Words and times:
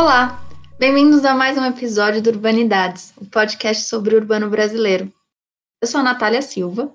Olá, 0.00 0.40
bem-vindos 0.78 1.24
a 1.24 1.34
mais 1.34 1.58
um 1.58 1.64
episódio 1.64 2.22
do 2.22 2.30
Urbanidades, 2.30 3.12
o 3.16 3.26
podcast 3.26 3.82
sobre 3.82 4.14
o 4.14 4.18
urbano 4.18 4.48
brasileiro. 4.48 5.12
Eu 5.82 5.88
sou 5.88 6.00
a 6.00 6.04
Natália 6.04 6.40
Silva 6.40 6.94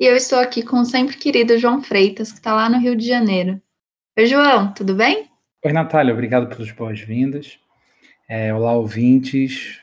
e 0.00 0.06
eu 0.06 0.16
estou 0.16 0.38
aqui 0.38 0.62
com 0.62 0.80
o 0.80 0.84
sempre 0.86 1.18
querido 1.18 1.58
João 1.58 1.82
Freitas, 1.82 2.32
que 2.32 2.38
está 2.38 2.54
lá 2.54 2.70
no 2.70 2.78
Rio 2.78 2.96
de 2.96 3.06
Janeiro. 3.06 3.60
Oi, 4.18 4.24
João, 4.24 4.72
tudo 4.72 4.94
bem? 4.94 5.28
Oi, 5.62 5.72
Natália, 5.74 6.14
obrigado 6.14 6.48
pelas 6.48 6.72
boas-vindas. 6.72 7.58
É, 8.26 8.52
olá, 8.54 8.72
ouvintes. 8.72 9.80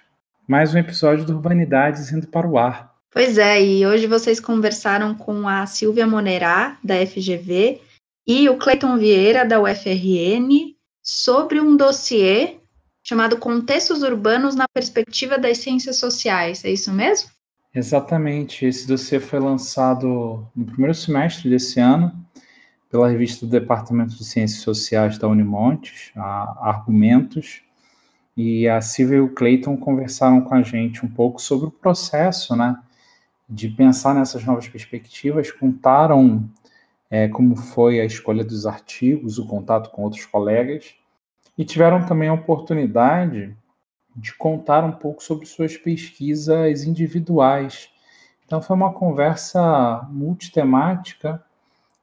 Mais 0.48 0.74
um 0.74 0.80
episódio 0.80 1.24
do 1.24 1.34
Urbanidades 1.34 2.12
indo 2.12 2.26
para 2.26 2.48
o 2.48 2.58
ar. 2.58 2.96
Pois 3.12 3.38
é, 3.38 3.64
e 3.64 3.86
hoje 3.86 4.08
vocês 4.08 4.40
conversaram 4.40 5.14
com 5.14 5.48
a 5.48 5.68
Silvia 5.68 6.08
Monerá, 6.08 6.80
da 6.84 6.96
FGV, 7.06 7.80
e 8.28 8.50
o 8.50 8.58
Cleiton 8.58 8.98
Vieira, 8.98 9.46
da 9.46 9.62
UFRN, 9.62 10.75
sobre 11.06 11.62
um 11.62 11.78
dossiê 11.78 12.58
chamado 13.04 13.38
Contextos 13.38 14.02
Urbanos 14.02 14.56
na 14.56 14.68
Perspectiva 14.68 15.38
das 15.38 15.60
Ciências 15.60 15.98
Sociais. 15.98 16.66
É 16.66 16.72
isso 16.72 16.92
mesmo? 16.92 17.30
Exatamente. 17.74 18.66
Esse 18.66 18.88
dossiê 18.88 19.20
foi 19.20 19.40
lançado 19.40 20.48
no 20.56 20.66
primeiro 20.66 20.96
semestre 20.96 21.48
desse 21.48 21.80
ano 21.80 22.12
pela 22.90 23.08
revista 23.08 23.46
do 23.46 23.52
Departamento 23.52 24.16
de 24.16 24.26
Ciências 24.26 24.62
Sociais 24.62 25.20
da 25.20 25.28
Unimontes, 25.28 26.12
a 26.16 26.70
Argumentos, 26.70 27.62
e 28.36 28.68
a 28.68 28.82
Silvia 28.82 29.18
e 29.18 29.22
o 29.22 29.34
Clayton 29.34 29.78
conversaram 29.78 30.42
com 30.42 30.56
a 30.56 30.64
gente 30.64 31.06
um 31.06 31.10
pouco 31.10 31.40
sobre 31.42 31.68
o 31.68 31.72
processo, 31.72 32.56
né, 32.56 32.76
de 33.48 33.70
pensar 33.70 34.16
nessas 34.16 34.44
novas 34.44 34.68
perspectivas, 34.68 35.52
contaram 35.52 36.50
é, 37.10 37.28
como 37.28 37.56
foi 37.56 38.00
a 38.00 38.06
escolha 38.06 38.44
dos 38.44 38.66
artigos, 38.66 39.38
o 39.38 39.46
contato 39.46 39.90
com 39.92 40.04
outros 40.04 40.26
colegas, 40.26 40.96
e 41.58 41.64
tiveram 41.64 42.06
também 42.06 42.30
a 42.30 42.34
oportunidade 42.34 43.56
de 44.16 44.34
contar 44.36 44.84
um 44.84 44.92
pouco 44.92 45.22
sobre 45.22 45.46
suas 45.46 45.78
pesquisas 45.78 46.84
individuais. 46.84 47.90
Então 48.46 48.62
foi 48.62 48.76
uma 48.76 48.94
conversa 48.94 50.08
multitemática 50.10 51.44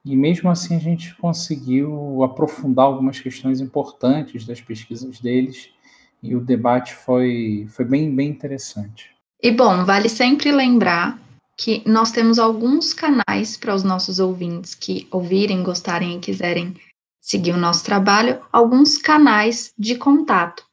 e 0.05 0.17
mesmo 0.17 0.50
assim 0.50 0.77
a 0.77 0.80
gente 0.80 1.14
conseguiu 1.14 2.23
aprofundar 2.23 2.86
algumas 2.86 3.20
questões 3.20 3.61
importantes 3.61 4.45
das 4.45 4.61
pesquisas 4.61 5.20
deles 5.20 5.70
e 6.23 6.34
o 6.34 6.41
debate 6.41 6.95
foi, 6.95 7.67
foi 7.70 7.84
bem, 7.84 8.14
bem 8.14 8.28
interessante. 8.28 9.11
E 9.42 9.50
bom, 9.50 9.84
vale 9.84 10.08
sempre 10.08 10.53
lembrar 10.53 11.19
que 11.56 11.83
nós 11.86 12.11
temos 12.11 12.39
alguns 12.39 12.92
canais 12.92 13.56
para 13.56 13.75
os 13.75 13.83
nossos 13.83 14.19
ouvintes 14.19 14.75
que 14.75 15.06
ouvirem, 15.11 15.62
gostarem 15.62 16.17
e 16.17 16.20
quiserem 16.20 16.77
seguir 17.20 17.53
o 17.53 17.56
nosso 17.56 17.84
trabalho, 17.84 18.41
alguns 18.53 18.98
canais 18.98 19.73
de 19.78 19.97
contato. 19.97 20.64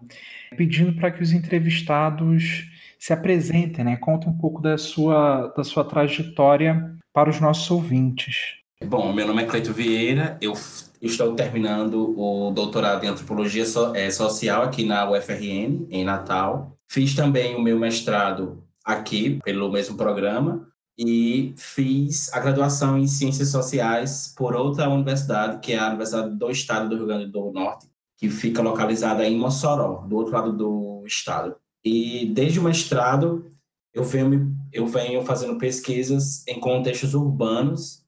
pedindo 0.55 0.93
para 0.93 1.09
que 1.09 1.23
os 1.23 1.31
entrevistados 1.31 2.69
se 2.99 3.11
apresentem, 3.11 3.83
né? 3.83 3.97
Contem 3.97 4.29
um 4.29 4.37
pouco 4.37 4.61
da 4.61 4.77
sua, 4.77 5.47
da 5.57 5.63
sua 5.63 5.83
trajetória 5.83 6.95
para 7.11 7.31
os 7.31 7.41
nossos 7.41 7.69
ouvintes. 7.71 8.57
Bom, 8.85 9.11
meu 9.11 9.25
nome 9.25 9.41
é 9.41 9.45
Cleito 9.47 9.73
Vieira, 9.73 10.37
eu 10.39 10.53
estou 11.01 11.35
terminando 11.35 12.17
o 12.17 12.51
doutorado 12.51 13.03
em 13.03 13.07
Antropologia 13.07 13.63
é, 13.93 14.09
Social 14.09 14.63
aqui 14.63 14.85
na 14.85 15.09
UFRN, 15.09 15.87
em 15.89 16.03
Natal. 16.03 16.77
Fiz 16.87 17.15
também 17.15 17.55
o 17.55 17.61
meu 17.61 17.77
mestrado 17.77 18.63
aqui, 18.83 19.39
pelo 19.43 19.71
mesmo 19.71 19.97
programa, 19.97 20.67
e 20.97 21.53
fiz 21.57 22.33
a 22.33 22.39
graduação 22.39 22.97
em 22.97 23.07
Ciências 23.07 23.49
Sociais 23.49 24.33
por 24.35 24.55
outra 24.55 24.89
universidade, 24.89 25.59
que 25.59 25.73
é 25.73 25.79
a 25.79 25.89
Universidade 25.89 26.35
do 26.35 26.49
Estado 26.49 26.89
do 26.89 26.95
Rio 26.95 27.05
Grande 27.05 27.27
do 27.27 27.51
Norte, 27.51 27.87
que 28.17 28.29
fica 28.29 28.61
localizada 28.61 29.27
em 29.27 29.37
Mossoró, 29.37 30.05
do 30.07 30.15
outro 30.15 30.33
lado 30.33 30.53
do 30.53 31.03
estado. 31.05 31.55
E 31.83 32.31
desde 32.33 32.59
o 32.59 32.63
mestrado, 32.63 33.45
eu 33.93 34.03
venho, 34.03 34.55
eu 34.73 34.87
venho 34.87 35.23
fazendo 35.23 35.57
pesquisas 35.57 36.45
em 36.47 36.59
contextos 36.59 37.13
urbanos 37.13 38.06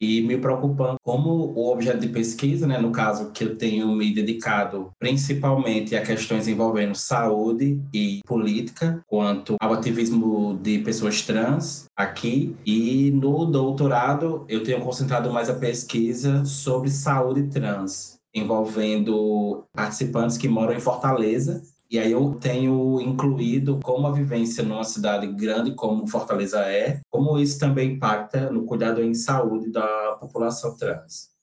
e 0.00 0.20
me 0.22 0.38
preocupando 0.38 0.96
como 1.02 1.30
o 1.30 1.70
objeto 1.72 2.00
de 2.00 2.08
pesquisa, 2.08 2.66
né, 2.66 2.78
no 2.78 2.90
caso 2.90 3.30
que 3.30 3.44
eu 3.44 3.56
tenho 3.56 3.88
me 3.94 4.12
dedicado 4.12 4.90
principalmente 4.98 5.96
a 5.96 6.02
questões 6.02 6.46
envolvendo 6.48 6.94
saúde 6.94 7.80
e 7.92 8.20
política, 8.26 9.02
quanto 9.06 9.56
ao 9.60 9.72
ativismo 9.72 10.58
de 10.62 10.78
pessoas 10.78 11.22
trans 11.22 11.86
aqui, 11.96 12.56
e 12.64 13.10
no 13.10 13.44
doutorado 13.44 14.44
eu 14.48 14.62
tenho 14.62 14.80
concentrado 14.80 15.32
mais 15.32 15.50
a 15.50 15.54
pesquisa 15.54 16.44
sobre 16.44 16.90
saúde 16.90 17.44
trans, 17.44 18.18
envolvendo 18.34 19.64
participantes 19.74 20.36
que 20.36 20.48
moram 20.48 20.74
em 20.74 20.80
Fortaleza 20.80 21.62
e 21.90 21.98
aí 21.98 22.12
eu 22.12 22.34
tenho 22.34 23.00
incluído 23.00 23.80
como 23.82 24.06
a 24.06 24.12
vivência 24.12 24.62
numa 24.62 24.84
cidade 24.84 25.26
grande 25.28 25.74
como 25.74 26.06
Fortaleza 26.06 26.60
é, 26.60 27.00
como 27.10 27.38
isso 27.38 27.58
também 27.58 27.92
impacta 27.92 28.50
no 28.50 28.64
cuidado 28.64 29.02
em 29.02 29.14
saúde 29.14 29.70
da 29.70 30.16
população 30.20 30.76
trans. 30.76 31.37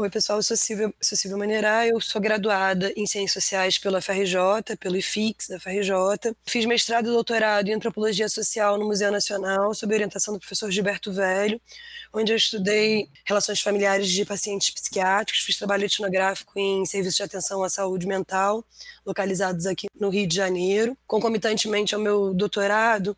Oi, 0.00 0.08
pessoal, 0.08 0.38
eu 0.38 0.44
sou 0.44 0.56
Silvia, 0.56 0.94
Silvia 1.00 1.36
Maneirá, 1.36 1.84
eu 1.84 2.00
sou 2.00 2.20
graduada 2.20 2.92
em 2.94 3.04
Ciências 3.04 3.32
Sociais 3.32 3.78
pela 3.78 4.00
FRJ, 4.00 4.76
pelo 4.78 4.96
IFIX 4.96 5.48
da 5.48 5.58
FRJ. 5.58 6.36
Fiz 6.46 6.64
mestrado 6.66 7.08
e 7.08 7.10
doutorado 7.10 7.66
em 7.66 7.74
Antropologia 7.74 8.28
Social 8.28 8.78
no 8.78 8.86
Museu 8.86 9.10
Nacional, 9.10 9.74
sob 9.74 9.92
orientação 9.92 10.34
do 10.34 10.38
professor 10.38 10.70
Gilberto 10.70 11.12
Velho, 11.12 11.60
onde 12.12 12.32
eu 12.32 12.36
estudei 12.36 13.08
relações 13.26 13.60
familiares 13.60 14.08
de 14.08 14.24
pacientes 14.24 14.70
psiquiátricos, 14.70 15.42
fiz 15.42 15.56
trabalho 15.56 15.86
etnográfico 15.86 16.52
em 16.56 16.86
serviços 16.86 17.16
de 17.16 17.24
atenção 17.24 17.64
à 17.64 17.68
saúde 17.68 18.06
mental, 18.06 18.64
localizados 19.04 19.66
aqui 19.66 19.88
no 19.98 20.10
Rio 20.10 20.28
de 20.28 20.36
Janeiro. 20.36 20.96
Concomitantemente 21.08 21.96
ao 21.96 22.00
meu 22.00 22.32
doutorado, 22.32 23.16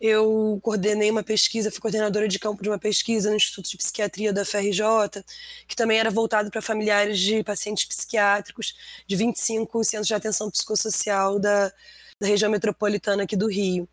eu 0.00 0.58
coordenei 0.62 1.10
uma 1.10 1.22
pesquisa, 1.22 1.70
fui 1.70 1.80
coordenadora 1.80 2.26
de 2.26 2.38
campo 2.38 2.62
de 2.62 2.68
uma 2.70 2.78
pesquisa 2.78 3.28
no 3.28 3.36
Instituto 3.36 3.68
de 3.68 3.76
Psiquiatria 3.76 4.32
da 4.32 4.44
FRJ, 4.44 5.22
que 5.68 5.76
também 5.76 5.98
era 5.98 6.13
voltado 6.14 6.50
para 6.50 6.62
familiares 6.62 7.18
de 7.18 7.42
pacientes 7.44 7.84
psiquiátricos 7.84 8.74
de 9.06 9.16
25 9.16 9.84
centros 9.84 10.06
de 10.06 10.14
atenção 10.14 10.50
psicossocial 10.50 11.38
da, 11.38 11.72
da 12.20 12.26
região 12.26 12.50
metropolitana 12.50 13.24
aqui 13.24 13.36
do 13.36 13.48
Rio. 13.48 13.88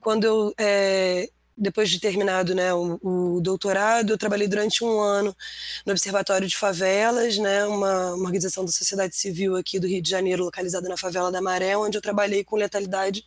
Quando 0.00 0.24
eu 0.24 0.54
é, 0.58 1.28
depois 1.56 1.90
de 1.90 2.00
terminado 2.00 2.54
né, 2.54 2.72
o, 2.72 2.98
o, 3.02 3.40
doutorado, 3.40 4.10
eu 4.10 4.18
trabalhei 4.18 4.48
durante 4.48 4.82
um 4.82 5.00
ano 5.00 5.36
no 5.84 5.92
Observatório 5.92 6.48
de 6.48 6.56
Favelas, 6.56 7.38
né, 7.38 7.64
uma, 7.66 8.14
uma, 8.14 8.24
organização 8.24 8.64
da 8.64 8.72
sociedade 8.72 9.14
civil 9.14 9.56
aqui 9.56 9.78
do 9.78 9.86
Rio 9.86 10.02
de 10.02 10.10
Janeiro, 10.10 10.44
localizada 10.44 10.88
na 10.88 10.96
favela 10.96 11.30
da 11.30 11.42
Maré, 11.42 11.76
onde 11.76 11.96
eu 11.96 12.02
trabalhei 12.02 12.42
com 12.42 12.56
letalidade 12.56 13.24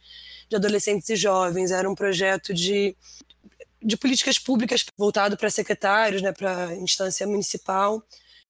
de 0.49 0.55
adolescentes 0.55 1.07
e 1.09 1.15
jovens. 1.15 1.71
Era 1.71 1.89
um 1.89 1.95
projeto 1.95 2.53
de, 2.53 2.95
de 3.85 3.95
políticas 3.95 4.39
públicas 4.39 4.83
voltado 4.97 5.37
para 5.37 5.49
secretários, 5.49 6.21
né, 6.21 6.31
para 6.31 6.75
instância 6.75 7.27
municipal, 7.27 8.03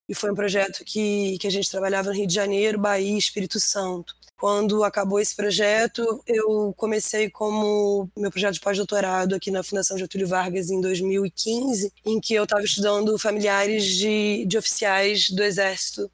e 0.07 0.15
foi 0.15 0.31
um 0.31 0.35
projeto 0.35 0.83
que, 0.85 1.37
que 1.39 1.47
a 1.47 1.51
gente 1.51 1.69
trabalhava 1.69 2.09
no 2.09 2.15
Rio 2.15 2.27
de 2.27 2.33
Janeiro, 2.33 2.79
Bahia, 2.79 3.17
Espírito 3.17 3.59
Santo. 3.59 4.15
Quando 4.37 4.83
acabou 4.83 5.19
esse 5.19 5.35
projeto, 5.35 6.21
eu 6.27 6.73
comecei 6.77 7.29
como 7.29 8.09
meu 8.17 8.29
projeto 8.29 8.55
de 8.55 8.59
pós-doutorado 8.59 9.33
aqui 9.33 9.49
na 9.49 9.63
Fundação 9.63 9.97
Getúlio 9.97 10.27
Vargas 10.27 10.69
em 10.69 10.79
2015, 10.79 11.91
em 12.05 12.19
que 12.19 12.33
eu 12.33 12.43
estava 12.43 12.63
estudando 12.63 13.17
familiares 13.17 13.85
de, 13.85 14.45
de 14.45 14.57
oficiais 14.57 15.29
do 15.29 15.41
Exército. 15.41 16.11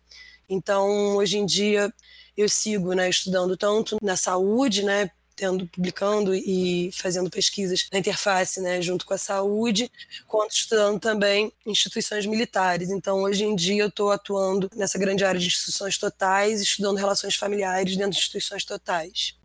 Então, 0.47 1.15
hoje 1.17 1.37
em 1.37 1.45
dia, 1.45 1.91
eu 2.37 2.47
sigo 2.47 2.93
né, 2.93 3.09
estudando 3.09 3.57
tanto 3.57 3.97
na 4.01 4.15
saúde, 4.15 4.83
né, 4.83 5.09
tendo, 5.41 5.65
publicando 5.65 6.35
e 6.35 6.91
fazendo 6.93 7.27
pesquisas 7.27 7.87
na 7.91 7.97
interface, 7.97 8.61
né, 8.61 8.79
junto 8.79 9.07
com 9.07 9.15
a 9.15 9.17
saúde, 9.17 9.91
quanto 10.27 10.51
estudando 10.51 10.99
também 10.99 11.51
instituições 11.65 12.27
militares. 12.27 12.91
Então, 12.91 13.23
hoje 13.23 13.43
em 13.43 13.55
dia, 13.55 13.81
eu 13.81 13.87
estou 13.87 14.11
atuando 14.11 14.69
nessa 14.75 14.99
grande 14.99 15.25
área 15.25 15.39
de 15.39 15.47
instituições 15.47 15.97
totais, 15.97 16.61
estudando 16.61 16.97
relações 16.97 17.35
familiares 17.35 17.97
dentro 17.97 18.11
de 18.11 18.17
instituições 18.19 18.63
totais. 18.63 19.35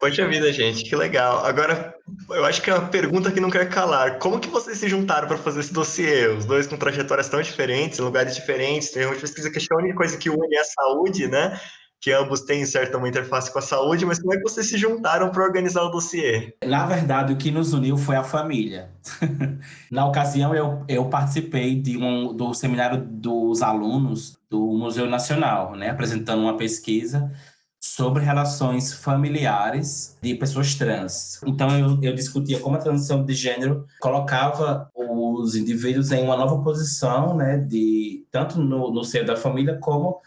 Poxa 0.00 0.26
vida, 0.26 0.50
gente, 0.52 0.84
que 0.84 0.96
legal. 0.96 1.44
Agora, 1.44 1.94
eu 2.30 2.44
acho 2.46 2.62
que 2.62 2.70
é 2.70 2.74
uma 2.74 2.88
pergunta 2.88 3.30
que 3.30 3.40
não 3.40 3.50
quer 3.50 3.68
calar. 3.68 4.18
Como 4.18 4.40
que 4.40 4.48
vocês 4.48 4.78
se 4.78 4.88
juntaram 4.88 5.28
para 5.28 5.36
fazer 5.36 5.60
esse 5.60 5.72
dossiê? 5.72 6.28
Os 6.28 6.46
dois 6.46 6.66
com 6.66 6.78
trajetórias 6.78 7.28
tão 7.28 7.42
diferentes, 7.42 7.98
lugares 7.98 8.34
diferentes, 8.34 8.90
tem 8.90 9.04
uma 9.04 9.16
pesquisa 9.16 9.50
que 9.50 9.58
a 9.58 9.76
única 9.76 9.96
coisa 9.96 10.16
que 10.16 10.30
une 10.30 10.56
é 10.56 10.60
a 10.60 10.64
saúde, 10.64 11.26
né? 11.26 11.60
Que 12.00 12.12
ambos 12.12 12.42
têm 12.42 12.64
certa 12.64 12.96
uma 12.96 13.08
interface 13.08 13.52
com 13.52 13.58
a 13.58 13.62
saúde, 13.62 14.06
mas 14.06 14.18
como 14.18 14.32
é 14.32 14.36
que 14.36 14.42
vocês 14.42 14.68
se 14.68 14.78
juntaram 14.78 15.30
para 15.30 15.42
organizar 15.42 15.82
o 15.82 15.90
dossiê? 15.90 16.54
Na 16.64 16.86
verdade, 16.86 17.32
o 17.32 17.36
que 17.36 17.50
nos 17.50 17.72
uniu 17.72 17.96
foi 17.96 18.16
a 18.16 18.22
família. 18.22 18.90
Na 19.90 20.06
ocasião, 20.06 20.54
eu, 20.54 20.84
eu 20.88 21.06
participei 21.06 21.74
de 21.74 21.96
um, 21.98 22.32
do 22.32 22.54
seminário 22.54 23.04
dos 23.04 23.62
alunos 23.62 24.38
do 24.48 24.60
Museu 24.60 25.06
Nacional, 25.06 25.74
né, 25.74 25.90
apresentando 25.90 26.42
uma 26.42 26.56
pesquisa 26.56 27.32
sobre 27.80 28.24
relações 28.24 28.92
familiares 28.92 30.16
de 30.20 30.34
pessoas 30.34 30.74
trans. 30.74 31.40
Então, 31.46 31.70
eu, 31.78 31.98
eu 32.02 32.14
discutia 32.14 32.58
como 32.60 32.76
a 32.76 32.80
transição 32.80 33.24
de 33.24 33.34
gênero 33.34 33.86
colocava 34.00 34.90
os 34.94 35.54
indivíduos 35.54 36.10
em 36.10 36.22
uma 36.22 36.36
nova 36.36 36.62
posição, 36.62 37.36
né, 37.36 37.58
de, 37.58 38.24
tanto 38.30 38.60
no, 38.60 38.92
no 38.92 39.04
seio 39.04 39.26
da 39.26 39.36
família 39.36 39.78
como 39.80 40.20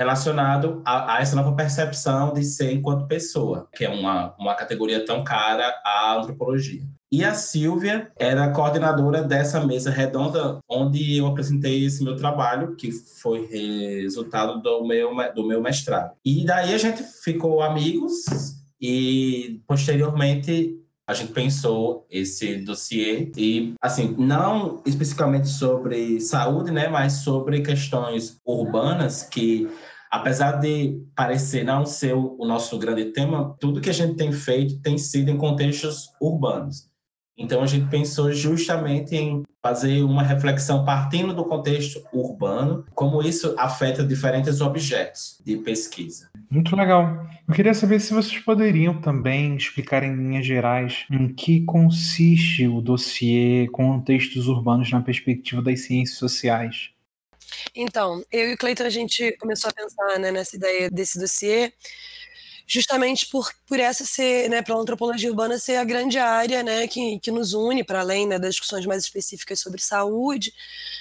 relacionado 0.00 0.80
a, 0.82 1.16
a, 1.16 1.20
essa 1.20 1.36
nova 1.36 1.52
percepção 1.52 2.32
de 2.32 2.42
ser 2.42 2.72
enquanto 2.72 3.06
pessoa, 3.06 3.68
que 3.74 3.84
é 3.84 3.90
uma, 3.90 4.34
uma 4.38 4.54
categoria 4.54 5.04
tão 5.04 5.22
cara 5.22 5.68
à 5.84 6.16
antropologia. 6.18 6.80
E 7.12 7.22
a 7.22 7.34
Silvia 7.34 8.10
era 8.16 8.50
coordenadora 8.50 9.22
dessa 9.22 9.60
mesa 9.60 9.90
redonda 9.90 10.58
onde 10.66 11.18
eu 11.18 11.26
apresentei 11.26 11.84
esse 11.84 12.02
meu 12.02 12.16
trabalho, 12.16 12.76
que 12.76 12.90
foi 12.90 13.46
resultado 13.46 14.62
do 14.62 14.86
meu, 14.86 15.10
do 15.34 15.46
meu 15.46 15.60
mestrado. 15.60 16.12
E 16.24 16.46
daí 16.46 16.72
a 16.72 16.78
gente 16.78 17.02
ficou 17.02 17.60
amigos 17.60 18.24
e 18.80 19.60
posteriormente 19.66 20.80
a 21.06 21.12
gente 21.12 21.32
pensou 21.32 22.06
esse 22.08 22.58
dossiê 22.58 23.32
e, 23.36 23.74
assim, 23.82 24.14
não 24.16 24.80
especificamente 24.86 25.48
sobre 25.48 26.20
saúde, 26.20 26.70
né, 26.70 26.88
mas 26.88 27.24
sobre 27.24 27.60
questões 27.62 28.38
urbanas 28.46 29.24
que 29.24 29.68
apesar 30.10 30.52
de 30.52 31.00
parecer 31.14 31.64
não 31.64 31.86
ser 31.86 32.14
o 32.14 32.44
nosso 32.44 32.78
grande 32.78 33.06
tema, 33.06 33.56
tudo 33.60 33.80
que 33.80 33.90
a 33.90 33.94
gente 33.94 34.16
tem 34.16 34.32
feito 34.32 34.80
tem 34.80 34.98
sido 34.98 35.30
em 35.30 35.36
contextos 35.36 36.10
urbanos. 36.20 36.90
Então 37.40 37.62
a 37.62 37.66
gente 37.66 37.88
pensou 37.88 38.30
justamente 38.30 39.16
em 39.16 39.42
fazer 39.62 40.02
uma 40.02 40.22
reflexão 40.22 40.84
partindo 40.84 41.32
do 41.32 41.44
contexto 41.44 42.02
urbano, 42.12 42.84
como 42.94 43.22
isso 43.22 43.54
afeta 43.58 44.04
diferentes 44.04 44.60
objetos 44.60 45.40
de 45.44 45.56
pesquisa. 45.56 46.28
Muito 46.50 46.76
legal. 46.76 47.26
Eu 47.48 47.54
queria 47.54 47.72
saber 47.72 47.98
se 48.00 48.12
vocês 48.12 48.38
poderiam 48.42 49.00
também 49.00 49.56
explicar 49.56 50.02
em 50.02 50.14
linhas 50.14 50.44
gerais 50.44 51.06
em 51.10 51.28
que 51.28 51.62
consiste 51.62 52.66
o 52.66 52.80
dossiê 52.82 53.68
Contextos 53.68 54.46
Urbanos 54.46 54.90
na 54.90 55.00
perspectiva 55.00 55.62
das 55.62 55.80
ciências 55.80 56.18
sociais. 56.18 56.90
Então, 57.74 58.24
eu 58.30 58.50
e 58.50 58.54
o 58.54 58.58
Cleiton, 58.58 58.84
a 58.84 58.90
gente 58.90 59.32
começou 59.38 59.70
a 59.70 59.72
pensar 59.72 60.18
né, 60.18 60.30
nessa 60.30 60.56
ideia 60.56 60.90
desse 60.90 61.18
dossiê, 61.18 61.72
justamente 62.66 63.26
por, 63.26 63.52
por 63.66 63.80
essa 63.80 64.04
ser, 64.04 64.48
né, 64.48 64.62
pela 64.62 64.80
antropologia 64.80 65.28
urbana 65.28 65.58
ser 65.58 65.74
a 65.74 65.82
grande 65.82 66.18
área, 66.18 66.62
né, 66.62 66.86
que, 66.86 67.18
que 67.18 67.30
nos 67.32 67.52
une, 67.52 67.82
para 67.82 67.98
além 67.98 68.28
né, 68.28 68.38
das 68.38 68.50
discussões 68.54 68.86
mais 68.86 69.02
específicas 69.02 69.58
sobre 69.58 69.80
saúde, 69.80 70.54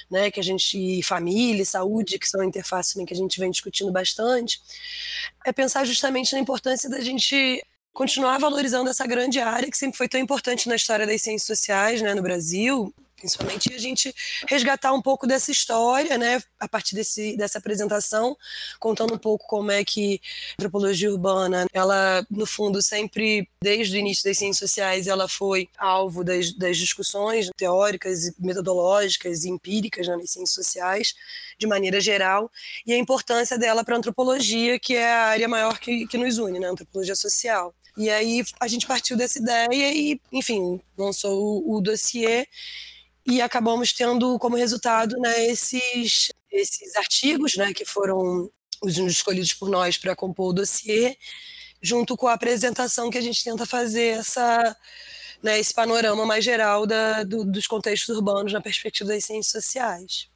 né, 0.10 0.32
que 0.32 0.40
a 0.40 0.44
gente, 0.44 1.04
família, 1.04 1.64
saúde, 1.64 2.18
que 2.18 2.28
são 2.28 2.44
interfaces 2.44 2.96
né, 2.96 3.06
que 3.06 3.14
a 3.14 3.18
gente 3.18 3.40
vem 3.40 3.52
discutindo 3.52 3.92
bastante, 3.92 4.60
é 5.46 5.54
pensar 5.54 5.86
justamente 5.86 6.34
na 6.34 6.40
importância 6.40 6.90
da 6.90 7.02
gente 7.02 7.64
continuar 7.94 8.40
valorizando 8.40 8.90
essa 8.90 9.06
grande 9.06 9.40
área 9.40 9.70
que 9.70 9.78
sempre 9.78 9.98
foi 9.98 10.08
tão 10.08 10.20
importante 10.20 10.68
na 10.68 10.76
história 10.76 11.06
das 11.06 11.22
ciências 11.22 11.46
sociais, 11.46 12.02
né, 12.02 12.16
no 12.16 12.24
Brasil, 12.24 12.92
principalmente 13.19 13.74
a 13.74 13.77
gente 13.77 14.13
resgatar 14.48 14.94
um 14.94 15.01
pouco 15.01 15.27
dessa 15.27 15.51
história, 15.51 16.18
né, 16.18 16.42
a 16.60 16.68
partir 16.68 16.95
desse, 16.95 17.36
dessa 17.38 17.57
apresentação, 17.57 18.36
contando 18.80 19.13
um 19.13 19.18
pouco 19.18 19.45
como 19.48 19.71
é 19.71 19.83
que 19.83 20.21
a 20.51 20.54
antropologia 20.62 21.12
urbana, 21.12 21.68
ela, 21.74 22.25
no 22.30 22.45
fundo, 22.45 22.81
sempre, 22.81 23.48
desde 23.62 23.98
o 23.98 24.00
início 24.00 24.24
das 24.24 24.38
ciências 24.38 24.69
sociais, 24.69 25.07
ela 25.07 25.27
foi 25.27 25.69
alvo 25.77 26.24
das, 26.24 26.54
das 26.54 26.77
discussões 26.77 27.50
teóricas, 27.57 28.31
metodológicas 28.39 29.44
e 29.44 29.50
empíricas 29.50 30.08
né, 30.08 30.15
nas 30.15 30.32
ciências 30.32 30.55
sociais, 30.55 31.13
de 31.58 31.67
maneira 31.67 32.00
geral, 32.00 32.50
e 32.86 32.94
a 32.94 32.98
importância 32.98 33.58
dela 33.58 33.84
para 33.84 33.96
a 33.96 33.98
antropologia, 33.98 34.79
que 34.79 34.96
é 34.96 35.12
a 35.12 35.25
área 35.25 35.48
maior 35.48 35.77
que, 35.79 36.08
que 36.08 36.17
nos 36.17 36.38
une, 36.38 36.60
né, 36.60 36.67
a 36.67 36.72
antropologia 36.72 37.15
social. 37.15 37.74
E 37.98 38.10
aí 38.10 38.44
a 38.62 38.67
gente 38.67 38.88
partiu 38.88 39.17
dessa 39.17 39.39
ideia 39.39 39.94
e, 39.94 40.22
enfim, 40.32 40.79
lançou 40.98 41.63
o, 41.65 41.75
o 41.75 41.82
dossiê 41.82 42.48
e 43.29 43.41
acabamos 43.41 43.93
tendo 43.93 44.39
como 44.39 44.55
resultado 44.55 45.15
né, 45.19 45.45
esses, 45.45 46.31
esses 46.51 46.95
artigos 46.95 47.55
né, 47.55 47.74
que 47.74 47.86
foram 47.86 48.50
os 48.81 48.98
escolhidos 48.98 49.53
por 49.53 49.69
nós 49.69 49.98
para 49.98 50.15
compor 50.15 50.50
o 50.50 50.53
dossiê, 50.53 51.15
junto 51.81 52.17
com 52.17 52.27
a 52.27 52.33
apresentação 52.33 53.09
que 53.09 53.17
a 53.17 53.21
gente 53.21 53.43
tenta 53.43 53.65
fazer 53.65 54.19
essa, 54.19 54.75
né, 55.43 55.59
esse 55.59 55.74
panorama 55.74 56.25
mais 56.25 56.43
geral 56.43 56.88
da, 56.88 57.24
do, 57.24 57.45
dos 57.45 57.67
contextos 57.67 58.15
urbanos 58.15 58.51
na 58.51 58.62
perspectiva 58.62 59.12
das 59.12 59.25
ciências 59.25 59.63
sociais. 59.63 60.27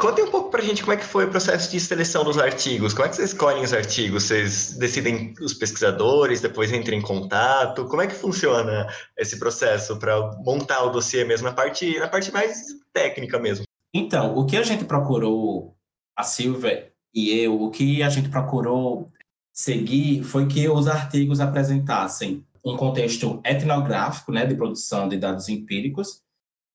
Conte 0.00 0.20
um 0.20 0.30
pouco 0.30 0.50
para 0.50 0.60
a 0.60 0.64
gente 0.64 0.82
como 0.82 0.92
é 0.92 0.96
que 0.96 1.04
foi 1.04 1.24
o 1.24 1.30
processo 1.30 1.70
de 1.70 1.78
seleção 1.78 2.24
dos 2.24 2.36
artigos. 2.36 2.92
Como 2.92 3.06
é 3.06 3.08
que 3.08 3.16
vocês 3.16 3.30
escolhem 3.30 3.62
os 3.62 3.72
artigos? 3.72 4.24
Vocês 4.24 4.76
decidem 4.76 5.32
os 5.40 5.54
pesquisadores, 5.54 6.40
depois 6.40 6.72
entram 6.72 6.96
em 6.96 7.02
contato? 7.02 7.86
Como 7.86 8.02
é 8.02 8.06
que 8.08 8.14
funciona 8.14 8.88
esse 9.16 9.38
processo 9.38 9.96
para 9.98 10.32
montar 10.42 10.82
o 10.82 10.90
dossiê 10.90 11.24
mesmo, 11.24 11.48
na 11.48 11.54
parte, 11.54 11.98
na 11.98 12.08
parte 12.08 12.32
mais 12.32 12.66
técnica 12.92 13.38
mesmo? 13.38 13.64
Então, 13.94 14.36
o 14.36 14.44
que 14.44 14.56
a 14.56 14.62
gente 14.64 14.84
procurou, 14.84 15.76
a 16.16 16.24
Silvia 16.24 16.92
e 17.14 17.30
eu, 17.38 17.62
o 17.62 17.70
que 17.70 18.02
a 18.02 18.08
gente 18.08 18.28
procurou 18.28 19.12
seguir 19.52 20.24
foi 20.24 20.48
que 20.48 20.68
os 20.68 20.88
artigos 20.88 21.38
apresentassem 21.38 22.44
um 22.64 22.76
contexto 22.76 23.40
etnográfico, 23.44 24.32
né, 24.32 24.44
de 24.44 24.56
produção 24.56 25.08
de 25.08 25.16
dados 25.16 25.48
empíricos, 25.48 26.20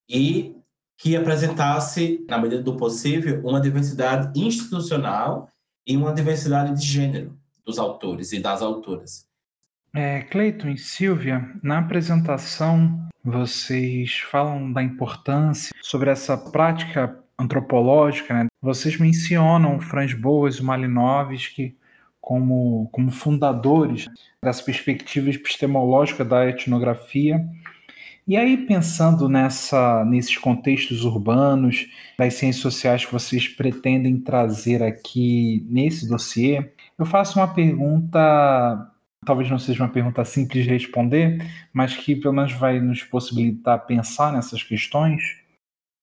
e 0.08 0.56
que 1.00 1.16
apresentasse, 1.16 2.26
na 2.28 2.38
medida 2.38 2.62
do 2.62 2.76
possível, 2.76 3.42
uma 3.46 3.62
diversidade 3.62 4.38
institucional 4.38 5.48
e 5.88 5.96
uma 5.96 6.14
diversidade 6.14 6.78
de 6.78 6.86
gênero 6.86 7.40
dos 7.66 7.80
autores 7.80 8.34
e 8.34 8.42
das 8.42 8.62
autoras. 8.62 9.26
É, 9.96 10.22
Cleiton 10.24 10.68
e 10.68 10.78
Silvia, 10.78 11.50
na 11.64 11.80
apresentação 11.80 13.08
vocês 13.24 14.20
falam 14.20 14.72
da 14.72 14.84
importância 14.84 15.74
sobre 15.82 16.10
essa 16.10 16.38
prática 16.38 17.18
antropológica, 17.38 18.34
né? 18.34 18.48
Vocês 18.62 18.98
mencionam 18.98 19.80
Franz 19.80 20.14
Boas 20.14 20.58
e 20.58 20.64
Malinowski 20.64 21.78
como, 22.20 22.90
como 22.92 23.10
fundadores 23.10 24.08
dessa 24.44 24.64
perspectiva 24.64 25.30
epistemológica 25.30 26.26
da 26.26 26.48
etnografia 26.48 27.46
e 28.30 28.38
aí, 28.38 28.58
pensando 28.58 29.28
nessa, 29.28 30.06
nesses 30.06 30.38
contextos 30.38 31.04
urbanos, 31.04 31.88
das 32.16 32.36
ciências 32.36 32.62
sociais 32.62 33.04
que 33.04 33.12
vocês 33.12 33.48
pretendem 33.48 34.20
trazer 34.20 34.84
aqui 34.84 35.66
nesse 35.68 36.08
dossiê, 36.08 36.72
eu 36.96 37.08
faço 37.08 37.40
uma 37.40 37.48
pergunta 37.48 38.94
talvez 39.26 39.50
não 39.50 39.58
seja 39.58 39.84
uma 39.84 39.90
pergunta 39.90 40.24
simples 40.24 40.64
de 40.64 40.70
responder, 40.70 41.44
mas 41.74 41.96
que 41.96 42.16
pelo 42.16 42.36
menos 42.36 42.54
vai 42.54 42.80
nos 42.80 43.02
possibilitar 43.02 43.86
pensar 43.88 44.32
nessas 44.32 44.62
questões. 44.62 45.22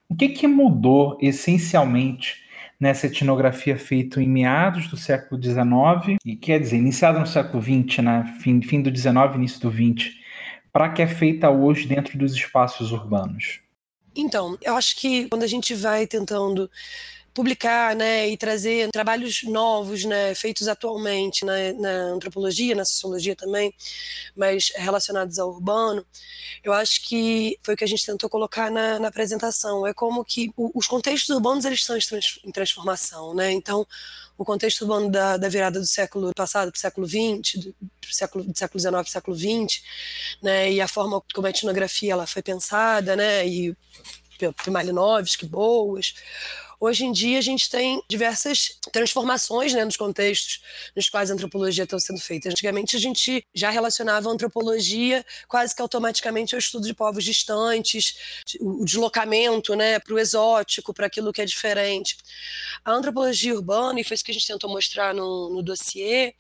O 0.08 0.16
que, 0.16 0.28
que 0.30 0.48
mudou 0.48 1.16
essencialmente 1.20 2.44
nessa 2.78 3.06
etnografia 3.06 3.76
feita 3.78 4.20
em 4.20 4.28
meados 4.28 4.88
do 4.88 4.96
século 4.96 5.40
XIX, 5.40 6.18
e 6.24 6.34
quer 6.34 6.58
dizer, 6.60 6.76
iniciada 6.76 7.20
no 7.20 7.26
século 7.26 7.62
XX, 7.62 7.98
né? 8.02 8.36
fim, 8.40 8.60
fim 8.60 8.82
do 8.82 8.94
XIX, 8.94 9.34
início 9.36 9.60
do 9.60 9.70
XX, 9.70 10.25
para 10.76 10.90
que 10.90 11.00
é 11.00 11.06
feita 11.06 11.48
hoje 11.48 11.86
dentro 11.88 12.18
dos 12.18 12.34
espaços 12.34 12.92
urbanos? 12.92 13.60
Então, 14.14 14.58
eu 14.60 14.76
acho 14.76 14.94
que 14.96 15.26
quando 15.26 15.42
a 15.42 15.46
gente 15.46 15.74
vai 15.74 16.06
tentando 16.06 16.70
publicar 17.36 17.94
né, 17.94 18.26
e 18.30 18.36
trazer 18.38 18.88
trabalhos 18.90 19.42
novos, 19.42 20.06
né, 20.06 20.34
feitos 20.34 20.68
atualmente 20.68 21.44
na, 21.44 21.52
na, 21.74 21.90
antropologia, 22.14 22.74
na 22.74 22.86
sociologia 22.86 23.36
também, 23.36 23.74
mas 24.34 24.72
relacionados 24.74 25.38
ao 25.38 25.50
urbano, 25.50 26.02
eu 26.64 26.72
acho 26.72 27.06
que 27.06 27.58
foi 27.62 27.74
o 27.74 27.76
que 27.76 27.84
a 27.84 27.86
gente 27.86 28.06
tentou 28.06 28.30
colocar 28.30 28.70
na, 28.70 28.98
na 28.98 29.08
apresentação. 29.08 29.86
É 29.86 29.92
como 29.92 30.24
que 30.24 30.50
o, 30.56 30.70
os 30.74 30.86
contextos 30.86 31.28
urbanos 31.28 31.66
eles 31.66 31.80
estão 31.80 31.98
em 32.42 32.50
transformação, 32.50 33.34
né? 33.34 33.52
Então, 33.52 33.86
o 34.38 34.44
contexto 34.44 34.80
urbano 34.82 35.10
da, 35.10 35.36
da 35.36 35.48
virada 35.50 35.78
do 35.78 35.86
século 35.86 36.32
passado 36.34 36.72
para 36.72 36.78
o 36.78 36.80
século 36.80 37.06
XX, 37.06 37.66
do, 37.66 37.74
século, 38.10 38.44
do 38.44 38.58
século 38.58 38.80
XIX 38.80 38.92
para 38.92 39.02
o 39.02 39.06
século 39.06 39.36
XX, 39.36 39.82
né, 40.42 40.72
e 40.72 40.80
a 40.80 40.88
forma 40.88 41.22
como 41.34 41.46
a 41.46 41.50
etnografia 41.50 42.12
ela 42.12 42.26
foi 42.26 42.42
pensada, 42.42 43.14
né, 43.14 43.46
e 43.46 43.76
Malinovski, 44.68 45.46
boas, 45.46 46.14
Hoje 46.78 47.04
em 47.04 47.12
dia 47.12 47.38
a 47.38 47.42
gente 47.42 47.70
tem 47.70 48.02
diversas 48.08 48.78
transformações 48.92 49.72
né, 49.72 49.84
nos 49.84 49.96
contextos 49.96 50.60
nos 50.94 51.08
quais 51.08 51.30
a 51.30 51.34
antropologia 51.34 51.84
está 51.84 51.98
sendo 51.98 52.20
feita. 52.20 52.48
Antigamente 52.48 52.96
a 52.96 52.98
gente 52.98 53.44
já 53.54 53.70
relacionava 53.70 54.28
a 54.28 54.32
antropologia 54.32 55.24
quase 55.48 55.74
que 55.74 55.82
automaticamente 55.82 56.54
ao 56.54 56.58
estudo 56.58 56.86
de 56.86 56.94
povos 56.94 57.24
distantes, 57.24 58.44
o 58.60 58.84
deslocamento 58.84 59.74
né, 59.74 59.98
para 59.98 60.14
o 60.14 60.18
exótico, 60.18 60.92
para 60.92 61.06
aquilo 61.06 61.32
que 61.32 61.40
é 61.40 61.44
diferente. 61.44 62.16
A 62.84 62.92
antropologia 62.92 63.54
urbana, 63.54 64.00
e 64.00 64.04
foi 64.04 64.14
isso 64.14 64.24
que 64.24 64.30
a 64.30 64.34
gente 64.34 64.46
tentou 64.46 64.70
mostrar 64.70 65.14
no, 65.14 65.50
no 65.50 65.62
dossiê, 65.62 66.34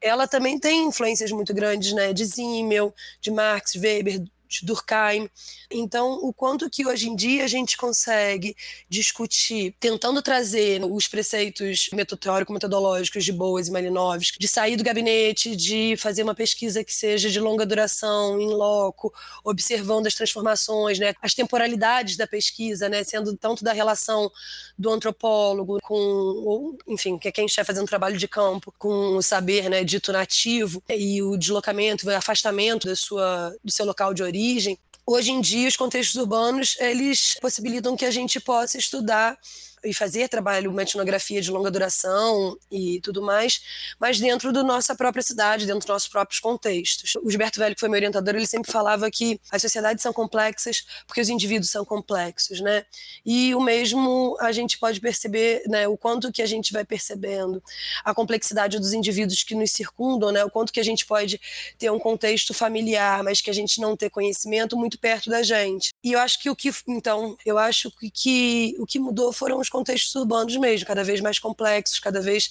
ela 0.00 0.26
também 0.26 0.58
tem 0.58 0.86
influências 0.86 1.30
muito 1.30 1.54
grandes 1.54 1.92
né, 1.92 2.12
de 2.12 2.24
Zimmel, 2.24 2.94
de 3.20 3.30
Marx, 3.30 3.74
Weber, 3.74 4.22
de 4.48 4.64
Durkheim. 4.64 5.28
Então, 5.70 6.14
o 6.22 6.32
quanto 6.32 6.68
que 6.70 6.86
hoje 6.86 7.08
em 7.08 7.14
dia 7.14 7.44
a 7.44 7.46
gente 7.46 7.76
consegue 7.76 8.56
discutir, 8.88 9.74
tentando 9.78 10.22
trazer 10.22 10.82
os 10.84 11.06
preceitos 11.06 11.90
teórico-metodológicos 12.20 13.24
de 13.24 13.32
Boas 13.32 13.68
e 13.68 13.70
Malinowski, 13.70 14.38
de 14.38 14.48
sair 14.48 14.76
do 14.76 14.82
gabinete, 14.82 15.54
de 15.54 15.96
fazer 15.98 16.22
uma 16.22 16.34
pesquisa 16.34 16.82
que 16.82 16.94
seja 16.94 17.28
de 17.28 17.38
longa 17.38 17.66
duração, 17.66 18.40
em 18.40 18.48
loco, 18.48 19.12
observando 19.44 20.06
as 20.06 20.14
transformações, 20.14 20.98
né, 20.98 21.14
as 21.20 21.34
temporalidades 21.34 22.16
da 22.16 22.26
pesquisa, 22.26 22.88
né, 22.88 23.04
sendo 23.04 23.36
tanto 23.36 23.62
da 23.62 23.72
relação 23.72 24.30
do 24.78 24.90
antropólogo 24.90 25.78
com, 25.82 25.94
ou, 25.94 26.78
enfim, 26.86 27.18
que 27.18 27.28
é 27.28 27.32
quem 27.32 27.46
está 27.46 27.64
fazendo 27.64 27.86
trabalho 27.86 28.16
de 28.16 28.28
campo, 28.28 28.72
com 28.78 29.16
o 29.16 29.22
saber 29.22 29.68
né, 29.68 29.84
dito 29.84 30.12
nativo, 30.12 30.82
e 30.88 31.22
o 31.22 31.36
deslocamento, 31.36 32.06
o 32.06 32.16
afastamento 32.16 32.86
da 32.86 32.96
sua, 32.96 33.54
do 33.62 33.70
seu 33.70 33.84
local 33.84 34.14
de 34.14 34.22
origem 34.22 34.37
origem, 34.38 34.78
hoje 35.04 35.32
em 35.32 35.40
dia 35.40 35.66
os 35.66 35.76
contextos 35.76 36.14
urbanos 36.14 36.76
eles 36.78 37.34
possibilitam 37.40 37.96
que 37.96 38.04
a 38.04 38.10
gente 38.10 38.38
possa 38.38 38.78
estudar 38.78 39.36
e 39.84 39.94
fazer 39.94 40.28
trabalho, 40.28 40.70
uma 40.70 40.82
etnografia 40.82 41.40
de 41.40 41.50
longa 41.50 41.70
duração 41.70 42.56
e 42.70 43.00
tudo 43.00 43.22
mais, 43.22 43.60
mas 43.98 44.18
dentro 44.18 44.52
da 44.52 44.62
nossa 44.62 44.94
própria 44.94 45.22
cidade, 45.22 45.66
dentro 45.66 45.80
dos 45.80 45.88
nossos 45.88 46.08
próprios 46.08 46.40
contextos. 46.40 47.14
O 47.22 47.30
Gilberto 47.30 47.58
Velho, 47.58 47.74
que 47.74 47.80
foi 47.80 47.88
meu 47.88 47.98
orientador, 47.98 48.34
ele 48.34 48.46
sempre 48.46 48.70
falava 48.70 49.10
que 49.10 49.40
as 49.50 49.62
sociedades 49.62 50.02
são 50.02 50.12
complexas 50.12 50.84
porque 51.06 51.20
os 51.20 51.28
indivíduos 51.28 51.70
são 51.70 51.84
complexos, 51.84 52.60
né? 52.60 52.84
E 53.24 53.54
o 53.54 53.60
mesmo 53.60 54.36
a 54.40 54.52
gente 54.52 54.78
pode 54.78 55.00
perceber, 55.00 55.62
né, 55.66 55.86
o 55.88 55.96
quanto 55.96 56.32
que 56.32 56.42
a 56.42 56.46
gente 56.46 56.72
vai 56.72 56.84
percebendo 56.84 57.62
a 58.04 58.14
complexidade 58.14 58.78
dos 58.78 58.92
indivíduos 58.92 59.42
que 59.42 59.54
nos 59.54 59.70
circundam, 59.70 60.32
né? 60.32 60.44
O 60.44 60.50
quanto 60.50 60.72
que 60.72 60.80
a 60.80 60.84
gente 60.84 61.06
pode 61.06 61.40
ter 61.78 61.90
um 61.90 61.98
contexto 61.98 62.52
familiar, 62.52 63.22
mas 63.22 63.40
que 63.40 63.50
a 63.50 63.54
gente 63.54 63.80
não 63.80 63.96
ter 63.96 64.10
conhecimento 64.10 64.76
muito 64.76 64.98
perto 64.98 65.30
da 65.30 65.42
gente. 65.42 65.90
E 66.02 66.12
eu 66.12 66.20
acho 66.20 66.40
que 66.40 66.50
o 66.50 66.56
que, 66.56 66.70
então, 66.86 67.36
eu 67.44 67.58
acho 67.58 67.90
que, 67.98 68.10
que 68.10 68.76
o 68.78 68.86
que 68.86 68.98
mudou 68.98 69.32
foram 69.32 69.58
os 69.60 69.67
os 69.68 69.70
contextos 69.70 70.14
urbanos 70.14 70.56
mesmo, 70.56 70.86
cada 70.86 71.04
vez 71.04 71.20
mais 71.20 71.38
complexos, 71.38 72.00
cada 72.00 72.20
vez 72.20 72.50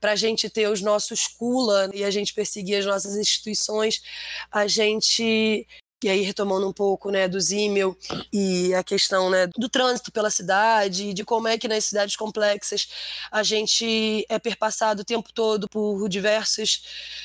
para 0.00 0.12
a 0.12 0.16
gente 0.16 0.50
ter 0.50 0.68
os 0.68 0.82
nossos 0.82 1.26
CULA 1.28 1.90
e 1.94 2.04
a 2.04 2.10
gente 2.10 2.34
perseguir 2.34 2.78
as 2.78 2.86
nossas 2.86 3.16
instituições, 3.16 4.02
a 4.50 4.66
gente 4.66 5.66
e 6.04 6.10
aí 6.10 6.20
retomando 6.20 6.68
um 6.68 6.72
pouco 6.72 7.10
né, 7.10 7.26
do 7.26 7.40
Zimmel 7.40 7.96
e 8.30 8.74
a 8.74 8.84
questão 8.84 9.30
né, 9.30 9.46
do 9.56 9.68
trânsito 9.68 10.12
pela 10.12 10.30
cidade, 10.30 11.14
de 11.14 11.24
como 11.24 11.48
é 11.48 11.56
que 11.56 11.66
nas 11.66 11.86
cidades 11.86 12.16
complexas 12.16 12.88
a 13.32 13.42
gente 13.42 14.26
é 14.28 14.38
perpassado 14.38 15.00
o 15.02 15.04
tempo 15.04 15.32
todo 15.32 15.66
por 15.68 16.06
diversas 16.08 16.82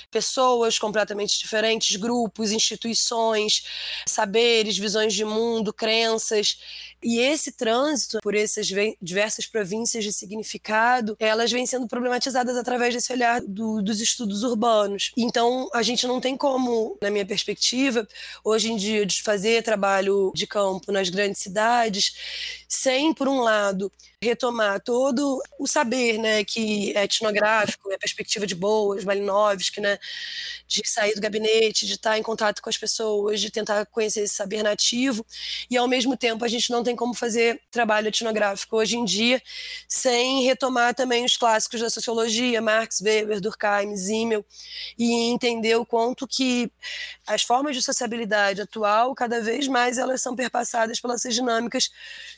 pessoas 0.09 0.79
completamente 0.79 1.37
diferentes, 1.37 1.97
grupos, 1.97 2.51
instituições, 2.51 3.65
saberes, 4.07 4.77
visões 4.77 5.13
de 5.13 5.25
mundo, 5.25 5.73
crenças. 5.73 6.57
E 7.03 7.19
esse 7.19 7.51
trânsito 7.51 8.19
por 8.21 8.35
essas 8.35 8.67
diversas 9.01 9.45
províncias 9.47 10.03
de 10.03 10.13
significado, 10.13 11.15
elas 11.19 11.51
vêm 11.51 11.65
sendo 11.65 11.87
problematizadas 11.87 12.55
através 12.55 12.93
desse 12.93 13.11
olhar 13.11 13.41
do, 13.41 13.81
dos 13.81 13.99
estudos 13.99 14.43
urbanos. 14.43 15.11
Então, 15.17 15.67
a 15.73 15.81
gente 15.81 16.05
não 16.05 16.21
tem 16.21 16.37
como, 16.37 16.97
na 17.01 17.09
minha 17.09 17.25
perspectiva, 17.25 18.07
hoje 18.43 18.60
em 18.69 18.75
dia, 18.75 19.05
de 19.05 19.21
fazer 19.21 19.63
trabalho 19.63 20.31
de 20.35 20.45
campo 20.45 20.91
nas 20.91 21.09
grandes 21.09 21.41
cidades, 21.41 22.63
sem, 22.67 23.13
por 23.13 23.27
um 23.27 23.41
lado, 23.41 23.91
retomar 24.23 24.79
todo 24.79 25.41
o 25.57 25.65
saber, 25.65 26.19
né, 26.19 26.43
que 26.43 26.95
é 26.95 27.05
etnográfico, 27.05 27.91
é 27.91 27.95
a 27.95 27.99
perspectiva 27.99 28.45
de 28.45 28.53
Boas, 28.53 29.03
Malinowski, 29.03 29.81
né, 29.81 29.97
de 30.67 30.87
sair 30.87 31.15
do 31.15 31.21
gabinete, 31.21 31.87
de 31.87 31.93
estar 31.95 32.19
em 32.19 32.23
contato 32.23 32.61
com 32.61 32.69
as 32.69 32.77
pessoas, 32.77 33.41
de 33.41 33.49
tentar 33.49 33.83
conhecer 33.87 34.21
esse 34.21 34.35
saber 34.35 34.61
nativo, 34.61 35.25
e 35.71 35.75
ao 35.75 35.87
mesmo 35.87 36.15
tempo 36.15 36.45
a 36.45 36.47
gente 36.47 36.69
não 36.69 36.83
tem 36.83 36.95
como 36.95 37.15
fazer 37.15 37.59
trabalho 37.71 38.09
etnográfico 38.09 38.77
hoje 38.77 38.95
em 38.95 39.03
dia 39.03 39.41
sem 39.87 40.43
retomar 40.43 40.93
também 40.93 41.25
os 41.25 41.35
clássicos 41.35 41.81
da 41.81 41.89
sociologia, 41.89 42.61
Marx, 42.61 43.01
Weber, 43.01 43.41
Durkheim, 43.41 43.95
Zimmel, 43.95 44.45
e 44.99 45.31
entender 45.31 45.75
o 45.75 45.85
quanto 45.85 46.27
que 46.27 46.71
as 47.33 47.43
formas 47.43 47.75
de 47.75 47.81
sociabilidade 47.81 48.61
atual, 48.61 49.15
cada 49.15 49.41
vez 49.41 49.67
mais 49.67 49.97
elas 49.97 50.21
são 50.21 50.35
perpassadas 50.35 50.99
pelas 50.99 51.21
dinâmicas 51.21 51.89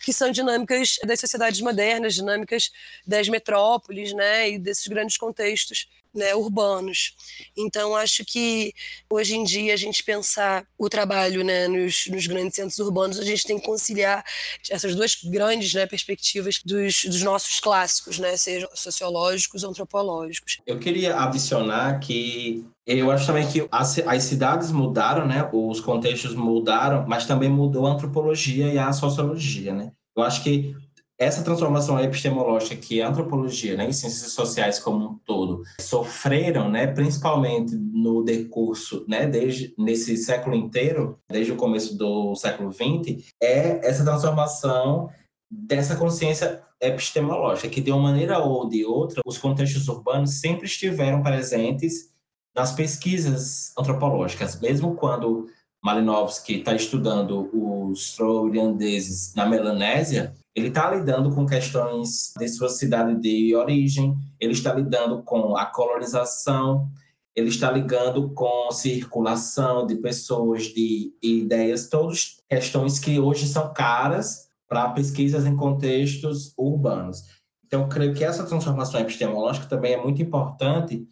que 0.04 0.14
são 0.14 0.32
dinâmicas 0.32 0.98
das 1.04 1.20
sociedades 1.20 1.62
modernas 1.62 2.14
dinâmicas 2.14 2.72
das 3.06 3.28
metrópoles, 3.28 4.14
né, 4.14 4.52
e 4.52 4.60
desses 4.60 4.88
grandes 4.88 5.18
contextos 5.18 5.88
né, 6.14 6.36
urbanos. 6.36 7.14
Então, 7.58 7.96
acho 7.96 8.24
que 8.24 8.74
hoje 9.10 9.36
em 9.36 9.44
dia 9.44 9.74
a 9.74 9.78
gente 9.78 10.04
pensar 10.04 10.66
o 10.78 10.90
trabalho 10.90 11.44
né, 11.44 11.68
nos, 11.68 12.08
nos, 12.08 12.28
grandes 12.28 12.56
centros 12.56 12.80
urbanos, 12.80 13.20
a 13.20 13.24
gente 13.24 13.44
tem 13.44 13.60
que 13.60 13.66
conciliar 13.66 14.24
essas 14.70 14.96
duas 14.96 15.16
grandes 15.24 15.74
né, 15.74 15.86
perspectivas 15.86 16.60
dos, 16.64 17.06
dos, 17.06 17.24
nossos 17.24 17.60
clássicos, 17.60 18.20
né, 18.20 18.38
sejam 18.38 18.70
sociológicos 18.74 19.64
ou 19.64 19.72
antropológicos. 19.72 20.60
Eu 20.66 20.78
queria 20.78 21.20
adicionar 21.20 22.00
que 22.00 22.66
eu 22.86 23.10
acho 23.10 23.26
também 23.26 23.48
que 23.48 23.68
as, 23.72 23.98
as 24.00 24.24
cidades 24.24 24.72
mudaram, 24.72 25.26
né, 25.26 25.50
os 25.52 25.80
contextos 25.80 26.36
mudaram, 26.36 27.06
mas 27.08 27.26
também 27.26 27.50
mudou 27.50 27.88
a 27.88 27.92
antropologia 27.92 28.68
e 28.74 28.78
a 28.78 28.92
sociologia. 28.92 29.74
Né? 29.74 29.92
Eu 30.16 30.24
acho 30.24 30.44
que 30.44 30.76
essa 31.20 31.44
transformação 31.44 32.00
epistemológica 32.00 32.76
que 32.76 33.02
a 33.02 33.08
antropologia 33.08 33.78
né, 33.78 33.88
e 33.88 33.94
ciências 33.94 34.32
sociais 34.32 34.80
como 34.80 35.06
um 35.06 35.18
todo 35.26 35.64
sofreram, 35.80 36.70
né, 36.70 36.88
principalmente 36.88 37.76
no 37.76 38.24
decurso, 38.24 39.06
né, 39.08 39.28
desde 39.28 39.74
nesse 39.78 40.18
século 40.18 40.56
inteiro, 40.56 41.20
desde 41.30 41.52
o 41.52 41.56
começo 41.56 41.98
do 41.98 42.36
século 42.36 42.72
XX, 42.72 43.24
é 43.42 43.88
essa 43.88 44.04
transformação 44.04 45.10
dessa 45.50 45.96
consciência 45.96 46.62
epistemológica, 46.82 47.70
que 47.70 47.82
de 47.82 47.92
uma 47.92 48.02
maneira 48.02 48.40
ou 48.40 48.68
de 48.68 48.84
outra, 48.84 49.22
os 49.26 49.38
contextos 49.38 49.88
urbanos 49.88 50.40
sempre 50.42 50.66
estiveram 50.66 51.22
presentes 51.22 52.12
nas 52.56 52.72
pesquisas 52.72 53.72
antropológicas, 53.78 54.60
mesmo 54.60 54.96
quando 54.96 55.48
Malinowski 55.84 56.60
está 56.60 56.74
estudando 56.74 57.50
os 57.52 58.16
troiandeses 58.16 59.34
na 59.36 59.46
Melanésia, 59.46 60.34
ele 60.56 60.70
está 60.70 60.90
lidando 60.90 61.34
com 61.36 61.46
questões 61.46 62.32
de 62.38 62.48
sua 62.48 62.70
cidade 62.70 63.20
de 63.20 63.56
origem, 63.56 64.16
ele 64.40 64.54
está 64.54 64.74
lidando 64.74 65.22
com 65.24 65.58
a 65.58 65.66
colonização, 65.66 66.90
ele 67.36 67.50
está 67.50 67.72
ligando 67.72 68.30
com 68.30 68.72
circulação 68.72 69.86
de 69.86 69.96
pessoas, 69.96 70.66
de 70.66 71.12
ideias, 71.22 71.90
todas 71.90 72.38
questões 72.48 73.00
que 73.00 73.20
hoje 73.20 73.48
são 73.48 73.74
caras 73.74 74.48
para 74.70 74.90
pesquisas 74.90 75.46
em 75.46 75.56
contextos 75.56 76.54
urbanos. 76.58 77.24
Então, 77.66 77.90
creio 77.90 78.14
que 78.14 78.24
essa 78.24 78.46
transformação 78.46 79.00
epistemológica 79.02 79.66
também 79.66 79.94
é 79.94 80.02
muito 80.02 80.22
importante 80.22 81.08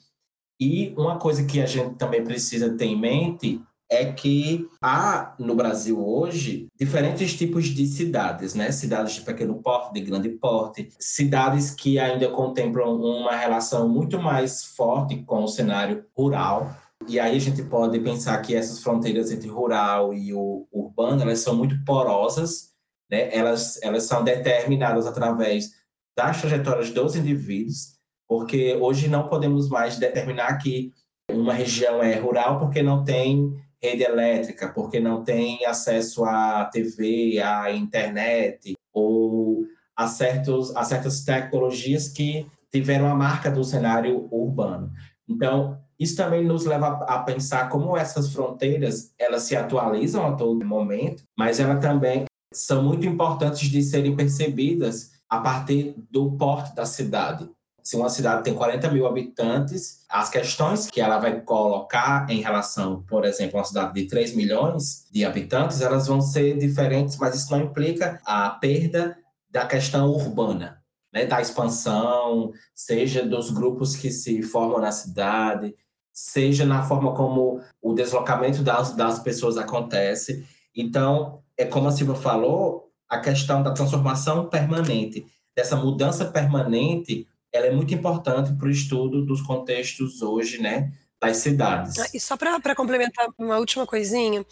E 0.59 0.93
uma 0.95 1.17
coisa 1.17 1.43
que 1.43 1.59
a 1.59 1.65
gente 1.65 1.95
também 1.95 2.23
precisa 2.23 2.77
ter 2.77 2.85
em 2.85 2.95
mente 2.95 3.59
é 3.91 4.05
que 4.05 4.69
há 4.81 5.36
no 5.38 5.53
Brasil 5.53 6.01
hoje 6.01 6.67
diferentes 6.79 7.36
tipos 7.36 7.65
de 7.65 7.86
cidades, 7.86 8.55
né? 8.55 8.71
Cidades 8.71 9.15
de 9.15 9.21
pequeno 9.21 9.62
porte, 9.62 9.93
de 9.93 10.00
grande 10.00 10.29
porte, 10.29 10.88
cidades 10.98 11.71
que 11.71 12.00
ainda 12.00 12.29
contemplam 12.29 12.95
uma 12.95 13.36
relação 13.36 13.89
muito 13.89 14.17
mais 14.17 14.63
forte 14.63 15.21
com 15.24 15.43
o 15.43 15.48
cenário 15.48 16.05
rural. 16.17 16.74
E 17.05 17.19
aí 17.19 17.36
a 17.36 17.39
gente 17.39 17.62
pode 17.63 18.00
pensar 18.00 18.41
que 18.41 18.55
essas 18.55 18.81
fronteiras 18.81 19.29
entre 19.29 19.50
rural 19.50 20.13
e 20.13 20.33
o 20.33 20.65
urbano, 20.71 21.21
elas 21.24 21.39
são 21.39 21.53
muito 21.53 21.75
porosas, 21.83 22.69
né? 23.10 23.29
Elas 23.36 23.77
elas 23.83 24.03
são 24.03 24.24
determinadas 24.24 25.05
através 25.05 25.71
das 26.17 26.39
trajetórias 26.39 26.91
dos 26.91 27.17
indivíduos, 27.17 27.98
porque 28.25 28.77
hoje 28.79 29.10
não 29.10 29.27
podemos 29.27 29.67
mais 29.67 29.98
determinar 29.98 30.57
que 30.60 30.93
uma 31.29 31.53
região 31.53 32.01
é 32.01 32.15
rural 32.15 32.57
porque 32.57 32.81
não 32.81 33.03
tem 33.03 33.53
rede 33.81 34.03
elétrica, 34.03 34.69
porque 34.69 35.00
não 35.00 35.23
tem 35.23 35.65
acesso 35.65 36.23
à 36.23 36.65
TV, 36.65 37.39
à 37.39 37.71
internet, 37.71 38.75
ou 38.93 39.65
a, 39.95 40.07
certos, 40.07 40.75
a 40.75 40.83
certas 40.83 41.23
tecnologias 41.23 42.07
que 42.07 42.45
tiveram 42.71 43.07
a 43.07 43.15
marca 43.15 43.50
do 43.50 43.63
cenário 43.63 44.27
urbano. 44.31 44.91
Então, 45.27 45.79
isso 46.00 46.15
também 46.15 46.43
nos 46.43 46.65
leva 46.65 46.88
a 47.07 47.19
pensar 47.19 47.69
como 47.69 47.95
essas 47.95 48.33
fronteiras, 48.33 49.13
elas 49.19 49.43
se 49.43 49.55
atualizam 49.55 50.25
a 50.25 50.35
todo 50.35 50.65
momento, 50.65 51.23
mas 51.38 51.59
elas 51.59 51.81
também 51.81 52.25
são 52.53 52.83
muito 52.83 53.05
importantes 53.05 53.69
de 53.69 53.81
serem 53.81 54.15
percebidas 54.15 55.11
a 55.29 55.39
partir 55.39 55.95
do 56.09 56.31
porte 56.31 56.75
da 56.75 56.85
cidade. 56.85 57.50
Se 57.83 57.95
uma 57.95 58.09
cidade 58.09 58.43
tem 58.43 58.53
40 58.53 58.91
mil 58.91 59.07
habitantes, 59.07 60.05
as 60.07 60.29
questões 60.29 60.88
que 60.88 61.01
ela 61.01 61.17
vai 61.17 61.41
colocar 61.41 62.29
em 62.29 62.41
relação, 62.41 63.03
por 63.03 63.25
exemplo, 63.25 63.57
a 63.57 63.59
uma 63.59 63.65
cidade 63.65 63.93
de 63.93 64.07
3 64.07 64.35
milhões 64.35 65.07
de 65.11 65.25
habitantes, 65.25 65.81
elas 65.81 66.07
vão 66.07 66.21
ser 66.21 66.57
diferentes, 66.57 67.17
mas 67.17 67.35
isso 67.35 67.51
não 67.51 67.61
implica 67.61 68.21
a 68.25 68.50
perda 68.51 69.17
da 69.50 69.65
questão 69.65 70.09
urbana, 70.09 70.81
né, 71.11 71.25
da 71.25 71.41
expansão, 71.41 72.51
seja 72.73 73.25
dos 73.25 73.50
grupos 73.50 73.95
que 73.95 74.11
se 74.11 74.41
formam 74.43 74.79
na 74.79 74.91
cidade, 74.91 75.75
seja 76.13 76.65
na 76.65 76.83
forma 76.83 77.13
como 77.13 77.61
o 77.81 77.93
deslocamento 77.93 78.61
das, 78.63 78.95
das 78.95 79.19
pessoas 79.19 79.57
acontece. 79.57 80.45
Então, 80.75 81.41
é 81.57 81.65
como 81.65 81.88
a 81.88 81.91
Silvia 81.91 82.15
falou, 82.15 82.91
a 83.09 83.19
questão 83.19 83.61
da 83.61 83.71
transformação 83.71 84.47
permanente, 84.47 85.25
dessa 85.55 85.75
mudança 85.75 86.25
permanente 86.25 87.27
ela 87.53 87.67
é 87.67 87.72
muito 87.72 87.93
importante 87.93 88.53
para 88.53 88.67
o 88.67 88.72
estudo 88.72 89.25
dos 89.25 89.41
contextos 89.41 90.22
hoje, 90.22 90.62
né, 90.62 90.91
das 91.22 91.38
cidades. 91.38 92.00
Ah, 92.00 92.08
e 92.13 92.20
só 92.20 92.36
para 92.36 92.75
complementar 92.75 93.27
uma 93.38 93.60
última 93.60 93.86
coisinha, 93.86 94.43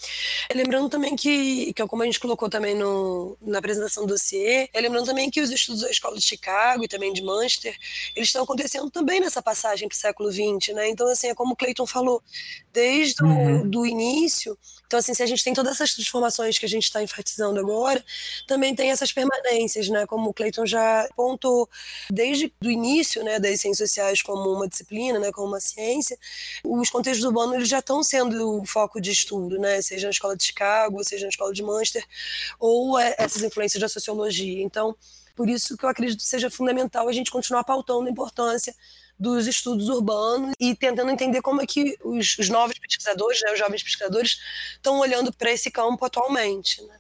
lembrando 0.53 0.87
também 0.87 1.15
que, 1.15 1.73
que 1.73 1.87
como 1.87 2.03
a 2.03 2.05
gente 2.05 2.19
colocou 2.19 2.47
também 2.47 2.75
no, 2.75 3.35
na 3.41 3.57
apresentação 3.57 4.05
do 4.05 4.09
dossiê, 4.09 4.69
é 4.71 4.79
lembrando 4.79 5.07
também 5.07 5.31
que 5.31 5.41
os 5.41 5.49
estudos 5.49 5.81
da 5.81 5.89
Escola 5.89 6.15
de 6.15 6.21
Chicago 6.21 6.83
e 6.83 6.87
também 6.87 7.11
de 7.11 7.23
Manchester, 7.23 7.75
eles 8.15 8.29
estão 8.29 8.43
acontecendo 8.43 8.91
também 8.91 9.19
nessa 9.19 9.41
passagem 9.41 9.87
para 9.87 9.95
o 9.95 9.99
século 9.99 10.31
XX, 10.31 10.75
né? 10.75 10.87
Então, 10.89 11.07
assim, 11.07 11.29
é 11.29 11.33
como 11.33 11.53
o 11.53 11.55
Clayton 11.55 11.87
falou, 11.87 12.21
desde 12.71 13.23
uhum. 13.23 13.61
o 13.61 13.67
do 13.67 13.83
início, 13.83 14.55
então, 14.89 14.97
assim, 14.97 15.13
se 15.13 15.21
a 15.21 15.27
gente 15.27 15.43
tem 15.43 15.53
todas 15.53 15.73
essas 15.73 15.93
transformações 15.93 16.57
que 16.57 16.65
a 16.65 16.67
gente 16.67 16.85
está 16.85 17.03
enfatizando 17.03 17.59
agora, 17.59 18.03
também 18.47 18.73
tem 18.73 18.89
essas 18.89 19.11
permanências, 19.11 19.87
né? 19.87 20.07
Como 20.07 20.31
o 20.31 20.33
Clayton 20.33 20.65
já 20.65 21.07
pontuou, 21.15 21.69
desde 22.09 22.51
o 22.65 22.71
início 22.71 23.23
né, 23.23 23.39
das 23.39 23.61
ciências 23.61 23.87
sociais 23.87 24.23
como 24.23 24.51
uma 24.51 24.67
disciplina, 24.67 25.19
né, 25.19 25.31
como 25.31 25.49
uma 25.49 25.59
ciência, 25.59 26.17
os 26.63 26.89
contextos 26.89 27.23
urbanos 27.23 27.53
eles 27.53 27.69
já 27.69 27.77
estão 27.77 28.01
sendo 28.01 28.61
o 28.61 28.65
foco 28.65 28.99
de 28.99 29.11
estudo, 29.11 29.59
né? 29.59 29.79
Seja 29.79 30.07
na 30.07 30.11
escola 30.11 30.35
de 30.35 30.43
Chicago, 30.43 31.03
seja 31.03 31.25
na 31.25 31.29
escola 31.29 31.53
de 31.53 31.61
Manchester, 31.61 32.03
ou 32.59 32.97
é, 32.97 33.13
essas 33.19 33.43
influências 33.43 33.79
da 33.79 33.87
sociologia. 33.87 34.63
Então, 34.63 34.95
por 35.35 35.47
isso 35.47 35.77
que 35.77 35.85
eu 35.85 35.89
acredito 35.89 36.17
que 36.21 36.27
seja 36.27 36.49
fundamental 36.49 37.07
a 37.07 37.13
gente 37.13 37.29
continuar 37.29 37.63
pautando 37.63 38.07
a 38.07 38.11
importância 38.11 38.75
dos 39.19 39.47
estudos 39.47 39.89
urbanos 39.89 40.53
e 40.59 40.73
tentando 40.73 41.11
entender 41.11 41.41
como 41.41 41.61
é 41.61 41.65
que 41.65 41.97
os, 42.03 42.37
os 42.37 42.49
novos 42.49 42.77
pesquisadores, 42.79 43.41
né, 43.41 43.51
os 43.51 43.59
jovens 43.59 43.83
pesquisadores, 43.83 44.39
estão 44.75 44.99
olhando 44.99 45.33
para 45.33 45.51
esse 45.51 45.69
campo 45.69 46.05
atualmente. 46.05 46.81
Né? 46.83 46.97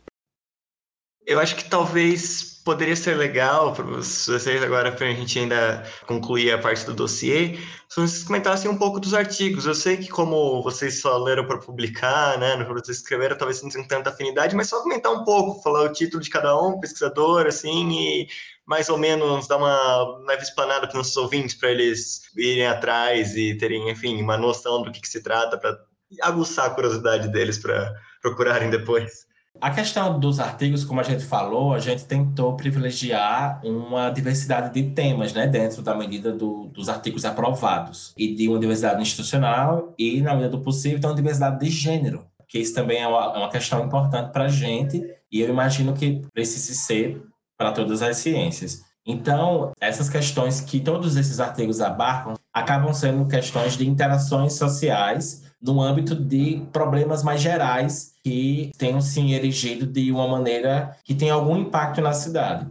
Eu 1.25 1.39
acho 1.39 1.55
que 1.55 1.69
talvez 1.69 2.59
poderia 2.65 2.95
ser 2.95 3.15
legal 3.15 3.73
para 3.73 3.83
vocês 3.83 4.61
agora, 4.61 4.91
para 4.91 5.07
a 5.07 5.13
gente 5.13 5.39
ainda 5.39 5.83
concluir 6.05 6.51
a 6.51 6.57
parte 6.57 6.85
do 6.85 6.93
dossiê, 6.93 7.57
se 7.87 7.95
vocês 7.95 8.23
comentassem 8.23 8.69
um 8.69 8.77
pouco 8.77 8.99
dos 8.99 9.13
artigos. 9.13 9.65
Eu 9.65 9.73
sei 9.73 9.97
que 9.97 10.07
como 10.07 10.61
vocês 10.61 11.01
só 11.01 11.17
leram 11.17 11.45
para 11.47 11.57
publicar, 11.57 12.37
né, 12.37 12.57
que 12.63 12.73
vocês 12.73 12.97
escreveram, 12.97 13.37
talvez 13.37 13.61
não 13.61 13.69
tenham 13.69 13.87
tanta 13.87 14.09
afinidade, 14.09 14.55
mas 14.55 14.69
só 14.69 14.81
comentar 14.83 15.11
um 15.11 15.23
pouco, 15.23 15.61
falar 15.61 15.83
o 15.83 15.93
título 15.93 16.21
de 16.21 16.29
cada 16.29 16.59
um, 16.59 16.79
pesquisador, 16.79 17.47
assim, 17.47 17.89
e 17.91 18.27
mais 18.69 18.87
ou 18.87 18.99
menos 18.99 19.47
dar 19.47 19.57
uma 19.57 20.19
leve 20.27 20.43
explanada 20.43 20.81
para 20.81 20.89
os 20.89 20.93
nossos 20.93 21.17
ouvintes, 21.17 21.55
para 21.55 21.71
eles 21.71 22.21
irem 22.37 22.67
atrás 22.67 23.35
e 23.35 23.57
terem, 23.57 23.89
enfim, 23.89 24.21
uma 24.21 24.37
noção 24.37 24.83
do 24.83 24.91
que, 24.91 25.01
que 25.01 25.09
se 25.09 25.23
trata, 25.23 25.57
para 25.57 25.75
aguçar 26.21 26.67
a 26.67 26.69
curiosidade 26.69 27.29
deles 27.29 27.57
para 27.57 27.91
procurarem 28.21 28.69
depois. 28.69 29.27
A 29.59 29.71
questão 29.71 30.19
dos 30.19 30.39
artigos, 30.39 30.85
como 30.85 30.99
a 31.01 31.03
gente 31.03 31.25
falou, 31.25 31.73
a 31.73 31.79
gente 31.79 32.05
tentou 32.05 32.55
privilegiar 32.55 33.59
uma 33.63 34.11
diversidade 34.11 34.71
de 34.71 34.91
temas, 34.91 35.33
né, 35.33 35.47
dentro 35.47 35.81
da 35.81 35.95
medida 35.95 36.31
do, 36.31 36.67
dos 36.67 36.89
artigos 36.89 37.25
aprovados, 37.25 38.13
e 38.15 38.35
de 38.35 38.47
uma 38.47 38.59
diversidade 38.59 39.01
institucional 39.01 39.95
e, 39.97 40.21
na 40.21 40.35
medida 40.35 40.51
do 40.51 40.61
possível, 40.61 40.99
de 40.99 41.07
uma 41.07 41.15
diversidade 41.15 41.59
de 41.59 41.71
gênero, 41.71 42.23
que 42.47 42.59
isso 42.59 42.75
também 42.75 43.01
é 43.01 43.07
uma, 43.07 43.33
é 43.33 43.37
uma 43.39 43.49
questão 43.49 43.83
importante 43.83 44.31
para 44.31 44.45
a 44.45 44.47
gente, 44.47 45.03
e 45.31 45.41
eu 45.41 45.49
imagino 45.49 45.91
que 45.93 46.21
precise 46.31 46.75
ser 46.75 47.19
para 47.59 47.73
todas 47.73 48.01
as 48.01 48.15
ciências. 48.17 48.85
Então, 49.05 49.73
essas 49.81 50.09
questões 50.09 50.61
que 50.61 50.79
todos 50.79 51.17
esses 51.17 51.41
artigos 51.41 51.81
abarcam 51.81 52.35
acabam 52.53 52.93
sendo 52.93 53.27
questões 53.27 53.75
de 53.75 53.87
interações 53.87 54.53
sociais 54.53 55.43
no 55.61 55.81
âmbito 55.81 56.15
de 56.15 56.65
problemas 56.71 57.21
mais 57.21 57.41
gerais 57.41 58.13
que 58.23 58.71
tenham 58.77 59.01
se 59.01 59.33
erigido 59.33 59.85
de 59.85 60.09
uma 60.09 60.27
maneira 60.27 60.95
que 61.03 61.13
tem 61.13 61.29
algum 61.29 61.57
impacto 61.57 62.01
na 62.01 62.13
cidade. 62.13 62.65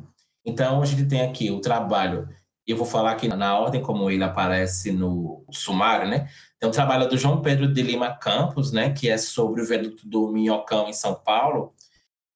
Então, 0.44 0.80
a 0.80 0.86
gente 0.86 1.04
tem 1.04 1.20
aqui 1.20 1.50
o 1.50 1.60
trabalho, 1.60 2.26
eu 2.66 2.76
vou 2.76 2.86
falar 2.86 3.12
aqui 3.12 3.28
na 3.28 3.58
ordem 3.58 3.82
como 3.82 4.10
ele 4.10 4.24
aparece 4.24 4.90
no 4.90 5.44
sumário, 5.50 6.08
né? 6.08 6.28
Tem 6.58 6.68
o 6.68 6.72
trabalho 6.72 7.08
do 7.08 7.18
João 7.18 7.42
Pedro 7.42 7.72
de 7.72 7.82
Lima 7.82 8.14
Campos, 8.14 8.72
né, 8.72 8.90
que 8.90 9.08
é 9.08 9.18
sobre 9.18 9.60
o 9.60 9.66
viaduto 9.66 10.08
do 10.08 10.28
Minhocão 10.28 10.88
em 10.88 10.92
São 10.92 11.14
Paulo, 11.14 11.74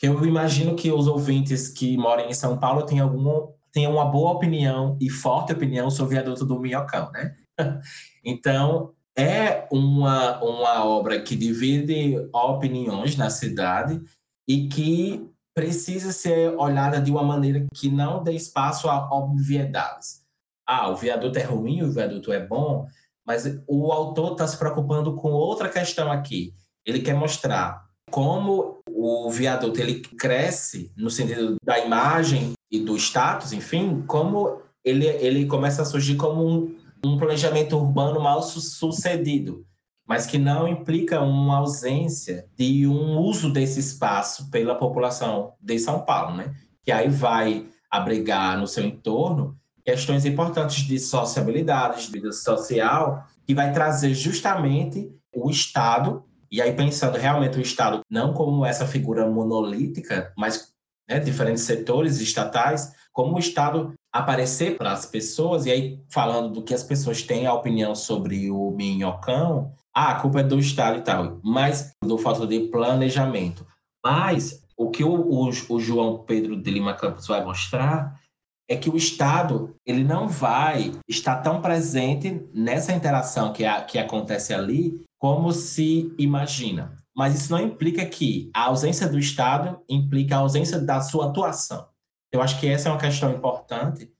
que 0.03 0.09
eu 0.09 0.27
imagino 0.27 0.75
que 0.75 0.91
os 0.91 1.07
ouvintes 1.07 1.69
que 1.69 1.97
moram 1.97 2.25
em 2.25 2.35
São 2.35 2.59
Paulo 2.59 2.85
tenham, 2.85 3.07
alguma, 3.07 3.49
tenham 3.71 3.93
uma 3.93 4.05
boa 4.05 4.33
opinião 4.33 4.99
e 5.01 5.09
forte 5.09 5.53
opinião 5.53 5.89
sobre 5.91 6.17
o 6.17 6.19
viaduto 6.19 6.45
do 6.45 6.59
Minhocão, 6.59 7.09
né? 7.13 7.37
então, 8.25 8.93
é 9.17 9.69
uma, 9.71 10.43
uma 10.43 10.85
obra 10.85 11.21
que 11.21 11.37
divide 11.37 12.17
opiniões 12.33 13.17
na 13.17 13.31
cidade 13.31 14.03
e 14.49 14.67
que 14.67 15.25
precisa 15.55 16.11
ser 16.11 16.53
olhada 16.57 17.01
de 17.01 17.13
uma 17.13 17.23
maneira 17.23 17.65
que 17.73 17.89
não 17.89 18.25
dê 18.25 18.33
espaço 18.33 18.91
a 18.91 19.09
obviedades. 19.15 20.23
Ah, 20.67 20.89
o 20.89 20.97
viaduto 20.97 21.39
é 21.39 21.45
ruim, 21.45 21.81
o 21.83 21.93
viaduto 21.93 22.33
é 22.33 22.45
bom, 22.45 22.89
mas 23.25 23.45
o 23.69 23.93
autor 23.93 24.33
está 24.33 24.49
se 24.49 24.59
preocupando 24.59 25.15
com 25.15 25.31
outra 25.31 25.69
questão 25.69 26.11
aqui. 26.11 26.53
Ele 26.85 26.99
quer 26.99 27.15
mostrar 27.15 27.87
como 28.11 28.82
o 28.95 29.31
viaduto 29.31 29.81
ele 29.81 30.01
cresce 30.01 30.93
no 30.97 31.11
sentido 31.11 31.57
da 31.65 31.79
imagem 31.79 32.53
e 32.71 32.79
do 32.81 32.97
status, 32.97 33.53
enfim, 33.53 34.03
como 34.07 34.61
ele, 34.85 35.07
ele 35.07 35.47
começa 35.47 35.83
a 35.83 35.85
surgir 35.85 36.17
como 36.17 36.47
um, 36.47 36.77
um 37.05 37.17
planejamento 37.17 37.77
urbano 37.77 38.21
mal 38.21 38.43
sucedido, 38.43 39.65
mas 40.07 40.27
que 40.27 40.39
não 40.39 40.67
implica 40.67 41.21
uma 41.21 41.59
ausência 41.59 42.47
de 42.57 42.87
um 42.87 43.19
uso 43.19 43.53
desse 43.53 43.81
espaço 43.81 44.51
pela 44.51 44.75
população 44.75 45.55
de 45.61 45.79
São 45.79 46.01
Paulo, 46.01 46.37
né? 46.37 46.55
Que 46.83 46.91
aí 46.91 47.09
vai 47.09 47.67
abrigar 47.91 48.59
no 48.59 48.67
seu 48.67 48.85
entorno 48.85 49.57
questões 49.85 50.25
importantes 50.25 50.85
de 50.85 50.99
sociabilidade, 50.99 52.07
de 52.07 52.13
vida 52.13 52.33
social, 52.33 53.27
que 53.47 53.55
vai 53.55 53.73
trazer 53.73 54.15
justamente 54.15 55.11
o 55.35 55.51
Estado 55.51 56.25
e 56.53 56.61
aí, 56.61 56.77
pensando 56.77 57.17
realmente 57.17 57.57
o 57.57 57.63
Estado 57.63 58.03
não 58.11 58.35
como 58.35 58.67
essa 58.67 58.87
figura 58.87 59.27
monolítica, 59.27 60.31
mas 60.37 60.71
né, 61.09 61.19
diferentes 61.19 61.63
setores 61.63 62.21
estatais, 62.21 62.93
como 63.11 63.37
o 63.37 63.39
Estado 63.39 63.95
aparecer 64.13 64.77
para 64.77 64.93
as 64.93 65.07
pessoas, 65.07 65.65
e 65.65 65.71
aí 65.71 66.05
falando 66.11 66.51
do 66.51 66.63
que 66.63 66.75
as 66.75 66.83
pessoas 66.83 67.23
têm 67.23 67.47
a 67.47 67.55
opinião 67.55 67.95
sobre 67.95 68.51
o 68.51 68.71
minhocão, 68.71 69.73
ah, 69.97 70.13
a 70.13 70.21
culpa 70.21 70.41
é 70.41 70.43
do 70.43 70.59
Estado 70.59 70.99
e 70.99 71.03
tal, 71.03 71.41
mas 71.43 71.93
do 72.05 72.19
fato 72.19 72.47
de 72.47 72.61
planejamento. 72.69 73.67
Mas 74.05 74.63
o 74.77 74.91
que 74.91 75.03
o, 75.03 75.15
o, 75.15 75.49
o 75.49 75.81
João 75.81 76.19
Pedro 76.19 76.61
de 76.61 76.71
Lima 76.71 76.93
Campos 76.93 77.27
vai 77.27 77.43
mostrar 77.43 78.21
é 78.69 78.77
que 78.77 78.91
o 78.91 78.97
Estado 78.97 79.75
ele 79.87 80.05
não 80.05 80.29
vai 80.29 80.93
estar 81.09 81.37
tão 81.37 81.63
presente 81.63 82.47
nessa 82.53 82.93
interação 82.93 83.55
que, 83.55 83.65
a, 83.65 83.81
que 83.83 83.99
acontece 83.99 84.53
ali 84.53 85.03
como 85.23 85.53
se 85.53 86.13
imagina. 86.19 86.97
Mas 87.15 87.37
isso 87.37 87.53
não 87.53 87.61
implica 87.61 88.05
que 88.05 88.51
a 88.53 88.65
ausência 88.65 89.09
do 89.09 89.21
Estado 89.21 89.79
implica 89.89 90.35
a 90.35 90.41
ausência 90.41 90.81
da 90.81 91.01
sua 91.01 91.27
atuação. 91.27 91.87
Eu 92.33 92.43
acho 92.43 92.59
que 92.59 92.67
essa 92.67 92.89
é 92.89 92.93
uma 92.93 92.99
questão 92.99 93.31
importante 93.31 94.11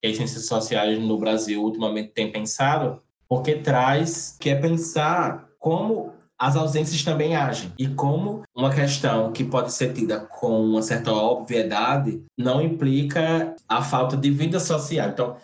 que 0.00 0.06
as 0.06 0.16
ciências 0.16 0.46
sociais 0.46 1.00
no 1.00 1.18
Brasil 1.18 1.60
ultimamente 1.64 2.10
têm 2.10 2.30
pensado, 2.30 3.02
porque 3.28 3.56
traz 3.56 4.36
que 4.38 4.50
é 4.50 4.54
pensar 4.54 5.48
como 5.58 6.12
as 6.38 6.54
ausências 6.54 7.02
também 7.02 7.34
agem 7.34 7.72
e 7.76 7.88
como 7.88 8.42
uma 8.54 8.72
questão 8.72 9.32
que 9.32 9.42
pode 9.42 9.72
ser 9.72 9.92
tida 9.92 10.20
com 10.20 10.64
uma 10.64 10.82
certa 10.82 11.12
obviedade 11.12 12.22
não 12.38 12.62
implica 12.62 13.56
a 13.68 13.82
falta 13.82 14.16
de 14.16 14.30
vida 14.30 14.60
social. 14.60 15.08
Então, 15.08 15.36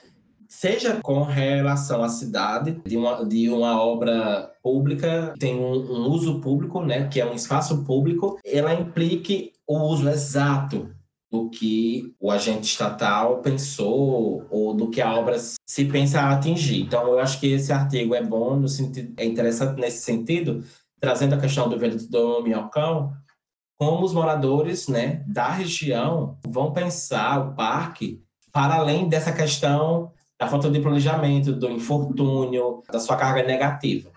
seja 0.59 0.99
com 1.05 1.23
relação 1.23 2.03
à 2.03 2.09
cidade 2.09 2.83
de 2.85 2.97
uma, 2.97 3.25
de 3.25 3.49
uma 3.49 3.81
obra 3.81 4.53
pública 4.61 5.33
tem 5.39 5.55
um, 5.55 5.73
um 5.73 6.09
uso 6.09 6.41
público, 6.41 6.83
né, 6.83 7.07
que 7.07 7.21
é 7.21 7.25
um 7.25 7.35
espaço 7.35 7.85
público, 7.85 8.37
ela 8.45 8.75
implique 8.75 9.53
o 9.69 9.79
uso 9.79 10.09
exato 10.09 10.93
do 11.31 11.49
que 11.49 12.13
o 12.19 12.33
agente 12.33 12.67
estatal 12.67 13.41
pensou 13.41 14.49
ou 14.51 14.75
do 14.75 14.91
que 14.91 15.01
a 15.01 15.15
obra 15.15 15.37
se 15.39 15.85
pensa 15.85 16.23
atingir. 16.23 16.81
Então, 16.81 17.07
eu 17.07 17.21
acho 17.21 17.39
que 17.39 17.53
esse 17.53 17.73
artigo 17.73 18.13
é 18.15 18.23
bom, 18.25 18.57
no 18.57 18.67
sentido, 18.67 19.15
é 19.17 19.25
interessante 19.25 19.81
nesse 19.81 20.03
sentido, 20.03 20.65
trazendo 20.99 21.35
a 21.37 21.39
questão 21.39 21.69
do 21.69 21.79
velho 21.79 21.97
do 22.09 22.43
Minhocão, 22.43 23.13
como 23.79 24.05
os 24.05 24.13
moradores 24.13 24.89
né, 24.89 25.23
da 25.29 25.51
região 25.51 26.37
vão 26.45 26.73
pensar 26.73 27.39
o 27.39 27.55
parque 27.55 28.21
para 28.51 28.75
além 28.75 29.09
dessa 29.09 29.31
questão 29.31 30.11
da 30.39 30.47
falta 30.47 30.71
de 30.71 30.81
planejamento, 30.81 31.53
do 31.53 31.71
infortúnio, 31.71 32.83
da 32.91 33.01
sua 33.01 33.17
carga 33.17 33.43
negativa. 33.43 34.11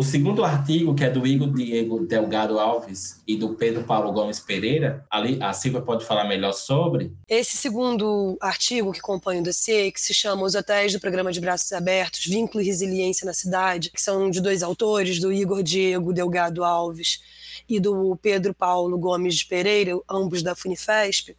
O 0.00 0.02
segundo 0.02 0.42
artigo, 0.42 0.94
que 0.94 1.04
é 1.04 1.10
do 1.10 1.26
Igor 1.26 1.52
Diego 1.52 2.06
Delgado 2.06 2.58
Alves 2.58 3.22
e 3.28 3.36
do 3.36 3.50
Pedro 3.50 3.84
Paulo 3.84 4.10
Gomes 4.10 4.40
Pereira, 4.40 5.04
ali 5.10 5.36
a 5.42 5.52
Silvia 5.52 5.82
pode 5.82 6.06
falar 6.06 6.24
melhor 6.24 6.54
sobre. 6.54 7.12
Esse 7.28 7.58
segundo 7.58 8.38
artigo 8.40 8.92
que 8.92 9.00
compõe 9.02 9.40
o 9.40 9.42
dossiê, 9.42 9.92
que 9.92 10.00
se 10.00 10.14
chama 10.14 10.44
Os 10.44 10.54
Hotéis 10.54 10.94
do 10.94 11.00
Programa 11.00 11.30
de 11.30 11.38
Braços 11.38 11.70
Abertos, 11.72 12.24
Vínculo 12.24 12.62
e 12.62 12.66
Resiliência 12.66 13.26
na 13.26 13.34
Cidade, 13.34 13.90
que 13.90 14.00
são 14.00 14.30
de 14.30 14.40
dois 14.40 14.62
autores, 14.62 15.20
do 15.20 15.30
Igor 15.30 15.62
Diego 15.62 16.14
Delgado 16.14 16.64
Alves 16.64 17.20
e 17.68 17.80
do 17.80 18.16
Pedro 18.16 18.54
Paulo 18.54 18.98
Gomes 18.98 19.42
Pereira, 19.42 19.98
ambos 20.08 20.42
da 20.42 20.54
Funifesp, 20.54 21.36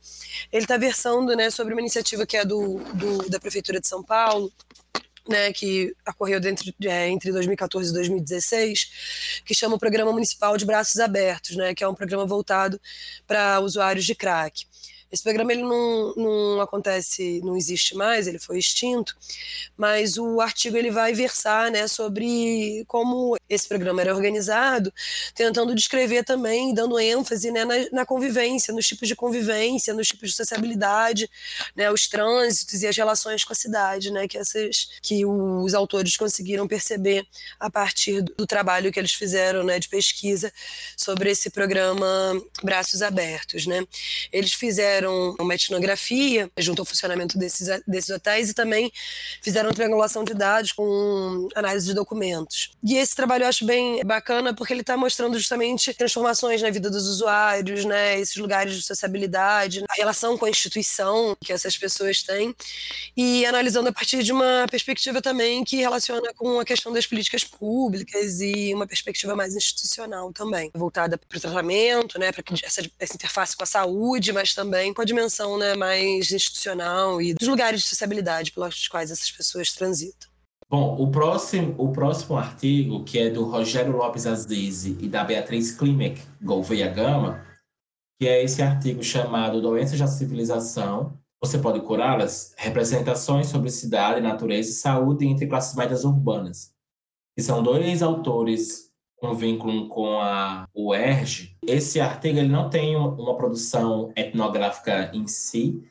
ele 0.51 0.63
está 0.63 0.77
versando 0.77 1.35
né, 1.35 1.49
sobre 1.49 1.73
uma 1.73 1.81
iniciativa 1.81 2.25
que 2.25 2.37
é 2.37 2.45
do, 2.45 2.79
do 2.93 3.29
da 3.29 3.39
Prefeitura 3.39 3.79
de 3.79 3.87
São 3.87 4.03
Paulo, 4.03 4.51
né, 5.27 5.53
que 5.53 5.95
ocorreu 6.07 6.39
dentro, 6.39 6.73
é, 6.83 7.09
entre 7.09 7.31
2014 7.31 7.89
e 7.89 7.93
2016, 7.93 9.41
que 9.45 9.53
chama 9.53 9.75
o 9.75 9.79
Programa 9.79 10.11
Municipal 10.11 10.57
de 10.57 10.65
Braços 10.65 10.99
Abertos, 10.99 11.55
né, 11.55 11.73
que 11.73 11.83
é 11.83 11.87
um 11.87 11.95
programa 11.95 12.25
voltado 12.25 12.79
para 13.27 13.59
usuários 13.59 14.05
de 14.05 14.15
crack. 14.15 14.65
Esse 15.11 15.23
programa 15.23 15.51
ele 15.51 15.63
não, 15.63 16.13
não 16.15 16.61
acontece, 16.61 17.41
não 17.43 17.57
existe 17.57 17.95
mais, 17.95 18.27
ele 18.27 18.39
foi 18.39 18.57
extinto, 18.57 19.13
mas 19.75 20.17
o 20.17 20.39
artigo 20.39 20.77
ele 20.77 20.89
vai 20.89 21.13
versar 21.13 21.69
né, 21.69 21.85
sobre 21.85 22.85
como 22.87 23.35
esse 23.51 23.67
programa 23.67 24.01
era 24.01 24.15
organizado, 24.15 24.93
tentando 25.35 25.75
descrever 25.75 26.23
também, 26.23 26.73
dando 26.73 26.97
ênfase 26.97 27.51
né, 27.51 27.65
na, 27.65 27.75
na 27.91 28.05
convivência, 28.05 28.73
nos 28.73 28.87
tipos 28.87 29.09
de 29.09 29.15
convivência, 29.15 29.93
nos 29.93 30.07
tipos 30.07 30.29
de 30.29 30.35
sociabilidade, 30.37 31.29
né, 31.75 31.91
os 31.91 32.07
trânsitos 32.07 32.81
e 32.81 32.87
as 32.87 32.95
relações 32.95 33.43
com 33.43 33.51
a 33.51 33.55
cidade, 33.55 34.09
né, 34.09 34.25
que, 34.25 34.37
essas, 34.37 34.87
que 35.01 35.25
os 35.25 35.73
autores 35.73 36.15
conseguiram 36.15 36.65
perceber 36.65 37.25
a 37.59 37.69
partir 37.69 38.21
do, 38.21 38.47
trabalho 38.47 38.91
que 38.91 38.99
eles 38.99 39.13
fizeram 39.13 39.63
né, 39.63 39.79
de 39.79 39.87
pesquisa 39.89 40.51
sobre 40.95 41.31
esse 41.31 41.49
programa 41.49 42.05
Braços 42.63 43.01
Abertos. 43.01 43.65
Né. 43.65 43.85
Eles 44.31 44.53
fizeram 44.53 45.35
uma 45.39 45.55
etnografia 45.55 46.49
junto 46.57 46.81
ao 46.81 46.85
funcionamento 46.85 47.37
desses, 47.37 47.67
desses 47.85 48.09
hotéis 48.09 48.49
e 48.49 48.53
também 48.53 48.91
fizeram 49.41 49.71
triangulação 49.71 50.23
de 50.23 50.33
dados 50.33 50.71
com 50.71 51.49
análise 51.55 51.87
de 51.87 51.93
documentos. 51.93 52.71
E 52.83 52.97
esse 52.97 53.15
trabalho 53.15 53.40
eu 53.41 53.47
acho 53.47 53.65
bem 53.65 54.03
bacana 54.03 54.53
porque 54.53 54.73
ele 54.73 54.81
está 54.81 54.95
mostrando 54.97 55.37
justamente 55.37 55.93
transformações 55.93 56.61
na 56.61 56.69
vida 56.69 56.89
dos 56.89 57.07
usuários, 57.07 57.85
né, 57.85 58.19
esses 58.19 58.35
lugares 58.35 58.75
de 58.75 58.81
sociabilidade, 58.81 59.83
a 59.89 59.93
relação 59.93 60.37
com 60.37 60.45
a 60.45 60.49
instituição 60.49 61.35
que 61.43 61.51
essas 61.51 61.77
pessoas 61.77 62.23
têm. 62.23 62.55
E 63.15 63.45
analisando 63.45 63.89
a 63.89 63.91
partir 63.91 64.23
de 64.23 64.31
uma 64.31 64.65
perspectiva 64.69 65.21
também 65.21 65.63
que 65.63 65.77
relaciona 65.77 66.33
com 66.33 66.59
a 66.59 66.65
questão 66.65 66.91
das 66.91 67.05
políticas 67.05 67.43
públicas 67.43 68.39
e 68.41 68.73
uma 68.73 68.87
perspectiva 68.87 69.35
mais 69.35 69.55
institucional 69.55 70.31
também, 70.33 70.71
voltada 70.73 71.17
para 71.17 71.37
o 71.37 71.41
tratamento, 71.41 72.19
né, 72.19 72.31
para 72.31 72.43
essa, 72.63 72.81
essa 72.99 73.15
interface 73.15 73.55
com 73.55 73.63
a 73.63 73.67
saúde, 73.67 74.31
mas 74.31 74.53
também 74.53 74.93
com 74.93 75.01
a 75.01 75.05
dimensão 75.05 75.57
né, 75.57 75.75
mais 75.75 76.31
institucional 76.31 77.21
e 77.21 77.33
dos 77.33 77.47
lugares 77.47 77.81
de 77.81 77.87
sociabilidade 77.87 78.51
pelos 78.51 78.87
quais 78.87 79.11
essas 79.11 79.31
pessoas 79.31 79.71
transitam. 79.71 80.30
Bom, 80.71 80.95
o 80.97 81.11
próximo, 81.11 81.75
o 81.77 81.91
próximo 81.91 82.37
artigo, 82.37 83.03
que 83.03 83.19
é 83.19 83.29
do 83.29 83.43
Rogério 83.43 83.91
Lopes 83.91 84.25
Azizi 84.25 84.97
e 85.01 85.09
da 85.09 85.21
Beatriz 85.21 85.73
Klimek 85.73 86.21
Gouveia 86.41 86.87
Gama, 86.87 87.43
que 88.17 88.25
é 88.25 88.41
esse 88.41 88.61
artigo 88.61 89.03
chamado 89.03 89.59
Doenças 89.59 89.99
da 89.99 90.07
Civilização, 90.07 91.19
você 91.43 91.57
pode 91.57 91.81
curá-las? 91.81 92.53
Representações 92.55 93.47
sobre 93.47 93.69
cidade, 93.69 94.21
natureza 94.21 94.69
e 94.69 94.73
saúde 94.73 95.27
entre 95.27 95.45
classes 95.45 95.75
médias 95.75 96.05
urbanas. 96.05 96.73
Que 97.35 97.43
são 97.43 97.61
dois 97.61 98.01
autores 98.01 98.89
um 99.21 99.33
vínculo 99.33 99.89
com 99.89 100.21
a 100.21 100.69
UERJ, 100.73 101.57
esse 101.67 101.99
artigo 101.99 102.39
ele 102.39 102.47
não 102.47 102.69
tem 102.69 102.95
uma 102.95 103.35
produção 103.35 104.13
etnográfica 104.15 105.11
em 105.13 105.27
si, 105.27 105.83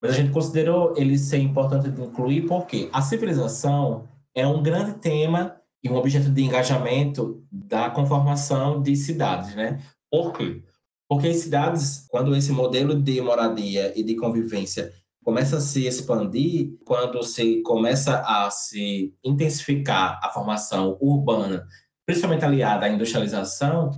mas 0.00 0.12
a 0.12 0.14
gente 0.14 0.30
considerou 0.30 0.94
ele 0.96 1.18
ser 1.18 1.38
importante 1.38 1.90
de 1.90 2.00
incluir 2.00 2.46
porque 2.46 2.88
a 2.92 3.02
civilização 3.02 4.08
é 4.34 4.46
um 4.46 4.62
grande 4.62 4.94
tema 4.94 5.56
e 5.82 5.88
um 5.88 5.96
objeto 5.96 6.30
de 6.30 6.42
engajamento 6.42 7.44
da 7.50 7.90
conformação 7.90 8.80
de 8.80 8.94
cidades, 8.96 9.54
né? 9.54 9.82
Por 10.10 10.32
quê? 10.32 10.62
Porque 11.08 11.28
as 11.28 11.38
cidades, 11.38 12.06
quando 12.08 12.36
esse 12.36 12.52
modelo 12.52 12.94
de 13.00 13.20
moradia 13.20 13.92
e 13.98 14.02
de 14.02 14.14
convivência 14.14 14.92
começa 15.24 15.56
a 15.56 15.60
se 15.60 15.86
expandir, 15.86 16.78
quando 16.84 17.22
se 17.22 17.62
começa 17.62 18.20
a 18.20 18.50
se 18.50 19.14
intensificar 19.24 20.20
a 20.22 20.30
formação 20.30 20.96
urbana 21.00 21.66
principalmente 22.06 22.44
aliada 22.44 22.86
à 22.86 22.88
industrialização, 22.88 23.90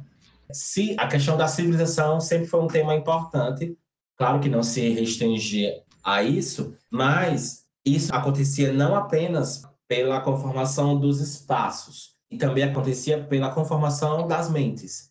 se 0.53 0.95
a 0.99 1.09
questão 1.09 1.37
da 1.37 1.49
civilização 1.49 2.21
sempre 2.21 2.47
foi 2.47 2.61
um 2.61 2.66
tema 2.66 2.95
importante, 2.95 3.75
claro 4.18 4.38
que 4.38 4.51
não 4.51 4.62
se 4.62 4.87
restringia 4.90 5.73
a 6.05 6.23
isso, 6.23 6.77
mas 6.90 7.64
isso 7.85 8.14
acontecia 8.14 8.71
não 8.71 8.95
apenas 8.95 9.62
pela 9.92 10.22
conformação 10.22 10.98
dos 10.98 11.20
espaços, 11.20 12.12
e 12.31 12.38
também 12.38 12.64
acontecia 12.64 13.22
pela 13.22 13.50
conformação 13.50 14.26
das 14.26 14.50
mentes. 14.50 15.11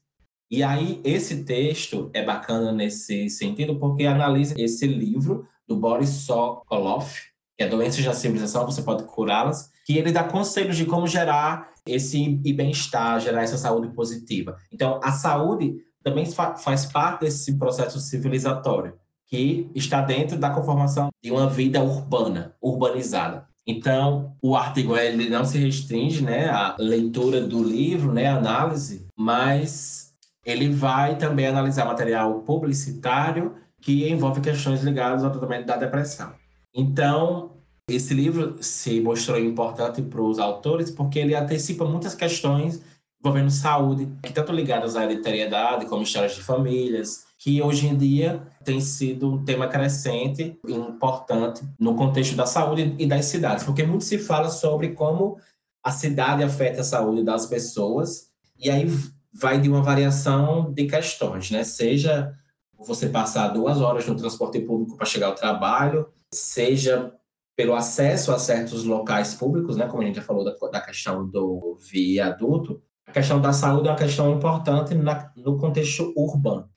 E 0.49 0.63
aí, 0.63 0.99
esse 1.03 1.43
texto 1.43 2.09
é 2.15 2.25
bacana 2.25 2.71
nesse 2.71 3.29
sentido, 3.29 3.77
porque 3.77 4.07
analisa 4.07 4.55
esse 4.57 4.87
livro 4.87 5.47
do 5.67 5.77
Boris 5.77 6.09
Sokolov, 6.09 7.13
que 7.55 7.63
é 7.63 7.67
Doenças 7.67 8.03
da 8.03 8.11
Civilização, 8.15 8.65
você 8.65 8.81
pode 8.81 9.03
curá-las, 9.03 9.69
que 9.85 9.99
ele 9.99 10.11
dá 10.11 10.23
conselhos 10.23 10.75
de 10.75 10.85
como 10.85 11.05
gerar 11.05 11.69
esse 11.85 12.27
bem-estar, 12.27 13.19
gerar 13.19 13.43
essa 13.43 13.59
saúde 13.59 13.93
positiva. 13.93 14.57
Então, 14.73 14.99
a 15.03 15.11
saúde 15.11 15.75
também 16.03 16.25
fa 16.25 16.55
faz 16.55 16.87
parte 16.87 17.21
desse 17.21 17.55
processo 17.55 17.99
civilizatório, 17.99 18.95
que 19.27 19.69
está 19.75 20.01
dentro 20.01 20.39
da 20.39 20.49
conformação 20.49 21.09
de 21.23 21.29
uma 21.29 21.47
vida 21.47 21.83
urbana, 21.83 22.55
urbanizada. 22.59 23.50
Então, 23.65 24.35
o 24.41 24.55
artigo 24.55 24.97
ele 24.97 25.29
não 25.29 25.45
se 25.45 25.57
restringe 25.57 26.23
né, 26.23 26.49
à 26.49 26.75
leitura 26.79 27.41
do 27.41 27.63
livro, 27.63 28.11
né, 28.11 28.27
análise, 28.27 29.07
mas 29.15 30.13
ele 30.45 30.69
vai 30.69 31.17
também 31.17 31.45
analisar 31.45 31.85
material 31.85 32.39
publicitário 32.41 33.55
que 33.79 34.09
envolve 34.09 34.41
questões 34.41 34.83
ligadas 34.83 35.23
ao 35.23 35.31
tratamento 35.31 35.65
da 35.65 35.77
depressão. 35.77 36.33
Então, 36.73 37.51
esse 37.89 38.13
livro 38.13 38.57
se 38.61 38.99
mostrou 39.01 39.39
importante 39.39 40.01
para 40.01 40.21
os 40.21 40.39
autores 40.39 40.89
porque 40.89 41.19
ele 41.19 41.35
antecipa 41.35 41.85
muitas 41.85 42.15
questões 42.15 42.81
envolvendo 43.19 43.51
saúde, 43.51 44.09
que 44.23 44.33
tanto 44.33 44.51
ligadas 44.51 44.95
à 44.95 45.03
hereditariedade, 45.03 45.85
como 45.85 46.01
histórias 46.01 46.35
de 46.35 46.41
famílias, 46.41 47.25
que 47.41 47.59
hoje 47.59 47.87
em 47.87 47.97
dia 47.97 48.47
tem 48.63 48.79
sido 48.79 49.33
um 49.33 49.43
tema 49.43 49.67
crescente 49.67 50.59
e 50.63 50.73
importante 50.73 51.67
no 51.79 51.95
contexto 51.95 52.35
da 52.35 52.45
saúde 52.45 52.95
e 52.99 53.07
das 53.07 53.25
cidades, 53.25 53.63
porque 53.63 53.83
muito 53.83 54.03
se 54.03 54.19
fala 54.19 54.47
sobre 54.47 54.89
como 54.89 55.39
a 55.83 55.89
cidade 55.89 56.43
afeta 56.43 56.81
a 56.81 56.83
saúde 56.83 57.23
das 57.23 57.47
pessoas, 57.47 58.29
e 58.59 58.69
aí 58.69 58.85
vai 59.33 59.59
de 59.59 59.67
uma 59.67 59.81
variação 59.81 60.71
de 60.71 60.85
questões, 60.85 61.49
né? 61.49 61.63
Seja 61.63 62.31
você 62.77 63.09
passar 63.09 63.47
duas 63.47 63.81
horas 63.81 64.05
no 64.05 64.15
transporte 64.15 64.59
público 64.59 64.95
para 64.95 65.07
chegar 65.07 65.25
ao 65.25 65.35
trabalho, 65.35 66.09
seja 66.31 67.11
pelo 67.57 67.73
acesso 67.73 68.31
a 68.31 68.37
certos 68.37 68.83
locais 68.83 69.33
públicos, 69.33 69.75
né, 69.75 69.87
como 69.87 70.03
a 70.03 70.05
gente 70.05 70.17
já 70.17 70.21
falou 70.21 70.45
da, 70.45 70.53
da 70.67 70.79
questão 70.79 71.27
do 71.27 71.75
viaduto, 71.79 72.83
a 73.07 73.11
questão 73.11 73.41
da 73.41 73.51
saúde 73.51 73.87
é 73.87 73.91
uma 73.91 73.97
questão 73.97 74.31
importante 74.31 74.93
na, 74.93 75.31
no 75.35 75.57
contexto 75.57 76.13
urbano. 76.15 76.69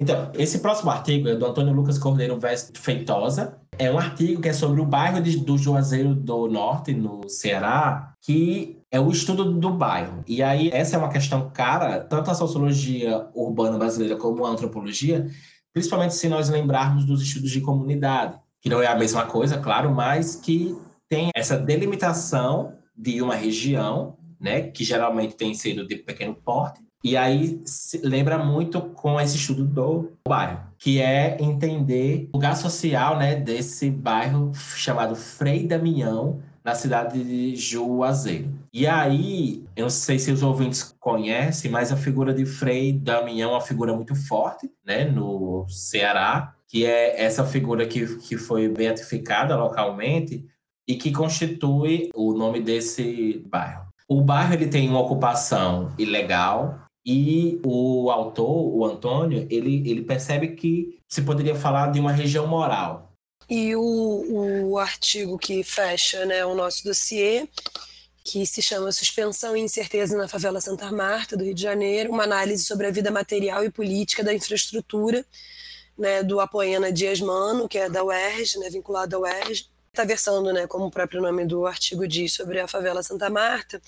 Então, 0.00 0.32
esse 0.34 0.60
próximo 0.60 0.90
artigo 0.90 1.28
é 1.28 1.36
do 1.36 1.44
Antônio 1.44 1.74
Lucas 1.74 1.98
Cordeiro 1.98 2.38
Veste 2.38 2.72
Feitosa. 2.80 3.58
É 3.78 3.92
um 3.92 3.98
artigo 3.98 4.40
que 4.40 4.48
é 4.48 4.52
sobre 4.52 4.80
o 4.80 4.86
bairro 4.86 5.20
de, 5.20 5.36
do 5.36 5.58
Juazeiro 5.58 6.14
do 6.14 6.48
Norte, 6.48 6.94
no 6.94 7.28
Ceará, 7.28 8.14
que 8.22 8.78
é 8.90 8.98
o 8.98 9.10
estudo 9.10 9.52
do 9.52 9.70
bairro. 9.70 10.24
E 10.26 10.42
aí, 10.42 10.70
essa 10.72 10.96
é 10.96 10.98
uma 10.98 11.10
questão 11.10 11.50
cara, 11.50 12.00
tanto 12.00 12.30
a 12.30 12.34
sociologia 12.34 13.28
urbana 13.34 13.76
brasileira 13.76 14.16
como 14.16 14.46
a 14.46 14.50
antropologia, 14.50 15.28
principalmente 15.70 16.14
se 16.14 16.30
nós 16.30 16.48
lembrarmos 16.48 17.04
dos 17.04 17.20
estudos 17.20 17.50
de 17.50 17.60
comunidade, 17.60 18.38
que 18.62 18.70
não 18.70 18.82
é 18.82 18.86
a 18.86 18.96
mesma 18.96 19.26
coisa, 19.26 19.58
claro, 19.58 19.94
mas 19.94 20.34
que 20.34 20.74
tem 21.10 21.28
essa 21.36 21.58
delimitação 21.58 22.74
de 22.96 23.20
uma 23.20 23.34
região, 23.34 24.16
né, 24.40 24.62
que 24.62 24.82
geralmente 24.82 25.36
tem 25.36 25.52
sido 25.52 25.86
de 25.86 25.96
pequeno 25.96 26.34
porte, 26.34 26.80
e 27.02 27.16
aí 27.16 27.62
lembra 28.02 28.38
muito 28.38 28.80
com 28.80 29.20
esse 29.20 29.36
estudo 29.36 29.64
do 29.64 30.12
bairro, 30.26 30.60
que 30.78 31.00
é 31.00 31.36
entender 31.40 32.28
o 32.32 32.36
lugar 32.36 32.56
social 32.56 33.18
né, 33.18 33.34
desse 33.34 33.90
bairro 33.90 34.52
chamado 34.54 35.14
Frei 35.16 35.66
Damião, 35.66 36.42
na 36.64 36.74
cidade 36.74 37.24
de 37.24 37.56
Juazeiro. 37.56 38.52
E 38.72 38.86
aí, 38.86 39.64
eu 39.74 39.84
não 39.84 39.90
sei 39.90 40.18
se 40.18 40.30
os 40.30 40.42
ouvintes 40.42 40.94
conhecem, 41.00 41.70
mas 41.70 41.90
a 41.90 41.96
figura 41.96 42.32
de 42.34 42.44
Frei 42.44 42.92
Damião 42.92 43.50
é 43.50 43.54
uma 43.54 43.60
figura 43.60 43.94
muito 43.94 44.14
forte 44.14 44.70
né, 44.84 45.04
no 45.04 45.66
Ceará, 45.68 46.54
que 46.68 46.84
é 46.84 47.20
essa 47.22 47.44
figura 47.44 47.86
que, 47.86 48.16
que 48.18 48.36
foi 48.36 48.68
beatificada 48.68 49.56
localmente 49.56 50.46
e 50.86 50.94
que 50.94 51.10
constitui 51.10 52.10
o 52.14 52.32
nome 52.34 52.60
desse 52.60 53.44
bairro. 53.48 53.86
O 54.08 54.20
bairro 54.22 54.54
ele 54.54 54.66
tem 54.68 54.88
uma 54.88 55.00
ocupação 55.00 55.92
ilegal, 55.98 56.78
e 57.04 57.60
o 57.64 58.10
autor, 58.10 58.74
o 58.74 58.84
Antônio, 58.84 59.46
ele, 59.50 59.88
ele 59.88 60.02
percebe 60.02 60.48
que 60.48 60.98
se 61.08 61.22
poderia 61.22 61.54
falar 61.54 61.90
de 61.90 61.98
uma 61.98 62.12
região 62.12 62.46
moral. 62.46 63.12
E 63.48 63.74
o, 63.74 64.70
o 64.70 64.78
artigo 64.78 65.38
que 65.38 65.62
fecha 65.64 66.24
né, 66.24 66.44
o 66.44 66.54
nosso 66.54 66.84
dossiê, 66.84 67.48
que 68.22 68.46
se 68.46 68.62
chama 68.62 68.92
Suspensão 68.92 69.56
e 69.56 69.60
Incerteza 69.60 70.16
na 70.16 70.28
Favela 70.28 70.60
Santa 70.60 70.92
Marta, 70.92 71.36
do 71.36 71.44
Rio 71.44 71.54
de 71.54 71.62
Janeiro, 71.62 72.10
uma 72.10 72.24
análise 72.24 72.64
sobre 72.64 72.86
a 72.86 72.90
vida 72.90 73.10
material 73.10 73.64
e 73.64 73.70
política 73.70 74.22
da 74.22 74.32
infraestrutura, 74.32 75.24
né, 75.98 76.22
do 76.22 76.38
Apoena 76.38 76.92
Dias 76.92 77.20
Mano, 77.20 77.68
que 77.68 77.78
é 77.78 77.88
da 77.88 78.04
UERJ, 78.04 78.58
né, 78.58 78.70
vinculado 78.70 79.16
à 79.16 79.20
UERJ, 79.20 79.69
está 79.92 80.04
versando, 80.04 80.52
né, 80.52 80.66
como 80.66 80.86
o 80.86 80.90
próprio 80.90 81.20
nome 81.20 81.44
do 81.44 81.66
artigo 81.66 82.06
diz, 82.06 82.32
sobre 82.32 82.60
a 82.60 82.68
favela 82.68 83.02
Santa 83.02 83.28
Marta, 83.28 83.82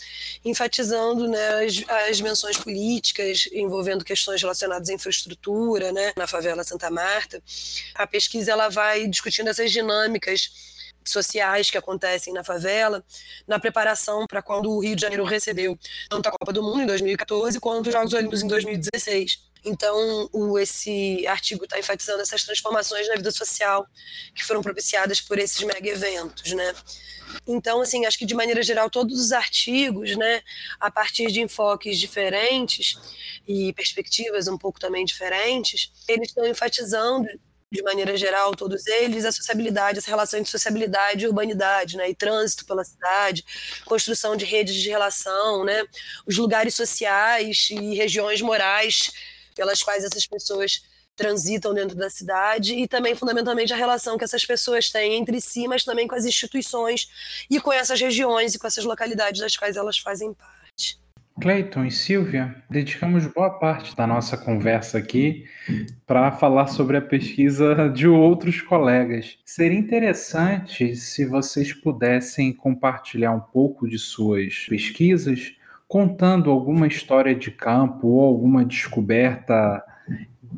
enfatizando 0.44 1.28
né, 1.28 1.64
as, 1.64 1.84
as 2.08 2.20
menções 2.20 2.58
políticas 2.58 3.48
envolvendo 3.52 4.04
questões 4.04 4.40
relacionadas 4.42 4.88
à 4.88 4.92
infraestrutura 4.92 5.92
né, 5.92 6.12
na 6.16 6.26
favela 6.26 6.64
Santa 6.64 6.90
Marta. 6.90 7.40
A 7.94 8.06
pesquisa 8.06 8.52
ela 8.52 8.68
vai 8.68 9.06
discutindo 9.06 9.48
essas 9.48 9.70
dinâmicas 9.70 10.50
sociais 11.04 11.70
que 11.70 11.78
acontecem 11.78 12.32
na 12.32 12.44
favela, 12.44 13.04
na 13.46 13.58
preparação 13.58 14.26
para 14.26 14.42
quando 14.42 14.70
o 14.70 14.80
Rio 14.80 14.96
de 14.96 15.02
Janeiro 15.02 15.24
recebeu 15.24 15.78
tanto 16.08 16.28
a 16.28 16.32
Copa 16.32 16.52
do 16.52 16.62
Mundo 16.62 16.82
em 16.82 16.86
2014 16.86 17.58
quanto 17.60 17.86
os 17.86 17.92
Jogos 17.92 18.12
Olímpicos 18.12 18.42
em 18.42 18.48
2016. 18.48 19.51
Então, 19.64 20.28
o, 20.32 20.58
esse 20.58 21.26
artigo 21.26 21.64
está 21.64 21.78
enfatizando 21.78 22.20
essas 22.20 22.42
transformações 22.42 23.08
na 23.08 23.14
vida 23.14 23.30
social 23.30 23.86
que 24.34 24.44
foram 24.44 24.62
propiciadas 24.62 25.20
por 25.20 25.38
esses 25.38 25.62
mega 25.62 25.88
eventos, 25.88 26.52
né? 26.52 26.74
Então, 27.46 27.80
assim, 27.80 28.04
acho 28.04 28.18
que 28.18 28.26
de 28.26 28.34
maneira 28.34 28.62
geral 28.62 28.90
todos 28.90 29.18
os 29.18 29.32
artigos, 29.32 30.16
né, 30.16 30.42
a 30.78 30.90
partir 30.90 31.28
de 31.30 31.40
enfoques 31.40 31.98
diferentes 31.98 32.98
e 33.46 33.72
perspectivas 33.72 34.48
um 34.48 34.58
pouco 34.58 34.78
também 34.78 35.04
diferentes, 35.04 35.92
eles 36.08 36.28
estão 36.28 36.46
enfatizando 36.46 37.28
de 37.70 37.82
maneira 37.82 38.14
geral, 38.18 38.54
todos 38.54 38.86
eles, 38.86 39.24
a 39.24 39.32
sociabilidade, 39.32 39.98
essa 39.98 40.10
relação 40.10 40.38
entre 40.38 40.50
sociabilidade 40.50 41.24
e 41.24 41.26
urbanidade, 41.26 41.96
né, 41.96 42.10
e 42.10 42.14
trânsito 42.14 42.66
pela 42.66 42.84
cidade, 42.84 43.42
construção 43.86 44.36
de 44.36 44.44
redes 44.44 44.74
de 44.74 44.90
relação, 44.90 45.64
né, 45.64 45.82
os 46.26 46.36
lugares 46.36 46.74
sociais 46.74 47.68
e 47.70 47.94
regiões 47.94 48.42
morais 48.42 49.10
pelas 49.54 49.82
quais 49.82 50.04
essas 50.04 50.26
pessoas 50.26 50.82
transitam 51.14 51.74
dentro 51.74 51.96
da 51.96 52.08
cidade 52.08 52.74
e 52.74 52.88
também 52.88 53.14
fundamentalmente 53.14 53.72
a 53.72 53.76
relação 53.76 54.16
que 54.16 54.24
essas 54.24 54.44
pessoas 54.44 54.90
têm 54.90 55.14
entre 55.14 55.40
si, 55.40 55.68
mas 55.68 55.84
também 55.84 56.08
com 56.08 56.14
as 56.14 56.24
instituições 56.24 57.08
e 57.50 57.60
com 57.60 57.72
essas 57.72 58.00
regiões 58.00 58.54
e 58.54 58.58
com 58.58 58.66
essas 58.66 58.84
localidades 58.84 59.40
das 59.40 59.56
quais 59.56 59.76
elas 59.76 59.98
fazem 59.98 60.32
parte. 60.32 61.02
Cleiton 61.40 61.86
e 61.86 61.90
Silvia, 61.90 62.54
dedicamos 62.68 63.26
boa 63.26 63.50
parte 63.50 63.96
da 63.96 64.06
nossa 64.06 64.36
conversa 64.36 64.98
aqui 64.98 65.46
para 66.06 66.30
falar 66.32 66.66
sobre 66.66 66.98
a 66.98 67.02
pesquisa 67.02 67.88
de 67.88 68.06
outros 68.06 68.60
colegas. 68.60 69.38
Seria 69.44 69.78
interessante 69.78 70.94
se 70.94 71.24
vocês 71.24 71.72
pudessem 71.72 72.52
compartilhar 72.52 73.32
um 73.32 73.40
pouco 73.40 73.88
de 73.88 73.98
suas 73.98 74.66
pesquisas 74.68 75.54
contando 75.92 76.50
alguma 76.50 76.86
história 76.86 77.34
de 77.34 77.50
campo 77.50 78.08
ou 78.08 78.22
alguma 78.22 78.64
descoberta 78.64 79.84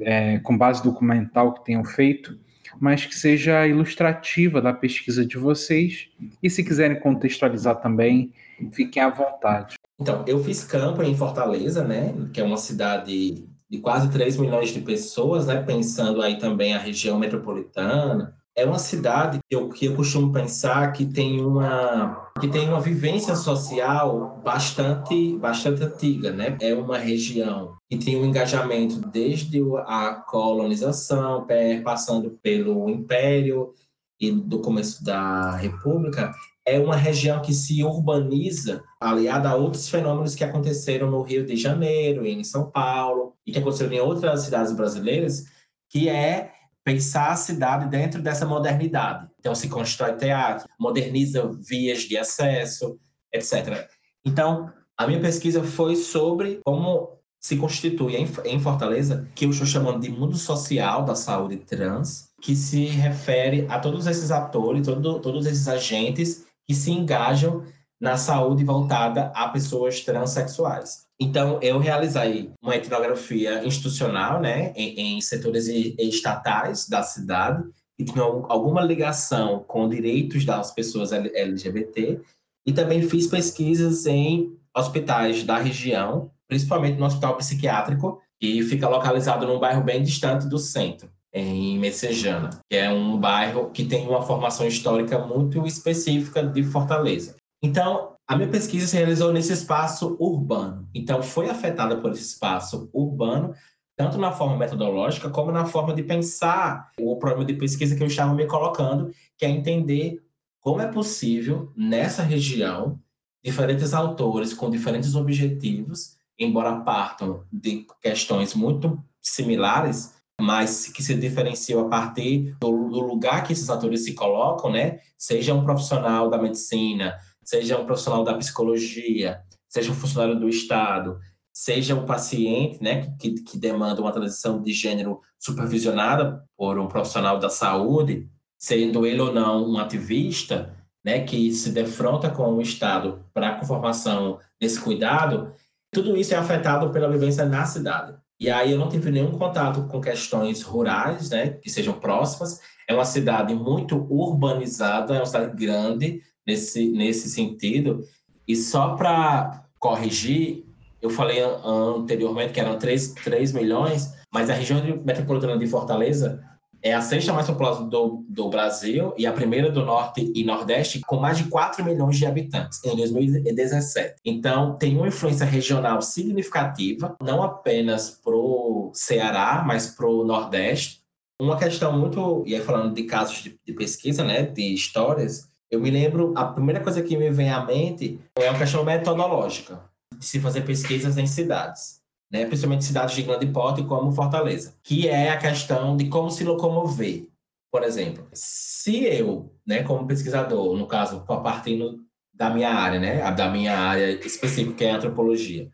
é, 0.00 0.38
com 0.38 0.56
base 0.56 0.80
documental 0.80 1.54
que 1.54 1.64
tenham 1.64 1.84
feito, 1.84 2.38
mas 2.78 3.04
que 3.04 3.16
seja 3.16 3.66
ilustrativa 3.66 4.62
da 4.62 4.72
pesquisa 4.72 5.26
de 5.26 5.36
vocês. 5.36 6.08
E 6.40 6.48
se 6.48 6.62
quiserem 6.62 7.00
contextualizar 7.00 7.80
também, 7.80 8.32
fiquem 8.70 9.02
à 9.02 9.10
vontade. 9.10 9.74
Então, 10.00 10.24
eu 10.24 10.38
fiz 10.44 10.62
campo 10.62 11.02
em 11.02 11.16
Fortaleza, 11.16 11.82
né, 11.82 12.14
que 12.32 12.40
é 12.40 12.44
uma 12.44 12.56
cidade 12.56 13.44
de 13.68 13.78
quase 13.78 14.08
3 14.12 14.36
milhões 14.36 14.70
de 14.70 14.82
pessoas, 14.82 15.48
né, 15.48 15.60
pensando 15.60 16.22
aí 16.22 16.38
também 16.38 16.74
a 16.74 16.78
região 16.78 17.18
metropolitana, 17.18 18.36
é 18.56 18.64
uma 18.64 18.78
cidade 18.78 19.38
que 19.48 19.56
eu, 19.56 19.68
que 19.68 19.86
eu 19.86 19.96
costumo 19.96 20.32
pensar 20.32 20.92
que 20.92 21.04
tem 21.04 21.40
uma 21.44 22.30
que 22.40 22.48
tem 22.48 22.68
uma 22.68 22.80
vivência 22.80 23.34
social 23.36 24.40
bastante 24.44 25.36
bastante 25.36 25.82
antiga, 25.82 26.32
né? 26.32 26.56
É 26.60 26.74
uma 26.74 26.98
região 26.98 27.76
que 27.90 27.98
tem 27.98 28.16
um 28.16 28.24
engajamento 28.24 29.00
desde 29.08 29.60
a 29.86 30.14
colonização, 30.26 31.46
passando 31.84 32.38
pelo 32.42 32.88
Império 32.88 33.72
e 34.20 34.30
do 34.30 34.60
começo 34.60 35.04
da 35.04 35.56
República, 35.56 36.32
é 36.66 36.78
uma 36.78 36.96
região 36.96 37.42
que 37.42 37.52
se 37.52 37.84
urbaniza, 37.84 38.82
aliada 38.98 39.50
a 39.50 39.56
outros 39.56 39.88
fenômenos 39.88 40.34
que 40.34 40.44
aconteceram 40.44 41.10
no 41.10 41.20
Rio 41.22 41.44
de 41.44 41.56
Janeiro, 41.56 42.24
em 42.24 42.42
São 42.42 42.70
Paulo, 42.70 43.34
e 43.46 43.52
que 43.52 43.58
aconteceram 43.58 43.92
em 43.92 44.00
outras 44.00 44.42
cidades 44.42 44.72
brasileiras, 44.72 45.44
que 45.90 46.08
é 46.08 46.52
pensar 46.84 47.30
a 47.30 47.36
cidade 47.36 47.88
dentro 47.88 48.20
dessa 48.20 48.44
modernidade. 48.44 49.26
Então, 49.40 49.54
se 49.54 49.68
constrói 49.68 50.16
teatro, 50.16 50.68
moderniza 50.78 51.50
vias 51.66 52.02
de 52.02 52.16
acesso, 52.18 52.98
etc. 53.32 53.88
Então, 54.24 54.70
a 54.96 55.06
minha 55.06 55.20
pesquisa 55.20 55.64
foi 55.64 55.96
sobre 55.96 56.60
como 56.64 57.14
se 57.40 57.56
constitui 57.56 58.16
em 58.16 58.60
Fortaleza, 58.60 59.28
que 59.34 59.44
eu 59.44 59.50
estou 59.50 59.66
chamando 59.66 60.00
de 60.00 60.08
mundo 60.08 60.34
social 60.36 61.04
da 61.04 61.14
saúde 61.14 61.56
trans, 61.56 62.30
que 62.40 62.56
se 62.56 62.86
refere 62.86 63.66
a 63.68 63.78
todos 63.78 64.06
esses 64.06 64.30
atores, 64.30 64.86
todo, 64.86 65.20
todos 65.20 65.44
esses 65.44 65.68
agentes 65.68 66.46
que 66.66 66.74
se 66.74 66.90
engajam 66.90 67.62
na 68.00 68.16
saúde 68.16 68.64
voltada 68.64 69.30
a 69.34 69.48
pessoas 69.48 70.00
transexuais. 70.00 71.03
Então, 71.24 71.58
eu 71.62 71.78
realizei 71.78 72.50
uma 72.62 72.76
etnografia 72.76 73.64
institucional, 73.64 74.42
né, 74.42 74.74
em, 74.76 75.16
em 75.16 75.20
setores 75.22 75.66
estatais 75.66 76.86
da 76.86 77.02
cidade, 77.02 77.64
que 77.96 78.04
tinham 78.04 78.44
alguma 78.46 78.82
ligação 78.82 79.64
com 79.66 79.88
direitos 79.88 80.44
das 80.44 80.70
pessoas 80.74 81.12
LGBT, 81.12 82.20
e 82.66 82.72
também 82.74 83.00
fiz 83.08 83.26
pesquisas 83.26 84.04
em 84.04 84.54
hospitais 84.76 85.44
da 85.44 85.56
região, 85.56 86.30
principalmente 86.46 86.98
no 86.98 87.06
hospital 87.06 87.38
psiquiátrico, 87.38 88.20
que 88.38 88.62
fica 88.62 88.86
localizado 88.86 89.46
num 89.46 89.58
bairro 89.58 89.82
bem 89.82 90.02
distante 90.02 90.46
do 90.46 90.58
centro, 90.58 91.08
em 91.32 91.78
Messejana, 91.78 92.50
que 92.70 92.76
é 92.76 92.90
um 92.90 93.16
bairro 93.16 93.70
que 93.70 93.86
tem 93.86 94.06
uma 94.06 94.20
formação 94.20 94.66
histórica 94.66 95.18
muito 95.18 95.66
específica 95.66 96.42
de 96.42 96.62
Fortaleza. 96.64 97.34
Então, 97.62 98.13
a 98.26 98.36
minha 98.36 98.48
pesquisa 98.48 98.86
se 98.86 98.96
realizou 98.96 99.32
nesse 99.32 99.52
espaço 99.52 100.16
urbano. 100.18 100.88
Então, 100.94 101.22
foi 101.22 101.50
afetada 101.50 101.96
por 101.98 102.12
esse 102.12 102.22
espaço 102.22 102.88
urbano, 102.92 103.54
tanto 103.96 104.18
na 104.18 104.32
forma 104.32 104.56
metodológica, 104.56 105.30
como 105.30 105.52
na 105.52 105.66
forma 105.66 105.94
de 105.94 106.02
pensar 106.02 106.90
o 106.98 107.16
problema 107.16 107.44
de 107.44 107.54
pesquisa 107.54 107.94
que 107.94 108.02
eu 108.02 108.06
estava 108.06 108.34
me 108.34 108.46
colocando, 108.46 109.12
que 109.36 109.44
é 109.44 109.48
entender 109.48 110.22
como 110.60 110.80
é 110.80 110.90
possível, 110.90 111.70
nessa 111.76 112.22
região, 112.22 112.98
diferentes 113.44 113.92
autores 113.92 114.54
com 114.54 114.70
diferentes 114.70 115.14
objetivos, 115.14 116.16
embora 116.38 116.80
partam 116.80 117.44
de 117.52 117.86
questões 118.00 118.54
muito 118.54 118.98
similares, 119.20 120.14
mas 120.40 120.88
que 120.88 121.02
se 121.02 121.14
diferenciam 121.14 121.86
a 121.86 121.88
partir 121.88 122.56
do, 122.60 122.70
lugar 122.70 123.44
que 123.44 123.52
esses 123.52 123.68
atores 123.68 124.04
se 124.04 124.14
colocam, 124.14 124.72
né? 124.72 125.00
Seja 125.18 125.54
um 125.54 125.62
profissional 125.62 126.30
da 126.30 126.38
medicina, 126.38 127.14
seja 127.44 127.78
um 127.78 127.86
profissional 127.86 128.24
da 128.24 128.34
psicologia, 128.34 129.40
seja 129.68 129.92
um 129.92 129.94
funcionário 129.94 130.38
do 130.38 130.48
Estado, 130.48 131.18
seja 131.52 131.94
um 131.94 132.04
paciente, 132.04 132.82
né, 132.82 133.14
que, 133.18 133.34
que 133.42 133.58
demanda 133.58 134.00
uma 134.00 134.12
transição 134.12 134.60
de 134.60 134.72
gênero 134.72 135.20
supervisionada 135.38 136.44
por 136.56 136.78
um 136.78 136.88
profissional 136.88 137.38
da 137.38 137.48
saúde, 137.48 138.28
sendo 138.58 139.06
ele 139.06 139.20
ou 139.20 139.32
não 139.32 139.70
um 139.70 139.78
ativista, 139.78 140.74
né, 141.04 141.20
que 141.20 141.52
se 141.52 141.70
defronta 141.70 142.30
com 142.30 142.54
o 142.54 142.62
Estado 142.62 143.24
para 143.32 143.50
a 143.50 143.54
conformação 143.54 144.38
desse 144.60 144.80
cuidado, 144.80 145.52
tudo 145.92 146.16
isso 146.16 146.34
é 146.34 146.36
afetado 146.36 146.90
pela 146.90 147.10
vivência 147.10 147.44
na 147.44 147.64
cidade. 147.64 148.16
E 148.40 148.50
aí 148.50 148.72
eu 148.72 148.78
não 148.78 148.88
tive 148.88 149.10
nenhum 149.12 149.30
contato 149.30 149.86
com 149.86 150.00
questões 150.00 150.62
rurais, 150.62 151.30
né, 151.30 151.50
que 151.50 151.70
sejam 151.70 151.94
próximas. 151.94 152.60
É 152.88 152.94
uma 152.94 153.04
cidade 153.04 153.54
muito 153.54 153.96
urbanizada, 154.10 155.14
é 155.14 155.18
uma 155.18 155.26
cidade 155.26 155.56
grande 155.56 156.20
nesse, 156.46 156.90
nesse 156.90 157.28
sentido. 157.30 158.04
E 158.46 158.54
só 158.54 158.94
para 158.94 159.64
corrigir, 159.78 160.64
eu 161.00 161.10
falei 161.10 161.40
anteriormente 161.64 162.52
que 162.52 162.60
eram 162.60 162.78
3, 162.78 163.14
3 163.22 163.52
milhões, 163.52 164.12
mas 164.32 164.48
a 164.48 164.54
região 164.54 164.80
metropolitana 165.04 165.58
de 165.58 165.66
Fortaleza 165.66 166.42
é 166.84 166.92
a 166.92 167.00
sexta 167.00 167.32
mais 167.32 167.46
populosa 167.46 167.84
do, 167.84 168.26
do 168.28 168.50
Brasil 168.50 169.14
e 169.16 169.26
a 169.26 169.32
primeira 169.32 169.72
do 169.72 169.86
Norte 169.86 170.30
e 170.34 170.44
Nordeste, 170.44 171.00
com 171.00 171.16
mais 171.16 171.38
de 171.38 171.44
4 171.44 171.82
milhões 171.82 172.18
de 172.18 172.26
habitantes 172.26 172.78
em 172.84 172.94
2017. 172.94 174.16
Então, 174.22 174.76
tem 174.76 174.94
uma 174.94 175.08
influência 175.08 175.46
regional 175.46 176.02
significativa, 176.02 177.16
não 177.22 177.42
apenas 177.42 178.10
para 178.10 178.36
o 178.36 178.90
Ceará, 178.92 179.64
mas 179.66 179.86
para 179.86 180.06
o 180.06 180.24
Nordeste. 180.24 181.00
Uma 181.40 181.58
questão 181.58 181.98
muito, 181.98 182.44
e 182.46 182.54
aí 182.54 182.60
falando 182.60 182.94
de 182.94 183.04
casos 183.04 183.42
de, 183.42 183.58
de 183.66 183.72
pesquisa, 183.72 184.22
né, 184.22 184.42
de 184.42 184.74
histórias, 184.74 185.50
eu 185.70 185.80
me 185.80 185.90
lembro, 185.90 186.32
a 186.36 186.44
primeira 186.44 186.80
coisa 186.80 187.02
que 187.02 187.16
me 187.16 187.30
vem 187.30 187.50
à 187.50 187.64
mente 187.64 188.20
é 188.36 188.50
uma 188.50 188.58
questão 188.58 188.84
metodológica, 188.84 189.80
de 190.16 190.24
se 190.24 190.40
fazer 190.40 190.62
pesquisas 190.62 191.18
em 191.18 191.26
cidades 191.26 192.04
né, 192.34 192.46
principalmente 192.46 192.84
cidades 192.84 193.14
de 193.14 193.22
grande 193.22 193.46
porte 193.46 193.84
como 193.84 194.10
Fortaleza, 194.10 194.74
que 194.82 195.08
é 195.08 195.30
a 195.30 195.38
questão 195.38 195.96
de 195.96 196.08
como 196.08 196.28
se 196.32 196.42
locomover. 196.42 197.28
Por 197.70 197.84
exemplo, 197.84 198.26
se 198.32 199.04
eu, 199.04 199.54
né, 199.64 199.84
como 199.84 200.04
pesquisador, 200.04 200.76
no 200.76 200.86
caso, 200.88 201.20
partindo 201.20 202.00
da 202.32 202.50
minha 202.50 202.70
área, 202.70 202.98
né, 202.98 203.30
da 203.30 203.48
minha 203.48 203.78
área 203.78 204.10
específica, 204.26 204.74
que 204.76 204.84
é 204.84 204.90
a 204.90 204.96
antropologia, 204.96 205.70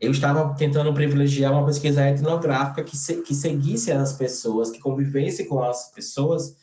eu 0.00 0.12
estava 0.12 0.54
tentando 0.54 0.94
privilegiar 0.94 1.52
uma 1.52 1.66
pesquisa 1.66 2.08
etnográfica 2.08 2.84
que, 2.84 2.96
se, 2.96 3.22
que 3.22 3.34
seguisse 3.34 3.90
as 3.90 4.12
pessoas, 4.12 4.70
que 4.70 4.78
convivesse 4.78 5.46
com 5.46 5.60
as 5.60 5.90
pessoas, 5.90 6.56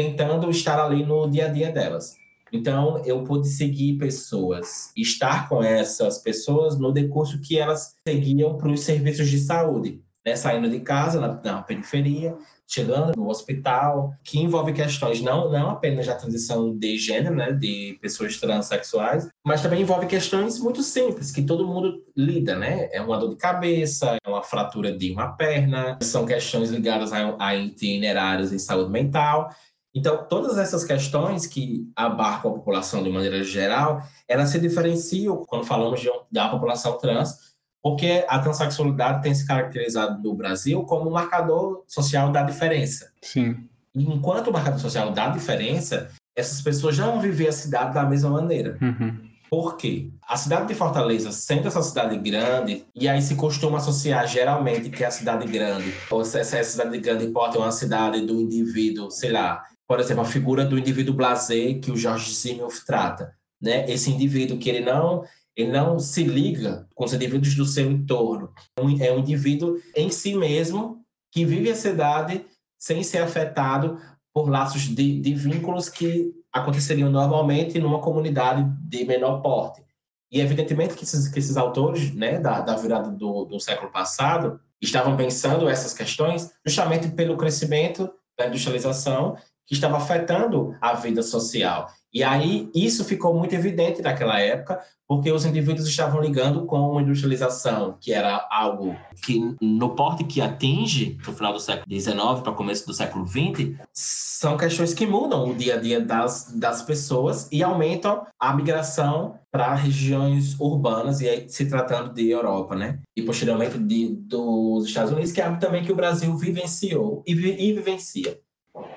tentando 0.00 0.48
estar 0.50 0.82
ali 0.82 1.04
no 1.04 1.28
dia 1.28 1.46
a 1.46 1.48
dia 1.48 1.70
delas. 1.70 2.16
Então, 2.52 3.00
eu 3.04 3.22
pude 3.22 3.48
seguir 3.48 3.96
pessoas, 3.96 4.90
estar 4.96 5.48
com 5.48 5.62
essas 5.62 6.18
pessoas 6.18 6.78
no 6.78 6.90
decurso 6.90 7.40
que 7.40 7.58
elas 7.58 7.94
seguiam 8.06 8.56
para 8.56 8.70
os 8.70 8.80
serviços 8.80 9.28
de 9.28 9.38
saúde, 9.38 10.00
né? 10.26 10.34
saindo 10.34 10.68
de 10.68 10.80
casa, 10.80 11.20
na, 11.20 11.40
na, 11.44 11.62
periferia, 11.62 12.36
chegando 12.66 13.16
no 13.16 13.28
hospital, 13.28 14.12
que 14.24 14.40
envolve 14.40 14.72
questões 14.72 15.20
não, 15.20 15.50
não 15.50 15.70
apenas 15.70 16.06
da 16.06 16.14
transição 16.14 16.76
de 16.76 16.98
gênero, 16.98 17.34
né, 17.34 17.52
de 17.52 17.98
pessoas 18.00 18.36
transexuais, 18.36 19.28
mas 19.44 19.60
também 19.60 19.82
envolve 19.82 20.06
questões 20.06 20.58
muito 20.60 20.82
simples, 20.82 21.32
que 21.32 21.42
todo 21.42 21.66
mundo 21.66 22.04
lida, 22.16 22.56
né? 22.56 22.88
É 22.92 23.02
uma 23.02 23.18
dor 23.18 23.30
de 23.30 23.36
cabeça, 23.36 24.16
é 24.24 24.28
uma 24.28 24.42
fratura 24.42 24.96
de 24.96 25.10
uma 25.10 25.32
perna, 25.32 25.98
são 26.00 26.24
questões 26.24 26.70
ligadas 26.70 27.12
a, 27.12 27.34
a 27.40 27.56
itinerários 27.56 28.52
em 28.52 28.58
saúde 28.58 28.90
mental, 28.92 29.50
então, 29.94 30.24
todas 30.28 30.56
essas 30.56 30.84
questões 30.84 31.46
que 31.46 31.90
abarcam 31.96 32.50
a 32.50 32.54
população 32.54 33.02
de 33.02 33.10
maneira 33.10 33.42
geral, 33.42 34.02
elas 34.28 34.50
se 34.50 34.60
diferenciam 34.60 35.44
quando 35.46 35.64
falamos 35.64 36.00
de, 36.00 36.08
da 36.30 36.48
população 36.48 36.96
trans, 36.96 37.50
porque 37.82 38.24
a 38.28 38.38
transexualidade 38.38 39.22
tem 39.22 39.34
se 39.34 39.46
caracterizado 39.46 40.22
no 40.22 40.34
Brasil 40.34 40.82
como 40.84 41.08
um 41.08 41.12
marcador 41.12 41.82
social 41.88 42.30
da 42.30 42.42
diferença. 42.42 43.10
Sim. 43.20 43.68
E 43.94 44.04
enquanto 44.04 44.52
marcador 44.52 44.78
social 44.78 45.10
da 45.10 45.28
diferença, 45.28 46.08
essas 46.36 46.62
pessoas 46.62 46.94
já 46.94 47.06
vão 47.06 47.20
viver 47.20 47.48
a 47.48 47.52
cidade 47.52 47.94
da 47.94 48.04
mesma 48.04 48.30
maneira. 48.30 48.78
Uhum. 48.80 49.28
Por 49.50 49.76
quê? 49.76 50.12
A 50.28 50.36
cidade 50.36 50.68
de 50.68 50.74
Fortaleza, 50.74 51.32
sendo 51.32 51.66
essa 51.66 51.82
cidade 51.82 52.16
grande, 52.16 52.84
e 52.94 53.08
aí 53.08 53.20
se 53.20 53.34
costuma 53.34 53.78
associar 53.78 54.24
geralmente 54.28 54.90
que 54.90 55.02
é 55.02 55.08
a 55.08 55.10
cidade 55.10 55.44
grande, 55.50 55.92
ou 56.08 56.24
se 56.24 56.38
essa 56.38 56.62
cidade 56.62 56.96
grande 56.98 57.24
importa 57.24 57.58
é 57.58 57.60
uma 57.60 57.72
cidade 57.72 58.20
do 58.20 58.40
indivíduo, 58.40 59.10
sei 59.10 59.32
lá, 59.32 59.64
por 59.90 59.98
exemplo, 59.98 60.22
a 60.22 60.24
figura 60.24 60.64
do 60.64 60.78
indivíduo 60.78 61.12
blazer 61.12 61.80
que 61.80 61.90
o 61.90 61.96
Jorge 61.96 62.32
Simeoff 62.32 62.86
trata, 62.86 63.34
né? 63.60 63.90
Esse 63.90 64.08
indivíduo 64.08 64.56
que 64.56 64.70
ele 64.70 64.84
não 64.84 65.24
ele 65.56 65.72
não 65.72 65.98
se 65.98 66.22
liga 66.22 66.86
com 66.94 67.04
os 67.04 67.12
indivíduos 67.12 67.56
do 67.56 67.66
seu 67.66 67.90
entorno. 67.90 68.52
É 69.00 69.12
um 69.12 69.18
indivíduo 69.18 69.80
em 69.96 70.08
si 70.08 70.36
mesmo 70.36 71.04
que 71.32 71.44
vive 71.44 71.68
a 71.72 71.74
cidade 71.74 72.46
sem 72.78 73.02
ser 73.02 73.18
afetado 73.18 73.98
por 74.32 74.48
laços 74.48 74.82
de, 74.82 75.20
de 75.20 75.34
vínculos 75.34 75.88
que 75.88 76.36
aconteceriam 76.52 77.10
normalmente 77.10 77.80
numa 77.80 78.00
comunidade 78.00 78.64
de 78.88 79.04
menor 79.04 79.42
porte. 79.42 79.82
E 80.30 80.40
evidentemente 80.40 80.94
que 80.94 81.02
esses, 81.02 81.26
que 81.26 81.40
esses 81.40 81.56
autores 81.56 82.14
né, 82.14 82.38
da, 82.38 82.60
da 82.60 82.76
virada 82.76 83.10
do, 83.10 83.44
do 83.44 83.58
século 83.58 83.90
passado 83.90 84.60
estavam 84.80 85.16
pensando 85.16 85.68
essas 85.68 85.92
questões 85.92 86.52
justamente 86.64 87.08
pelo 87.08 87.36
crescimento 87.36 88.08
da 88.38 88.46
industrialização 88.46 89.36
que 89.70 89.74
estava 89.74 89.98
afetando 89.98 90.76
a 90.80 90.94
vida 90.94 91.22
social. 91.22 91.86
E 92.12 92.24
aí 92.24 92.68
isso 92.74 93.04
ficou 93.04 93.32
muito 93.32 93.54
evidente 93.54 94.02
naquela 94.02 94.40
época, 94.40 94.80
porque 95.06 95.30
os 95.30 95.44
indivíduos 95.44 95.86
estavam 95.86 96.20
ligando 96.20 96.66
com 96.66 96.90
uma 96.90 97.02
industrialização, 97.02 97.96
que 98.00 98.12
era 98.12 98.48
algo 98.50 98.96
que, 99.24 99.40
no 99.60 99.94
porte 99.94 100.24
que 100.24 100.40
atinge, 100.40 101.16
no 101.24 101.32
final 101.32 101.52
do 101.52 101.60
século 101.60 101.86
XIX 101.88 102.40
para 102.42 102.52
começo 102.52 102.84
do 102.84 102.92
século 102.92 103.24
XX, 103.24 103.76
são 103.92 104.56
questões 104.56 104.92
que 104.92 105.06
mudam 105.06 105.48
o 105.48 105.54
dia 105.54 105.74
a 105.74 105.80
dia 105.80 106.00
das, 106.00 106.52
das 106.52 106.82
pessoas 106.82 107.48
e 107.52 107.62
aumentam 107.62 108.26
a 108.40 108.52
migração 108.52 109.38
para 109.52 109.72
regiões 109.76 110.58
urbanas, 110.58 111.20
e 111.20 111.28
aí 111.28 111.48
se 111.48 111.68
tratando 111.68 112.12
de 112.12 112.28
Europa, 112.28 112.74
né? 112.74 112.98
E 113.16 113.22
posteriormente 113.22 113.78
de, 113.78 114.16
dos 114.16 114.86
Estados 114.86 115.12
Unidos, 115.12 115.30
que 115.30 115.40
é 115.40 115.44
algo 115.44 115.60
também 115.60 115.84
que 115.84 115.92
o 115.92 115.96
Brasil 115.96 116.36
vivenciou 116.36 117.22
e, 117.24 117.32
e 117.34 117.72
vivencia. 117.72 118.36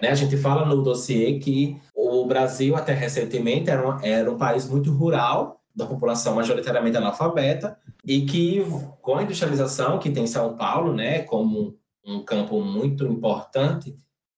Né? 0.01 0.09
A 0.09 0.15
gente 0.15 0.37
fala 0.37 0.65
no 0.65 0.81
dossiê 0.81 1.39
que 1.39 1.77
o 1.95 2.25
Brasil, 2.25 2.75
até 2.75 2.93
recentemente, 2.93 3.69
era 3.69 3.87
um, 3.87 3.99
era 4.01 4.31
um 4.31 4.37
país 4.37 4.67
muito 4.67 4.91
rural, 4.91 5.59
da 5.75 5.85
população 5.85 6.35
majoritariamente 6.35 6.97
analfabeta, 6.97 7.77
e 8.05 8.21
que, 8.21 8.63
com 9.01 9.15
a 9.15 9.23
industrialização 9.23 9.97
que 9.97 10.11
tem 10.11 10.27
São 10.27 10.55
Paulo, 10.55 10.93
né, 10.93 11.23
como 11.23 11.75
um 12.05 12.23
campo 12.23 12.61
muito 12.61 13.05
importante, 13.05 13.95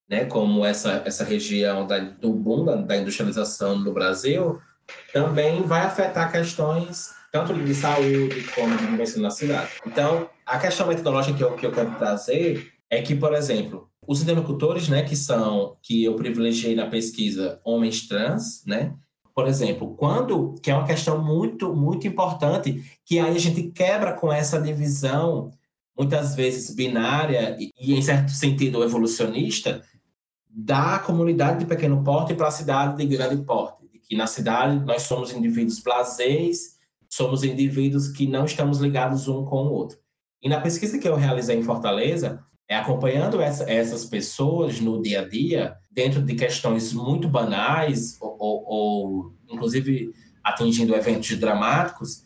né, 0.07 0.25
como 0.25 0.63
essa, 0.63 1.01
essa 1.05 1.23
região 1.23 1.85
da, 1.85 1.99
do 1.99 2.31
boom 2.31 2.63
da, 2.63 2.75
da 2.75 2.97
industrialização 2.97 3.77
no 3.77 3.91
Brasil, 3.91 4.61
também 5.11 5.63
vai 5.63 5.81
afetar 5.81 6.31
questões 6.31 7.13
tanto 7.31 7.53
de 7.53 7.75
saúde 7.75 8.43
como 8.55 8.77
de 8.77 8.85
vivência 8.85 9.21
na 9.21 9.29
cidade. 9.29 9.71
Então, 9.85 10.29
a 10.45 10.57
questão 10.57 10.87
metodológica 10.87 11.35
que 11.35 11.43
eu, 11.43 11.51
que 11.55 11.65
eu 11.65 11.71
quero 11.71 11.91
trazer 11.95 12.74
é 12.89 13.01
que, 13.01 13.15
por 13.15 13.33
exemplo, 13.33 13.89
os 14.07 14.21
interlocutores, 14.21 14.87
né, 14.87 15.03
que 15.03 15.15
são, 15.15 15.77
que 15.81 16.03
eu 16.03 16.15
privilegiei 16.15 16.75
na 16.75 16.87
pesquisa, 16.87 17.59
homens 17.63 18.07
trans, 18.07 18.63
né, 18.65 18.93
por 19.33 19.47
exemplo, 19.47 19.95
quando, 19.95 20.55
que 20.61 20.71
é 20.71 20.75
uma 20.75 20.87
questão 20.87 21.21
muito, 21.21 21.75
muito 21.75 22.07
importante, 22.07 22.83
que 23.03 23.19
aí 23.19 23.35
a 23.35 23.39
gente 23.39 23.63
quebra 23.63 24.13
com 24.13 24.31
essa 24.31 24.61
divisão, 24.61 25.51
muitas 25.97 26.35
vezes 26.35 26.73
binária 26.73 27.57
e, 27.59 27.71
e 27.77 27.95
em 27.95 28.01
certo 28.01 28.31
sentido, 28.31 28.81
evolucionista, 28.81 29.83
da 30.49 30.99
comunidade 30.99 31.59
de 31.59 31.65
pequeno 31.65 32.01
porte 32.01 32.33
para 32.33 32.47
a 32.47 32.51
cidade 32.51 32.95
de 32.95 33.05
grande 33.05 33.43
porte. 33.43 33.83
Que 34.07 34.15
na 34.15 34.25
cidade 34.25 34.79
nós 34.85 35.01
somos 35.01 35.33
indivíduos 35.33 35.81
plazeis, 35.81 36.77
somos 37.09 37.43
indivíduos 37.43 38.07
que 38.07 38.25
não 38.25 38.45
estamos 38.45 38.79
ligados 38.79 39.27
um 39.27 39.43
com 39.43 39.65
o 39.65 39.71
outro. 39.71 39.97
E 40.41 40.47
na 40.47 40.61
pesquisa 40.61 40.97
que 40.97 41.07
eu 41.07 41.15
realizei 41.15 41.57
em 41.57 41.63
Fortaleza, 41.63 42.41
é 42.67 42.75
acompanhando 42.75 43.41
essa, 43.41 43.69
essas 43.69 44.05
pessoas 44.05 44.79
no 44.79 45.01
dia 45.01 45.21
a 45.21 45.27
dia, 45.27 45.75
dentro 45.91 46.21
de 46.21 46.35
questões 46.35 46.93
muito 46.93 47.27
banais, 47.27 48.17
ou, 48.19 48.35
ou, 48.39 48.65
ou 48.67 49.33
inclusive 49.49 50.11
atingindo 50.43 50.95
eventos 50.95 51.37
dramáticos, 51.37 52.23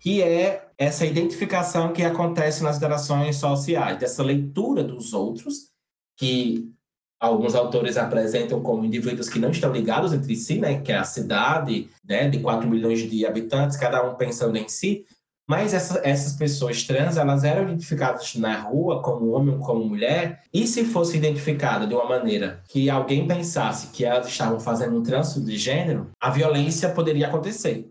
que 0.00 0.22
é 0.22 0.68
essa 0.78 1.06
identificação 1.06 1.92
que 1.92 2.02
acontece 2.02 2.62
nas 2.62 2.76
interações 2.76 3.36
sociais, 3.36 3.98
dessa 3.98 4.22
leitura 4.22 4.84
dos 4.84 5.12
outros, 5.12 5.70
que 6.16 6.70
alguns 7.18 7.54
autores 7.54 7.96
apresentam 7.96 8.60
como 8.60 8.84
indivíduos 8.84 9.28
que 9.28 9.38
não 9.38 9.50
estão 9.50 9.72
ligados 9.72 10.12
entre 10.12 10.36
si, 10.36 10.58
né, 10.58 10.80
que 10.80 10.92
é 10.92 10.96
a 10.96 11.04
cidade, 11.04 11.88
né, 12.04 12.28
de 12.28 12.40
4 12.40 12.68
milhões 12.68 13.08
de 13.08 13.26
habitantes, 13.26 13.76
cada 13.76 14.08
um 14.08 14.14
pensando 14.14 14.56
em 14.56 14.68
si, 14.68 15.04
Mas 15.48 15.72
essa, 15.72 16.00
essas 16.02 16.32
pessoas 16.32 16.82
trans, 16.82 17.16
elas 17.16 17.44
eram 17.44 17.64
identificadas 17.64 18.34
na 18.34 18.60
rua 18.62 19.00
como 19.00 19.30
homem 19.30 19.54
ou 19.54 19.60
como 19.60 19.84
mulher, 19.84 20.42
e 20.52 20.66
se 20.66 20.84
fosse 20.84 21.16
identificada 21.16 21.86
de 21.86 21.94
uma 21.94 22.04
maneira 22.04 22.62
que 22.68 22.90
alguém 22.90 23.28
pensasse 23.28 23.88
que 23.88 24.04
elas 24.04 24.26
estavam 24.26 24.58
fazendo 24.58 24.98
um 24.98 25.02
trânsito 25.04 25.40
de 25.40 25.56
gênero, 25.56 26.10
a 26.20 26.30
violência 26.30 26.88
poderia 26.88 27.28
acontecer. 27.28 27.88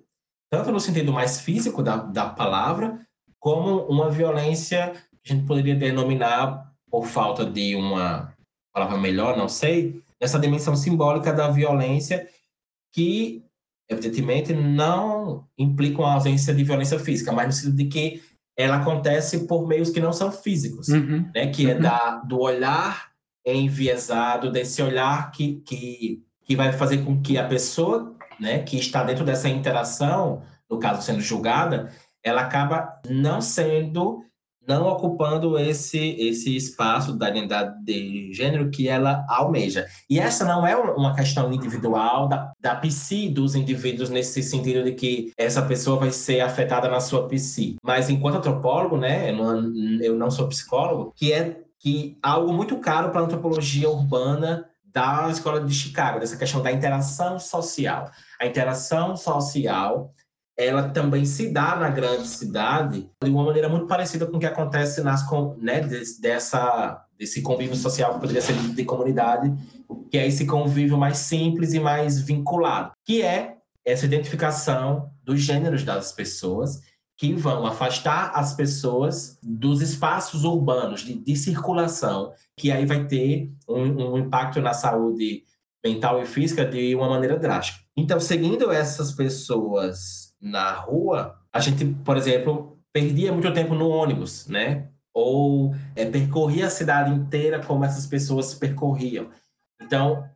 Tanto 0.52 0.72
no 0.72 0.80
sentido 0.80 1.14
mais 1.14 1.40
físico 1.40 1.82
da, 1.82 1.96
da 1.96 2.26
palavra, 2.26 3.00
como 3.40 3.86
uma 3.86 4.10
violência 4.10 4.92
que 5.24 5.32
a 5.32 5.36
gente 5.36 5.48
poderia 5.48 5.76
denominar, 5.76 6.74
por 6.90 7.06
falta 7.06 7.46
de 7.46 7.76
uma 7.76 8.34
palavra 8.74 8.98
melhor, 8.98 9.38
não 9.38 9.48
sei, 9.48 10.02
essa 10.20 10.40
dimensão 10.40 10.76
simbólica 10.76 11.32
da 11.32 11.50
violência 11.50 12.28
que 12.92 13.45
evidentemente 13.90 14.54
não 14.54 15.46
implica 15.58 16.00
uma 16.02 16.14
ausência 16.14 16.54
de 16.54 16.64
violência 16.64 17.00
física, 17.00 17.32
mas 17.32 17.48
no 17.48 17.54
sentido 17.54 17.78
de 17.78 17.86
que 17.86 18.22
ela 18.58 18.78
acontece 18.78 19.48
por 19.48 19.68
meios 19.68 19.90
que 19.90 20.00
não 20.00 20.14
são 20.14 20.32
físicos, 20.32 20.88
uhum. 20.88 21.30
né? 21.34 21.48
Que 21.48 21.70
é 21.70 21.74
uhum. 21.74 21.80
é 21.80 21.82
da, 21.82 22.16
do 22.18 22.40
olhar 22.40 23.12
enviesado, 23.46 24.52
desse 24.52 24.82
olhar 24.82 25.32
que, 25.32 25.62
que, 25.66 26.24
que 26.44 26.56
vai 26.56 26.72
fazer 26.74 27.00
com 27.00 27.22
que 27.22 27.38
a 27.38 27.48
pessoa, 27.48 28.16
né, 28.40 28.60
que 28.60 28.78
está 28.78 29.04
dentro 29.04 29.24
dessa 29.24 29.48
interação, 29.48 30.42
no 30.70 30.80
caso 30.80 31.04
sendo 31.04 31.22
julgada, 31.22 31.92
ela 32.24 32.42
acaba 32.42 33.00
não 33.08 33.40
sendo 33.40 34.24
não 34.68 34.88
ocupando 34.88 35.58
esse, 35.60 36.16
esse 36.20 36.56
espaço 36.56 37.14
da 37.14 37.30
identidade 37.30 37.84
de 37.84 38.34
gênero 38.34 38.70
que 38.70 38.88
ela 38.88 39.26
almeja. 39.28 39.86
E 40.10 40.20
essa 40.20 40.46
não 40.46 40.66
é 40.66 40.76
uma 40.76 41.16
questão 41.16 41.52
individual 41.52 42.28
da, 42.28 42.52
da 42.60 42.76
psi 42.76 43.30
dos 43.30 43.56
indivíduos, 43.56 44.10
nesse 44.10 44.42
sentido 44.42 44.84
de 44.84 44.94
que 44.94 45.32
essa 45.38 45.62
pessoa 45.62 45.98
vai 45.98 46.12
ser 46.12 46.42
afetada 46.42 46.90
na 46.90 47.00
sua 47.00 47.28
psi. 47.28 47.76
Mas 47.84 48.10
enquanto 48.10 48.38
antropólogo, 48.38 48.98
né, 48.98 49.32
eu 50.02 50.16
não, 50.16 50.32
sou 50.32 50.48
psicólogo, 50.48 51.14
que 51.16 51.32
é 51.32 51.62
que 51.80 52.18
algo 52.24 52.52
muito 52.52 52.78
caro 52.78 53.12
para 53.12 53.22
a 53.22 53.24
antropologia 53.24 53.90
urbana 53.90 54.66
da 54.86 55.30
escola 55.30 55.60
de 55.60 55.74
Chicago, 55.74 56.20
dessa 56.20 56.38
questão 56.38 56.62
da 56.62 56.72
interação 56.72 57.38
social. 57.38 58.10
A 58.40 58.46
interação 58.46 59.16
social 59.16 60.14
ela 60.58 60.90
também 60.90 61.26
se 61.26 61.50
dá 61.50 61.76
na 61.76 61.90
grande 61.90 62.28
cidade 62.28 63.10
de 63.22 63.30
uma 63.30 63.44
maneira 63.44 63.68
muito 63.68 63.88
parecida 63.88 64.26
com 64.26 64.38
o 64.38 64.40
que 64.40 64.46
acontece 64.46 65.02
nas 65.02 65.26
né, 65.58 65.82
dessa 66.22 67.02
desse 67.18 67.42
convívio 67.42 67.76
social 67.78 68.16
que 68.16 68.20
poderia 68.20 68.42
ser 68.42 68.54
de 68.54 68.84
comunidade, 68.84 69.54
que 70.12 70.18
é 70.18 70.28
esse 70.28 70.46
convívio 70.46 70.98
mais 70.98 71.18
simples 71.18 71.74
e 71.74 71.80
mais 71.80 72.20
vinculado, 72.20 72.92
que 73.06 73.22
é 73.22 73.56
essa 73.86 74.06
identificação 74.06 75.10
dos 75.24 75.40
gêneros 75.40 75.84
das 75.84 76.12
pessoas 76.12 76.82
que 77.18 77.34
vão 77.34 77.66
afastar 77.66 78.32
as 78.36 78.54
pessoas 78.54 79.40
dos 79.42 79.82
espaços 79.82 80.44
urbanos 80.44 81.02
de, 81.02 81.14
de 81.14 81.36
circulação, 81.36 82.34
que 82.58 82.72
aí 82.72 82.86
vai 82.86 83.06
ter 83.06 83.50
um, 83.70 84.14
um 84.14 84.18
impacto 84.18 84.60
na 84.60 84.74
saúde 84.74 85.44
mental 85.84 86.22
e 86.22 86.26
física 86.26 86.66
de 86.66 86.94
uma 86.96 87.08
maneira 87.08 87.38
drástica. 87.38 87.80
Então, 87.96 88.20
seguindo 88.20 88.72
essas 88.72 89.14
pessoas 89.14 90.25
na 90.42 90.72
rua, 90.74 91.40
a 91.52 91.60
gente, 91.60 91.86
por 91.86 92.18
exemplo, 92.18 92.78
perdia 92.94 93.32
muito 93.32 93.54
tempo 93.54 93.74
no 93.74 93.90
ônibus, 93.90 94.48
né? 94.48 94.90
Ou 95.14 95.74
é, 95.96 96.06
percorria 96.06 96.68
a 96.68 96.70
cidade 96.70 97.12
inteira 97.12 97.64
como 97.64 97.86
essas 97.86 98.06
pessoas 98.06 98.54
percorriam. 98.54 99.30
Então, 99.82 100.28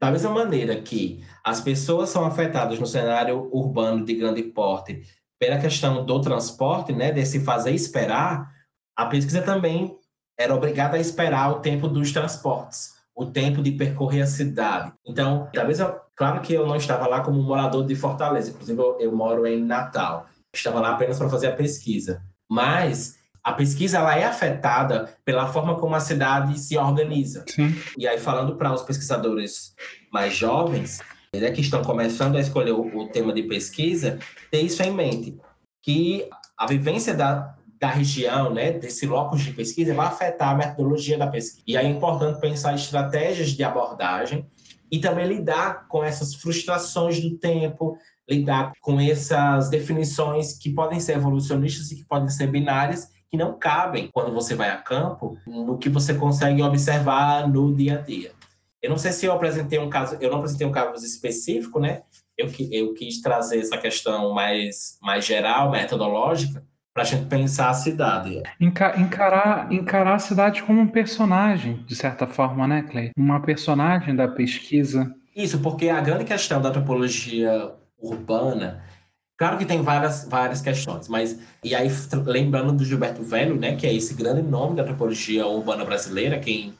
da 0.00 0.10
mesma 0.10 0.30
maneira 0.30 0.80
que 0.80 1.24
as 1.42 1.60
pessoas 1.60 2.10
são 2.10 2.24
afetadas 2.24 2.78
no 2.78 2.86
cenário 2.86 3.48
urbano 3.52 4.04
de 4.04 4.14
grande 4.14 4.42
porte 4.42 5.02
pela 5.38 5.58
questão 5.58 6.04
do 6.04 6.20
transporte, 6.20 6.92
né, 6.92 7.12
desse 7.12 7.40
fazer 7.40 7.72
esperar, 7.72 8.52
a 8.96 9.06
pesquisa 9.06 9.42
também 9.42 9.96
era 10.38 10.54
obrigada 10.54 10.96
a 10.96 11.00
esperar 11.00 11.50
o 11.50 11.60
tempo 11.60 11.88
dos 11.88 12.12
transportes, 12.12 12.94
o 13.14 13.26
tempo 13.26 13.62
de 13.62 13.72
percorrer 13.72 14.22
a 14.22 14.26
cidade. 14.26 14.92
Então, 15.06 15.48
da 15.54 15.64
mesma 15.64 16.03
Claro 16.16 16.40
que 16.40 16.52
eu 16.52 16.66
não 16.66 16.76
estava 16.76 17.06
lá 17.08 17.20
como 17.20 17.42
morador 17.42 17.84
de 17.84 17.96
Fortaleza, 17.96 18.50
inclusive 18.50 18.80
eu, 18.80 18.98
eu 19.00 19.14
moro 19.14 19.46
em 19.46 19.62
Natal. 19.62 20.26
estava 20.52 20.80
lá 20.80 20.92
apenas 20.92 21.18
para 21.18 21.28
fazer 21.28 21.48
a 21.48 21.56
pesquisa. 21.56 22.22
Mas 22.48 23.18
a 23.42 23.52
pesquisa 23.52 23.98
ela 23.98 24.16
é 24.16 24.24
afetada 24.24 25.14
pela 25.24 25.46
forma 25.46 25.76
como 25.76 25.94
a 25.94 26.00
cidade 26.00 26.58
se 26.58 26.78
organiza. 26.78 27.44
Sim. 27.46 27.74
E 27.98 28.08
aí, 28.08 28.18
falando 28.18 28.56
para 28.56 28.72
os 28.72 28.82
pesquisadores 28.82 29.74
mais 30.10 30.34
jovens, 30.34 31.00
né, 31.34 31.50
que 31.50 31.60
estão 31.60 31.82
começando 31.82 32.36
a 32.36 32.40
escolher 32.40 32.72
o, 32.72 32.96
o, 32.96 33.08
tema 33.08 33.32
de 33.32 33.42
pesquisa, 33.42 34.18
ter 34.50 34.62
isso 34.62 34.82
em 34.82 34.90
mente, 34.90 35.36
que 35.82 36.28
a 36.56 36.66
vivência 36.66 37.12
da, 37.12 37.54
da 37.78 37.88
região, 37.88 38.52
né, 38.52 38.72
desse 38.72 39.06
locus 39.06 39.42
de 39.42 39.52
pesquisa, 39.52 39.92
vai 39.92 40.06
afetar 40.06 40.50
a 40.50 40.54
metodologia 40.54 41.18
da 41.18 41.26
pesquisa. 41.26 41.62
E 41.66 41.76
aí 41.76 41.86
é 41.86 41.90
importante 41.90 42.40
pensar 42.40 42.74
estratégias 42.74 43.50
de 43.50 43.62
abordagem 43.62 44.46
e 44.94 45.00
também 45.00 45.26
lidar 45.26 45.88
com 45.88 46.04
essas 46.04 46.36
frustrações 46.36 47.18
do 47.18 47.36
tempo, 47.36 47.98
lidar 48.30 48.72
com 48.80 49.00
essas 49.00 49.68
definições 49.68 50.56
que 50.56 50.70
podem 50.70 51.00
ser 51.00 51.16
evolucionistas 51.16 51.90
e 51.90 51.96
que 51.96 52.04
podem 52.04 52.28
ser 52.28 52.46
binárias, 52.46 53.10
que 53.28 53.36
não 53.36 53.58
cabem 53.58 54.08
quando 54.12 54.32
você 54.32 54.54
vai 54.54 54.70
a 54.70 54.76
campo, 54.76 55.36
no 55.44 55.78
que 55.78 55.88
você 55.88 56.14
consegue 56.14 56.62
observar 56.62 57.48
no 57.48 57.74
dia 57.74 57.98
a 57.98 58.02
dia. 58.02 58.30
Eu 58.80 58.88
não 58.88 58.96
sei 58.96 59.10
se 59.10 59.26
eu 59.26 59.32
apresentei 59.32 59.80
um 59.80 59.90
caso, 59.90 60.16
eu 60.20 60.30
não 60.30 60.38
apresentei 60.38 60.64
um 60.64 60.70
caso 60.70 61.04
específico, 61.04 61.80
né? 61.80 62.02
Eu, 62.38 62.48
eu 62.70 62.94
quis 62.94 63.20
trazer 63.20 63.58
essa 63.58 63.76
questão 63.76 64.32
mais, 64.32 64.96
mais 65.02 65.24
geral, 65.24 65.72
metodológica, 65.72 66.64
para 66.94 67.02
a 67.02 67.06
gente 67.06 67.26
pensar 67.26 67.70
a 67.70 67.74
cidade. 67.74 68.40
encarar, 68.60 69.70
encarar 69.72 70.14
a 70.14 70.18
cidade 70.20 70.62
como 70.62 70.80
um 70.80 70.86
personagem, 70.86 71.84
de 71.88 71.96
certa 71.96 72.24
forma, 72.24 72.68
né, 72.68 72.82
Clay? 72.82 73.10
Uma 73.18 73.40
personagem 73.42 74.14
da 74.14 74.28
pesquisa. 74.28 75.12
Isso, 75.34 75.58
porque 75.58 75.88
a 75.88 76.00
grande 76.00 76.24
questão 76.24 76.62
da 76.62 76.68
antropologia 76.68 77.72
urbana, 77.98 78.84
claro 79.36 79.58
que 79.58 79.66
tem 79.66 79.82
várias, 79.82 80.24
várias 80.28 80.60
questões, 80.60 81.08
mas, 81.08 81.40
e 81.64 81.74
aí 81.74 81.88
lembrando 82.24 82.72
do 82.72 82.84
Gilberto 82.84 83.24
Velho, 83.24 83.56
né, 83.56 83.74
que 83.74 83.88
é 83.88 83.92
esse 83.92 84.14
grande 84.14 84.42
nome 84.42 84.76
da 84.76 84.82
antropologia 84.82 85.44
urbana 85.48 85.84
brasileira, 85.84 86.38
quem 86.38 86.74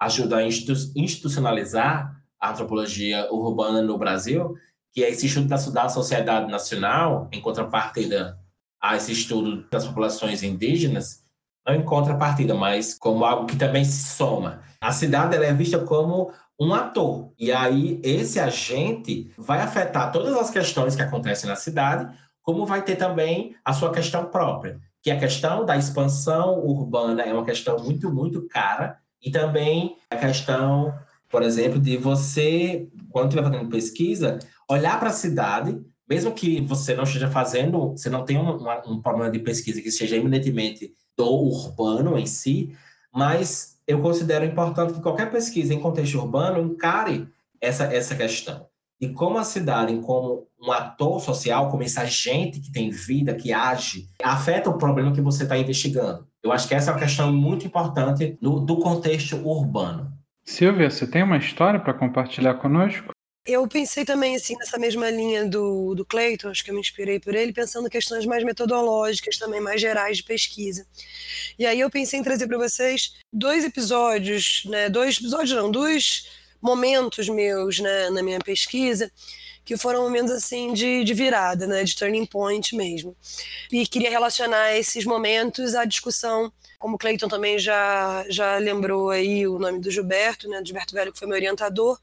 ajuda 0.00 0.38
a 0.38 0.42
institucionalizar 0.42 2.20
a 2.40 2.50
antropologia 2.50 3.32
urbana 3.32 3.82
no 3.82 3.96
Brasil, 3.96 4.56
que 4.92 5.04
é 5.04 5.10
esse 5.10 5.26
estudo 5.26 5.46
da 5.46 5.88
sociedade 5.88 6.50
nacional, 6.50 7.28
em 7.30 7.40
contrapartida 7.40 8.39
a 8.80 8.96
esse 8.96 9.12
estudo 9.12 9.68
das 9.70 9.86
populações 9.86 10.42
indígenas, 10.42 11.24
não 11.66 11.74
encontra 11.74 12.16
partida, 12.16 12.54
mas 12.54 12.94
como 12.94 13.24
algo 13.24 13.46
que 13.46 13.56
também 13.56 13.84
se 13.84 14.14
soma. 14.14 14.62
A 14.80 14.92
cidade 14.92 15.36
é 15.36 15.52
vista 15.52 15.78
como 15.78 16.32
um 16.58 16.74
ator, 16.74 17.32
e 17.38 17.50
aí 17.50 18.00
esse 18.02 18.38
agente 18.38 19.32
vai 19.36 19.60
afetar 19.60 20.12
todas 20.12 20.34
as 20.34 20.50
questões 20.50 20.94
que 20.94 21.02
acontecem 21.02 21.48
na 21.48 21.56
cidade, 21.56 22.14
como 22.42 22.66
vai 22.66 22.82
ter 22.82 22.96
também 22.96 23.54
a 23.64 23.72
sua 23.72 23.90
questão 23.90 24.26
própria, 24.26 24.78
que 25.02 25.10
a 25.10 25.18
questão 25.18 25.64
da 25.64 25.76
expansão 25.76 26.58
urbana 26.58 27.22
é 27.22 27.32
uma 27.32 27.44
questão 27.44 27.78
muito, 27.78 28.12
muito 28.12 28.46
cara, 28.48 28.98
e 29.22 29.30
também 29.30 29.96
a 30.10 30.16
questão, 30.16 30.94
por 31.30 31.42
exemplo, 31.42 31.78
de 31.78 31.96
você, 31.96 32.88
quando 33.10 33.28
estiver 33.28 33.50
fazendo 33.50 33.70
pesquisa, 33.70 34.38
olhar 34.68 34.98
para 34.98 35.10
a 35.10 35.14
cidade 35.14 35.80
mesmo 36.10 36.32
que 36.32 36.60
você 36.60 36.92
não 36.92 37.04
esteja 37.04 37.30
fazendo, 37.30 37.92
você 37.92 38.10
não 38.10 38.24
tenha 38.24 38.42
um, 38.42 39.00
problema 39.00 39.30
de 39.30 39.38
pesquisa 39.38 39.80
que 39.80 39.92
seja 39.92 40.16
eminentemente 40.16 40.92
do 41.16 41.24
urbano 41.24 42.18
em 42.18 42.26
si, 42.26 42.76
mas 43.14 43.78
eu 43.86 44.02
considero 44.02 44.44
importante 44.44 44.92
que 44.92 45.00
qualquer 45.00 45.30
pesquisa 45.30 45.72
em 45.72 45.78
contexto 45.78 46.18
urbano 46.18 46.60
encare 46.60 47.28
essa, 47.60 47.84
essa 47.84 48.16
questão. 48.16 48.66
E 49.00 49.08
como 49.08 49.38
a 49.38 49.44
cidade, 49.44 49.96
como 50.00 50.48
um 50.60 50.72
ator 50.72 51.20
social, 51.20 51.70
como 51.70 51.84
esse 51.84 51.98
agente 51.98 52.60
que 52.60 52.72
tem 52.72 52.90
vida, 52.90 53.34
que 53.34 53.52
age, 53.52 54.08
afeta 54.22 54.68
o 54.68 54.76
problema 54.76 55.12
que 55.12 55.20
você 55.20 55.44
está 55.44 55.56
investigando. 55.56 56.26
Eu 56.42 56.52
acho 56.52 56.66
que 56.66 56.74
essa 56.74 56.90
é 56.90 56.94
uma 56.94 57.00
questão 57.00 57.32
muito 57.32 57.64
importante 57.66 58.36
no, 58.42 58.60
do 58.60 58.78
contexto 58.78 59.36
urbano. 59.36 60.12
Silvia, 60.44 60.90
você 60.90 61.06
tem 61.06 61.22
uma 61.22 61.36
história 61.36 61.78
para 61.78 61.94
compartilhar 61.94 62.54
conosco? 62.54 63.12
Eu 63.50 63.66
pensei 63.66 64.04
também, 64.04 64.36
assim, 64.36 64.56
nessa 64.56 64.78
mesma 64.78 65.10
linha 65.10 65.44
do, 65.44 65.92
do 65.96 66.04
Clayton, 66.04 66.50
acho 66.50 66.62
que 66.62 66.70
eu 66.70 66.74
me 66.74 66.80
inspirei 66.80 67.18
por 67.18 67.34
ele, 67.34 67.52
pensando 67.52 67.90
questões 67.90 68.24
mais 68.24 68.44
metodológicas, 68.44 69.38
também 69.38 69.60
mais 69.60 69.80
gerais 69.80 70.18
de 70.18 70.22
pesquisa. 70.22 70.86
E 71.58 71.66
aí 71.66 71.80
eu 71.80 71.90
pensei 71.90 72.20
em 72.20 72.22
trazer 72.22 72.46
para 72.46 72.58
vocês 72.58 73.14
dois 73.32 73.64
episódios, 73.64 74.62
né, 74.66 74.88
dois 74.88 75.18
episódios 75.18 75.50
não, 75.50 75.68
dois 75.68 76.28
momentos 76.62 77.28
meus 77.28 77.80
né, 77.80 78.10
na 78.10 78.22
minha 78.22 78.38
pesquisa, 78.38 79.10
que 79.64 79.76
foram 79.76 80.02
momentos 80.02 80.32
assim 80.32 80.72
de, 80.72 81.04
de 81.04 81.14
virada, 81.14 81.66
né, 81.66 81.84
de 81.84 81.94
turning 81.94 82.26
point 82.26 82.74
mesmo. 82.74 83.16
E 83.70 83.86
queria 83.86 84.10
relacionar 84.10 84.76
esses 84.76 85.04
momentos 85.04 85.74
à 85.74 85.84
discussão, 85.84 86.52
como 86.78 86.94
o 86.94 86.98
Cleiton 86.98 87.28
também 87.28 87.58
já, 87.58 88.24
já 88.28 88.56
lembrou 88.56 89.10
aí 89.10 89.46
o 89.46 89.58
nome 89.58 89.80
do 89.80 89.90
Gilberto, 89.90 90.48
né, 90.48 90.62
Gilberto 90.64 90.94
Velho, 90.94 91.12
que 91.12 91.18
foi 91.18 91.28
meu 91.28 91.36
orientador, 91.36 91.98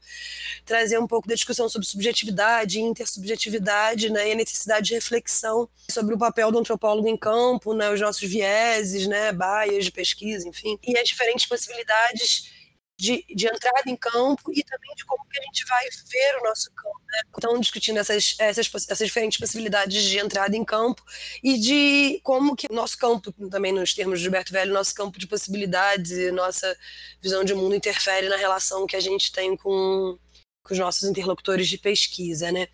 trazer 0.64 0.98
um 0.98 1.06
pouco 1.06 1.26
da 1.26 1.34
discussão 1.34 1.68
sobre 1.68 1.86
subjetividade, 1.86 2.80
intersubjetividade, 2.80 4.08
né, 4.08 4.28
e 4.28 4.32
a 4.32 4.36
necessidade 4.36 4.88
de 4.88 4.94
reflexão 4.94 5.68
sobre 5.90 6.14
o 6.14 6.18
papel 6.18 6.52
do 6.52 6.58
antropólogo 6.58 7.08
em 7.08 7.16
campo, 7.16 7.74
né, 7.74 7.90
os 7.90 8.00
nossos 8.00 8.28
vieses, 8.28 9.06
né, 9.06 9.32
baias 9.32 9.84
de 9.84 9.90
pesquisa, 9.90 10.46
enfim, 10.46 10.78
e 10.86 10.96
as 10.96 11.08
diferentes 11.08 11.44
possibilidades 11.46 12.57
de, 12.98 13.24
de 13.32 13.46
entrada 13.46 13.84
em 13.86 13.96
campo 13.96 14.50
e 14.52 14.62
também 14.64 14.92
de 14.96 15.04
como 15.04 15.24
que 15.30 15.38
a 15.38 15.42
gente 15.42 15.64
vai 15.66 15.84
ver 16.10 16.40
o 16.40 16.44
nosso 16.44 16.68
campo. 16.72 17.00
Né? 17.06 17.20
Então, 17.36 17.60
discutindo 17.60 17.98
essas, 17.98 18.34
essas, 18.38 18.68
essas 18.90 19.06
diferentes 19.06 19.38
possibilidades 19.38 20.02
de 20.02 20.18
entrada 20.18 20.56
em 20.56 20.64
campo 20.64 21.02
e 21.42 21.56
de 21.56 22.20
como 22.24 22.56
que 22.56 22.66
o 22.68 22.74
nosso 22.74 22.98
campo, 22.98 23.32
também 23.48 23.72
nos 23.72 23.94
termos 23.94 24.18
de 24.18 24.24
Gilberto 24.24 24.52
Velho, 24.52 24.74
nosso 24.74 24.92
campo 24.94 25.16
de 25.16 25.28
possibilidades 25.28 26.10
e 26.10 26.32
nossa 26.32 26.76
visão 27.22 27.44
de 27.44 27.54
mundo 27.54 27.76
interfere 27.76 28.28
na 28.28 28.36
relação 28.36 28.84
que 28.84 28.96
a 28.96 29.00
gente 29.00 29.30
tem 29.30 29.56
com, 29.56 30.18
com 30.64 30.72
os 30.72 30.78
nossos 30.78 31.08
interlocutores 31.08 31.68
de 31.68 31.78
pesquisa, 31.78 32.50
né? 32.50 32.66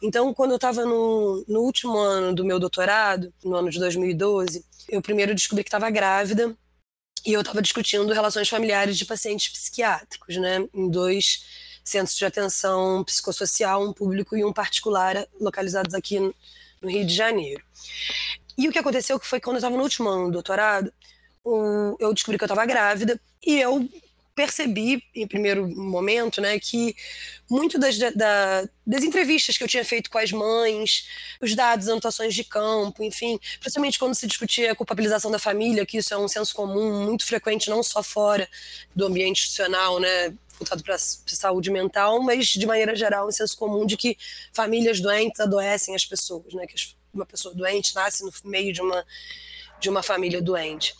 Então, 0.00 0.32
quando 0.32 0.52
eu 0.52 0.56
estava 0.56 0.84
no, 0.84 1.44
no 1.48 1.62
último 1.62 1.98
ano 1.98 2.32
do 2.32 2.44
meu 2.44 2.60
doutorado, 2.60 3.34
no 3.42 3.56
ano 3.56 3.70
de 3.70 3.80
2012, 3.80 4.64
eu 4.88 5.02
primeiro 5.02 5.34
descobri 5.34 5.64
que 5.64 5.68
estava 5.68 5.90
grávida 5.90 6.56
e 7.24 7.32
eu 7.32 7.40
estava 7.40 7.62
discutindo 7.62 8.12
relações 8.12 8.48
familiares 8.48 8.98
de 8.98 9.04
pacientes 9.04 9.48
psiquiátricos, 9.48 10.36
né, 10.36 10.66
em 10.74 10.90
dois 10.90 11.44
centros 11.82 12.16
de 12.16 12.24
atenção 12.24 13.04
psicossocial, 13.04 13.82
um 13.82 13.92
público 13.92 14.36
e 14.36 14.44
um 14.44 14.52
particular, 14.52 15.26
localizados 15.40 15.94
aqui 15.94 16.18
no 16.18 16.90
Rio 16.90 17.06
de 17.06 17.14
Janeiro. 17.14 17.62
E 18.56 18.68
o 18.68 18.72
que 18.72 18.78
aconteceu 18.78 19.18
que 19.18 19.26
foi 19.26 19.40
quando 19.40 19.56
eu 19.56 19.58
estava 19.58 19.76
no 19.76 19.82
último 19.82 20.08
ano 20.08 20.26
do 20.26 20.32
doutorado, 20.32 20.92
eu 21.98 22.14
descobri 22.14 22.38
que 22.38 22.44
eu 22.44 22.46
estava 22.46 22.64
grávida 22.64 23.20
e 23.44 23.60
eu 23.60 23.88
percebi, 24.34 25.02
em 25.14 25.26
primeiro 25.26 25.68
momento, 25.68 26.40
né, 26.40 26.58
que 26.58 26.96
muito 27.48 27.78
das, 27.78 27.96
da, 27.98 28.68
das 28.84 29.04
entrevistas 29.04 29.56
que 29.56 29.62
eu 29.62 29.68
tinha 29.68 29.84
feito 29.84 30.10
com 30.10 30.18
as 30.18 30.32
mães, 30.32 31.06
os 31.40 31.54
dados, 31.54 31.88
anotações 31.88 32.34
de 32.34 32.42
campo, 32.42 33.02
enfim, 33.02 33.38
principalmente 33.60 33.98
quando 33.98 34.14
se 34.14 34.26
discutia 34.26 34.72
a 34.72 34.74
culpabilização 34.74 35.30
da 35.30 35.38
família, 35.38 35.86
que 35.86 35.98
isso 35.98 36.12
é 36.12 36.18
um 36.18 36.26
senso 36.26 36.54
comum 36.54 37.04
muito 37.04 37.24
frequente, 37.24 37.70
não 37.70 37.82
só 37.82 38.02
fora 38.02 38.48
do 38.94 39.06
ambiente 39.06 39.38
institucional, 39.38 40.00
né, 40.00 40.34
voltado 40.58 40.82
para 40.82 40.96
a 40.96 40.98
saúde 40.98 41.70
mental, 41.70 42.20
mas 42.22 42.48
de 42.48 42.66
maneira 42.66 42.94
geral 42.94 43.28
um 43.28 43.32
senso 43.32 43.56
comum 43.56 43.86
de 43.86 43.96
que 43.96 44.16
famílias 44.52 45.00
doentes 45.00 45.40
adoecem 45.40 45.94
as 45.94 46.04
pessoas, 46.04 46.52
né, 46.54 46.66
que 46.66 46.74
uma 47.12 47.26
pessoa 47.26 47.54
doente 47.54 47.94
nasce 47.94 48.24
no 48.24 48.32
meio 48.44 48.72
de 48.72 48.80
uma 48.80 49.04
de 49.84 49.90
uma 49.90 50.02
família 50.02 50.42
doente. 50.42 50.94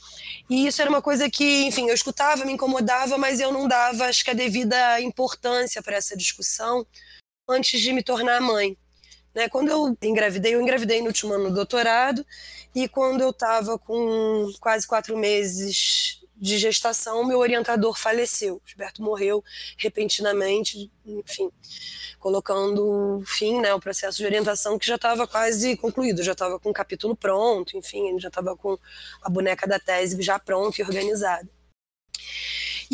E 0.48 0.66
isso 0.66 0.80
era 0.80 0.90
uma 0.90 1.00
coisa 1.00 1.28
que, 1.28 1.64
enfim, 1.64 1.88
eu 1.88 1.94
escutava, 1.94 2.44
me 2.44 2.52
incomodava, 2.52 3.16
mas 3.16 3.40
eu 3.40 3.50
não 3.50 3.66
dava, 3.66 4.04
acho 4.04 4.22
que 4.22 4.30
a 4.30 4.34
devida 4.34 5.00
importância 5.00 5.82
para 5.82 5.96
essa 5.96 6.16
discussão 6.16 6.86
antes 7.48 7.80
de 7.80 7.92
me 7.92 8.02
tornar 8.02 8.40
mãe. 8.40 8.76
Né, 9.34 9.48
quando 9.48 9.68
eu 9.68 9.96
engravidei, 10.00 10.54
eu 10.54 10.60
engravidei 10.62 11.00
no 11.00 11.08
último 11.08 11.32
ano 11.32 11.48
do 11.48 11.56
doutorado, 11.56 12.24
e 12.72 12.86
quando 12.86 13.20
eu 13.20 13.30
estava 13.30 13.76
com 13.76 14.48
quase 14.60 14.86
quatro 14.86 15.16
meses 15.16 16.03
de 16.36 16.58
gestação, 16.58 17.24
meu 17.24 17.38
orientador 17.38 17.98
faleceu. 17.98 18.60
Gilberto 18.66 19.02
morreu 19.02 19.42
repentinamente, 19.78 20.90
enfim, 21.06 21.50
colocando 22.18 23.22
fim 23.26 23.60
né, 23.60 23.70
ao 23.70 23.80
processo 23.80 24.18
de 24.18 24.24
orientação 24.24 24.78
que 24.78 24.86
já 24.86 24.96
estava 24.96 25.26
quase 25.26 25.76
concluído, 25.76 26.22
já 26.22 26.32
estava 26.32 26.58
com 26.58 26.70
o 26.70 26.74
capítulo 26.74 27.14
pronto, 27.14 27.76
enfim, 27.76 28.18
já 28.18 28.28
estava 28.28 28.56
com 28.56 28.78
a 29.22 29.30
boneca 29.30 29.66
da 29.66 29.78
tese 29.78 30.20
já 30.22 30.38
pronta 30.38 30.80
e 30.80 30.84
organizada. 30.84 31.48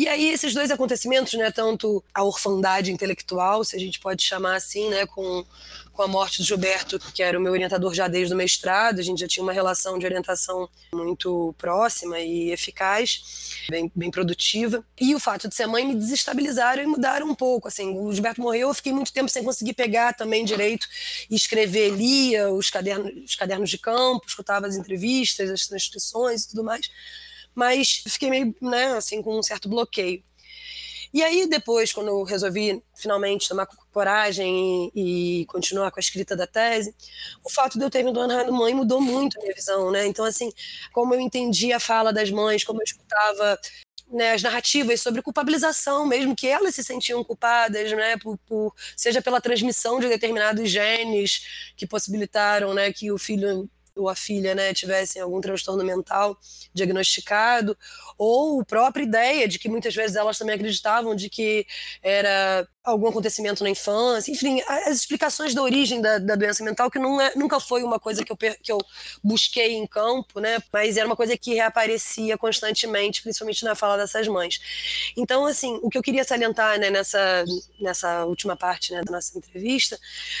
E 0.01 0.07
aí 0.07 0.29
esses 0.29 0.51
dois 0.51 0.71
acontecimentos, 0.71 1.33
né, 1.33 1.51
tanto 1.51 2.03
a 2.11 2.23
orfandade 2.23 2.91
intelectual, 2.91 3.63
se 3.63 3.75
a 3.75 3.79
gente 3.79 3.99
pode 3.99 4.23
chamar 4.23 4.55
assim, 4.55 4.89
né, 4.89 5.05
com, 5.05 5.45
com 5.93 6.01
a 6.01 6.07
morte 6.07 6.39
do 6.39 6.43
Gilberto, 6.43 6.97
que 7.13 7.21
era 7.21 7.37
o 7.37 7.41
meu 7.41 7.51
orientador 7.51 7.93
já 7.93 8.07
desde 8.07 8.33
o 8.33 8.35
mestrado, 8.35 8.97
a 8.97 9.03
gente 9.03 9.19
já 9.19 9.27
tinha 9.27 9.43
uma 9.43 9.53
relação 9.53 9.99
de 9.99 10.05
orientação 10.07 10.67
muito 10.91 11.53
próxima 11.55 12.19
e 12.19 12.49
eficaz, 12.49 13.59
bem, 13.69 13.91
bem 13.95 14.09
produtiva. 14.09 14.83
E 14.99 15.13
o 15.13 15.19
fato 15.19 15.47
de 15.47 15.53
ser 15.53 15.67
mãe 15.67 15.85
me 15.85 15.93
desestabilizaram 15.93 16.81
e 16.81 16.87
mudaram 16.87 17.27
um 17.27 17.35
pouco, 17.35 17.67
assim, 17.67 17.95
o 17.95 18.11
Gilberto 18.11 18.41
morreu, 18.41 18.69
eu 18.69 18.73
fiquei 18.73 18.93
muito 18.93 19.13
tempo 19.13 19.29
sem 19.29 19.43
conseguir 19.43 19.73
pegar 19.73 20.13
também 20.13 20.43
direito 20.43 20.87
e 21.29 21.35
escrever, 21.35 21.89
lia 21.89 22.49
os 22.49 22.71
cadernos, 22.71 23.11
os 23.23 23.35
cadernos 23.35 23.69
de 23.69 23.77
campo, 23.77 24.25
escutava 24.27 24.65
as 24.65 24.75
entrevistas, 24.75 25.51
as 25.51 25.67
transcrições 25.67 26.45
e 26.45 26.49
tudo 26.49 26.63
mais 26.63 26.89
mas 27.55 28.03
fiquei 28.07 28.29
meio, 28.29 28.55
né, 28.61 28.93
assim, 28.93 29.21
com 29.21 29.37
um 29.37 29.43
certo 29.43 29.69
bloqueio. 29.69 30.23
E 31.13 31.21
aí, 31.21 31.45
depois, 31.45 31.91
quando 31.91 32.07
eu 32.07 32.23
resolvi 32.23 32.81
finalmente 32.95 33.49
tomar 33.49 33.67
coragem 33.91 34.89
e, 34.95 35.41
e, 35.41 35.45
continuar 35.47 35.91
com 35.91 35.99
a 35.99 36.01
escrita 36.01 36.37
da 36.37 36.47
tese, 36.47 36.95
o 37.43 37.49
fato 37.49 37.77
de 37.77 37.83
eu 37.83 37.89
ter 37.89 38.01
me 38.03 38.13
tornado 38.13 38.53
mãe 38.53 38.73
mudou 38.73 39.01
muito 39.01 39.37
a 39.37 39.41
minha 39.41 39.53
visão, 39.53 39.91
né? 39.91 40.07
Então, 40.07 40.23
assim, 40.23 40.53
como 40.93 41.13
eu 41.13 41.19
entendi 41.19 41.73
a 41.73 41.79
fala 41.81 42.13
das 42.13 42.31
mães, 42.31 42.63
como 42.63 42.79
eu 42.79 42.85
escutava 42.85 43.59
né, 44.11 44.33
as 44.33 44.41
narrativas 44.41 45.01
sobre 45.01 45.21
culpabilização, 45.21 46.05
mesmo 46.05 46.35
que 46.35 46.47
elas 46.47 46.75
se 46.75 46.83
sentiam 46.83 47.23
culpadas, 47.23 47.91
né, 47.91 48.17
por, 48.17 48.37
por, 48.39 48.73
seja 48.95 49.21
pela 49.21 49.41
transmissão 49.41 49.99
de 49.99 50.07
determinados 50.09 50.69
genes 50.69 51.73
que 51.75 51.87
possibilitaram 51.87 52.73
né, 52.73 52.91
que 52.91 53.11
o 53.11 53.17
filho 53.17 53.69
ou 53.95 54.09
a 54.09 54.15
filha 54.15 54.55
né, 54.55 54.73
tivessem 54.73 55.21
algum 55.21 55.41
transtorno 55.41 55.83
mental 55.83 56.37
diagnosticado, 56.73 57.77
ou 58.17 58.61
a 58.61 58.65
própria 58.65 59.03
ideia 59.03 59.47
de 59.47 59.59
que 59.59 59.69
muitas 59.69 59.93
vezes 59.93 60.15
elas 60.15 60.37
também 60.37 60.55
acreditavam 60.55 61.15
de 61.15 61.29
que 61.29 61.65
era 62.01 62.67
algum 62.83 63.07
acontecimento 63.07 63.63
na 63.63 63.69
infância, 63.69 64.31
enfim, 64.31 64.59
as 64.67 64.97
explicações 64.97 65.53
da 65.53 65.61
origem 65.61 66.01
da, 66.01 66.17
da 66.17 66.35
doença 66.35 66.63
mental, 66.63 66.89
que 66.89 66.97
é, 66.97 67.35
nunca 67.35 67.59
foi 67.59 67.83
uma 67.83 67.99
coisa 67.99 68.25
que 68.25 68.31
eu, 68.31 68.37
que 68.37 68.71
eu 68.71 68.79
busquei 69.23 69.73
em 69.73 69.85
campo, 69.85 70.39
né, 70.39 70.57
mas 70.73 70.97
era 70.97 71.05
uma 71.05 71.15
coisa 71.15 71.37
que 71.37 71.53
reaparecia 71.53 72.35
constantemente, 72.39 73.21
principalmente 73.21 73.63
na 73.63 73.75
fala 73.75 73.97
dessas 73.97 74.27
mães. 74.27 74.59
Então, 75.15 75.45
assim, 75.45 75.79
o 75.83 75.89
que 75.89 75.97
eu 75.97 76.01
queria 76.01 76.23
salientar 76.23 76.79
né, 76.79 76.89
nessa, 76.89 77.45
nessa 77.79 78.25
última 78.25 78.57
parte 78.57 78.91
né, 78.91 79.03
da 79.03 79.11
nossa 79.11 79.37
entrevista 79.37 79.99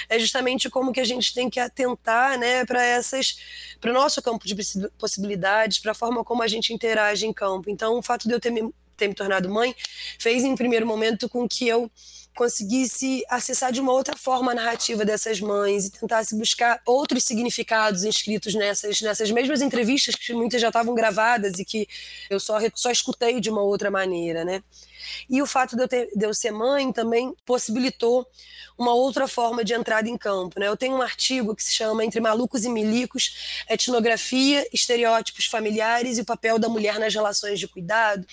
é 0.09 0.17
justamente 0.17 0.67
como 0.67 0.91
que 0.91 0.99
a 0.99 1.05
gente 1.05 1.35
tem 1.35 1.47
que 1.47 1.59
atentar 1.59 2.39
né, 2.39 2.65
para 2.65 2.83
essas, 2.83 3.37
para 3.79 3.91
o 3.91 3.93
nosso 3.93 4.19
campo 4.19 4.47
de 4.47 4.55
possibilidades, 4.97 5.77
para 5.77 5.91
a 5.91 5.95
forma 5.95 6.23
como 6.23 6.41
a 6.41 6.47
gente 6.47 6.73
interage 6.73 7.25
em 7.25 7.33
campo. 7.33 7.69
Então, 7.69 7.99
o 7.99 8.01
fato 8.01 8.27
de 8.27 8.33
eu 8.33 8.39
ter 8.39 8.49
me, 8.49 8.73
ter 8.97 9.07
me 9.07 9.13
tornado 9.13 9.47
mãe 9.47 9.75
fez, 10.19 10.43
em 10.43 10.55
primeiro 10.55 10.87
momento, 10.87 11.29
com 11.29 11.47
que 11.47 11.67
eu 11.67 11.89
conseguisse 12.35 13.23
acessar 13.29 13.71
de 13.71 13.81
uma 13.81 13.91
outra 13.91 14.15
forma 14.15 14.51
a 14.51 14.55
narrativa 14.55 15.03
dessas 15.05 15.39
mães 15.39 15.85
e 15.85 15.91
tentasse 15.91 16.35
buscar 16.35 16.81
outros 16.85 17.23
significados 17.23 18.03
inscritos 18.03 18.53
nessas, 18.53 19.01
nessas 19.01 19.31
mesmas 19.31 19.61
entrevistas 19.61 20.15
que 20.15 20.33
muitas 20.33 20.61
já 20.61 20.69
estavam 20.69 20.95
gravadas 20.95 21.59
e 21.59 21.65
que 21.65 21.87
eu 22.29 22.39
só, 22.39 22.57
só 22.73 22.91
escutei 22.91 23.39
de 23.39 23.49
uma 23.49 23.61
outra 23.61 23.91
maneira, 23.91 24.45
né? 24.45 24.63
E 25.29 25.41
o 25.41 25.45
fato 25.45 25.75
de 25.75 25.83
eu, 25.83 25.87
ter, 25.87 26.09
de 26.15 26.25
eu 26.25 26.33
ser 26.33 26.51
mãe 26.51 26.91
também 26.91 27.33
possibilitou 27.45 28.27
uma 28.77 28.93
outra 28.93 29.27
forma 29.27 29.63
de 29.63 29.73
entrada 29.73 30.09
em 30.09 30.17
campo. 30.17 30.59
Né? 30.59 30.67
Eu 30.67 30.77
tenho 30.77 30.95
um 30.95 31.01
artigo 31.01 31.55
que 31.55 31.63
se 31.63 31.73
chama 31.73 32.03
Entre 32.03 32.19
Malucos 32.19 32.65
e 32.65 32.69
Milicos: 32.69 33.63
Etnografia, 33.69 34.67
Estereótipos 34.73 35.45
Familiares 35.45 36.17
e 36.17 36.21
o 36.21 36.25
Papel 36.25 36.57
da 36.57 36.67
Mulher 36.67 36.99
nas 36.99 37.13
Relações 37.13 37.59
de 37.59 37.67
Cuidado, 37.67 38.25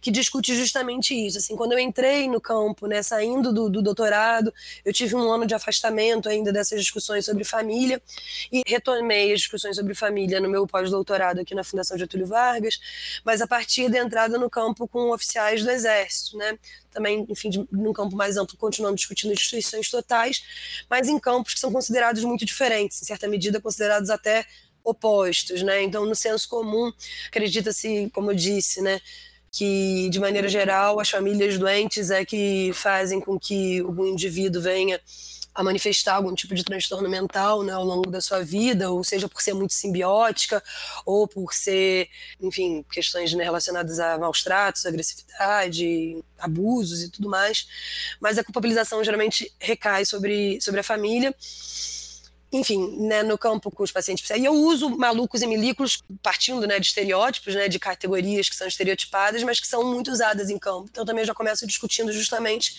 que 0.00 0.10
discute 0.10 0.54
justamente 0.54 1.14
isso. 1.14 1.38
Assim, 1.38 1.56
quando 1.56 1.72
eu 1.72 1.78
entrei 1.78 2.28
no 2.28 2.40
campo, 2.40 2.86
né, 2.86 3.02
saindo 3.02 3.52
do, 3.54 3.70
do 3.70 3.82
doutorado, 3.82 4.52
eu 4.84 4.92
tive 4.92 5.14
um 5.14 5.30
ano 5.30 5.46
de 5.46 5.54
afastamento 5.54 6.28
ainda 6.28 6.52
dessas 6.52 6.80
discussões 6.80 7.24
sobre 7.24 7.44
família 7.44 8.02
e 8.52 8.62
retomei 8.66 9.32
as 9.32 9.40
discussões 9.40 9.76
sobre 9.76 9.94
família 9.94 10.40
no 10.40 10.48
meu 10.48 10.66
pós-doutorado 10.66 11.40
aqui 11.40 11.54
na 11.54 11.64
Fundação 11.64 11.96
Getúlio 11.96 12.26
Vargas, 12.26 12.78
mas 13.24 13.40
a 13.40 13.46
partir 13.46 13.88
da 13.88 13.98
entrada 13.98 14.36
no 14.36 14.50
campo 14.50 14.86
com 14.88 15.10
oficiais 15.12 15.62
do 15.62 15.70
Exército, 15.70 16.36
né? 16.36 16.58
também, 16.94 17.26
enfim, 17.28 17.50
de, 17.50 17.66
num 17.72 17.92
campo 17.92 18.16
mais 18.16 18.36
amplo, 18.36 18.56
continuando 18.56 18.94
discutindo 18.94 19.32
instituições 19.32 19.90
totais, 19.90 20.44
mas 20.88 21.08
em 21.08 21.18
campos 21.18 21.54
que 21.54 21.60
são 21.60 21.72
considerados 21.72 22.22
muito 22.22 22.44
diferentes, 22.44 23.02
em 23.02 23.04
certa 23.04 23.26
medida 23.26 23.60
considerados 23.60 24.08
até 24.10 24.46
opostos, 24.84 25.62
né? 25.62 25.82
Então, 25.82 26.04
no 26.04 26.14
senso 26.14 26.48
comum, 26.48 26.92
acredita-se, 27.28 28.10
como 28.12 28.30
eu 28.30 28.34
disse, 28.36 28.80
né, 28.82 29.00
que 29.54 30.08
de 30.10 30.18
maneira 30.18 30.48
geral 30.48 30.98
as 30.98 31.08
famílias 31.08 31.56
doentes 31.56 32.10
é 32.10 32.24
que 32.24 32.72
fazem 32.74 33.20
com 33.20 33.38
que 33.38 33.80
o 33.82 34.04
indivíduo 34.04 34.60
venha 34.60 35.00
a 35.54 35.62
manifestar 35.62 36.16
algum 36.16 36.34
tipo 36.34 36.52
de 36.56 36.64
transtorno 36.64 37.08
mental 37.08 37.62
né, 37.62 37.72
ao 37.72 37.84
longo 37.84 38.10
da 38.10 38.20
sua 38.20 38.42
vida, 38.42 38.90
ou 38.90 39.04
seja, 39.04 39.28
por 39.28 39.40
ser 39.40 39.54
muito 39.54 39.72
simbiótica, 39.72 40.60
ou 41.06 41.28
por 41.28 41.54
ser, 41.54 42.08
enfim, 42.40 42.84
questões 42.90 43.32
né, 43.32 43.44
relacionadas 43.44 44.00
a 44.00 44.18
maus 44.18 44.42
tratos, 44.42 44.84
agressividade, 44.84 46.20
abusos 46.36 47.04
e 47.04 47.08
tudo 47.08 47.28
mais. 47.28 47.68
Mas 48.20 48.36
a 48.36 48.42
culpabilização 48.42 49.04
geralmente 49.04 49.54
recai 49.60 50.04
sobre, 50.04 50.60
sobre 50.60 50.80
a 50.80 50.84
família 50.84 51.32
enfim, 52.54 52.96
né, 53.00 53.24
no 53.24 53.36
campo 53.36 53.68
com 53.68 53.82
os 53.82 53.90
pacientes. 53.90 54.30
E 54.30 54.44
eu 54.44 54.52
uso 54.52 54.88
malucos 54.88 55.42
e 55.42 55.46
milículos 55.46 56.00
partindo 56.22 56.66
né, 56.68 56.78
de 56.78 56.86
estereótipos, 56.86 57.52
né, 57.52 57.68
de 57.68 57.80
categorias 57.80 58.48
que 58.48 58.54
são 58.54 58.68
estereotipadas, 58.68 59.42
mas 59.42 59.58
que 59.58 59.66
são 59.66 59.82
muito 59.84 60.12
usadas 60.12 60.48
em 60.50 60.58
campo. 60.58 60.86
Então 60.88 61.04
também 61.04 61.24
já 61.24 61.34
começo 61.34 61.66
discutindo 61.66 62.12
justamente 62.12 62.76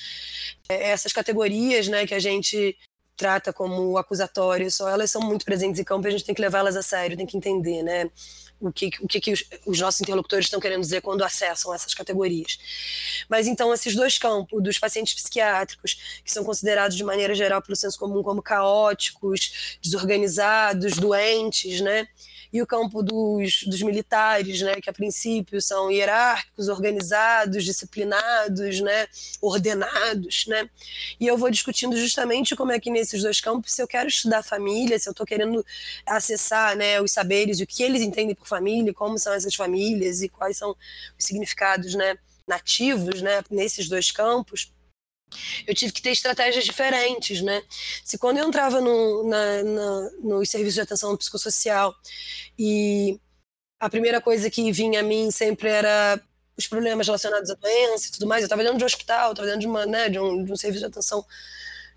é, 0.70 0.92
essas 0.92 1.12
categorias 1.12 1.90
né, 1.90 2.08
que 2.08 2.14
a 2.14 2.20
gente 2.20 2.78
trata 3.16 3.54
como 3.54 3.98
acusatórias, 3.98 4.76
só 4.76 4.90
elas 4.90 5.10
são 5.12 5.22
muito 5.22 5.46
presentes 5.46 5.80
em 5.80 5.84
campo 5.84 6.08
e 6.08 6.10
a 6.10 6.12
gente 6.12 6.26
tem 6.26 6.36
que 6.36 6.42
levá-las 6.42 6.76
a 6.76 6.84
sério, 6.84 7.18
tem 7.18 7.26
que 7.26 7.38
entender, 7.38 7.84
né? 7.84 8.10
o 8.60 8.72
que, 8.72 8.90
o 9.02 9.08
que, 9.08 9.20
que 9.20 9.34
os, 9.34 9.44
os, 9.66 9.80
nossos 9.80 10.02
interlocutores 10.02 10.46
estão 10.46 10.60
querendo 10.60 10.82
dizer 10.82 11.02
quando 11.02 11.24
acessam 11.24 11.74
essas 11.74 11.94
categorias. 11.94 12.58
Mas 13.30 13.48
então, 13.48 13.74
esses 13.74 13.96
dois 13.96 14.18
campos, 14.18 14.62
dos 14.64 14.80
pacientes 14.80 15.14
psiquiátricos, 15.14 16.22
que 16.24 16.32
são 16.32 16.44
considerados 16.44 16.96
de 16.96 17.04
maneira 17.04 17.36
geral 17.36 17.62
pelo 17.62 17.76
senso 17.76 18.00
comum 18.00 18.24
como 18.24 18.42
caóticos, 18.42 19.78
desorganizados, 19.82 20.94
doentes, 20.98 21.82
né? 21.82 22.08
E 22.56 22.62
o 22.62 22.66
campo 22.66 23.04
dos, 23.04 23.64
dos 23.64 23.82
militares, 23.82 24.62
né, 24.62 24.76
que 24.76 24.90
a 24.90 24.94
princípio 24.94 25.62
são 25.62 25.92
hierárquicos, 25.92 26.70
organizados, 26.70 27.66
disciplinados, 27.66 28.80
né, 28.80 29.08
ordenados, 29.42 30.46
né, 30.48 30.70
e 31.20 31.28
eu 31.28 31.38
vou 31.38 31.52
discutindo 31.52 31.98
justamente 31.98 32.56
como 32.56 32.72
é 32.72 32.80
que 32.80 32.90
nesses 32.90 33.22
dois 33.22 33.42
campos, 33.42 33.74
se 33.74 33.82
eu 33.82 33.88
quero 33.88 34.08
estudar 34.08 34.42
família, 34.42 34.98
se 34.98 35.10
eu 35.10 35.12
estou 35.12 35.26
querendo 35.26 35.66
acessar, 36.06 36.78
né, 36.78 37.02
os 37.02 37.12
saberes, 37.12 37.60
o 37.60 37.68
que 37.68 37.84
eles 37.84 38.02
entendem 38.02 38.34
por 38.34 38.48
família, 38.48 38.94
como 38.94 39.20
são 39.20 39.34
essas 39.34 39.54
famílias 39.54 40.22
e 40.22 40.30
quais 40.30 40.56
são 40.56 40.78
os 41.20 41.26
significados, 41.26 41.94
né, 41.94 42.18
nativos, 42.48 43.22
né, 43.22 43.44
nesses 43.52 43.90
dois 43.90 44.12
campos, 44.12 44.72
eu 45.68 45.76
tive 45.76 45.92
que 45.94 46.02
ter 46.02 46.12
estratégias 46.12 46.66
diferentes, 46.66 47.42
né? 47.42 47.62
Se 48.04 48.18
quando 48.18 48.38
eu 48.38 48.48
entrava 48.48 48.80
no, 48.82 49.28
na, 49.28 49.64
na, 49.64 50.10
no 50.22 50.46
serviço 50.46 50.76
de 50.76 50.82
atenção 50.82 51.16
psicossocial 51.18 51.96
e 52.58 53.20
a 53.80 53.90
primeira 53.90 54.22
coisa 54.22 54.50
que 54.50 54.72
vinha 54.72 55.02
a 55.02 55.04
mim 55.04 55.30
sempre 55.32 55.70
era 55.70 56.22
os 56.58 56.68
problemas 56.68 57.06
relacionados 57.06 57.50
à 57.50 57.56
doença 57.56 58.08
e 58.08 58.12
tudo 58.12 58.28
mais, 58.28 58.42
eu 58.42 58.46
estava 58.46 58.64
dentro 58.64 58.78
de 58.78 58.84
um 58.84 58.88
hospital, 58.88 59.32
estava 59.32 59.48
dentro 59.48 59.62
de, 59.62 59.68
uma, 59.68 59.86
né, 59.86 60.10
de, 60.10 60.18
um, 60.18 60.44
de 60.44 60.52
um 60.52 60.56
serviço 60.56 60.86
de 60.86 60.92
atenção 60.92 61.26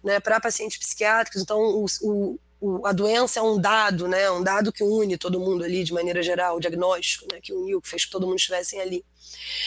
né, 0.02 0.18
para 0.18 0.40
pacientes 0.40 0.78
psiquiátricos, 0.78 1.42
então 1.42 1.58
o, 1.58 1.86
o, 2.02 2.38
o, 2.60 2.86
a 2.86 2.92
doença 2.92 3.40
é 3.40 3.42
um 3.42 3.60
dado, 3.60 4.08
né, 4.08 4.30
um 4.30 4.42
dado 4.42 4.72
que 4.72 4.82
une 4.82 5.16
todo 5.16 5.38
mundo 5.38 5.62
ali 5.64 5.84
de 5.84 5.92
maneira 5.92 6.22
geral, 6.22 6.56
o 6.56 6.60
diagnóstico, 6.60 7.26
né, 7.32 7.40
que 7.40 7.52
uniu, 7.52 7.80
que 7.80 7.88
fez 7.88 8.04
que 8.04 8.10
todo 8.10 8.26
mundo 8.26 8.38
estivessem 8.38 8.80
ali. 8.80 9.04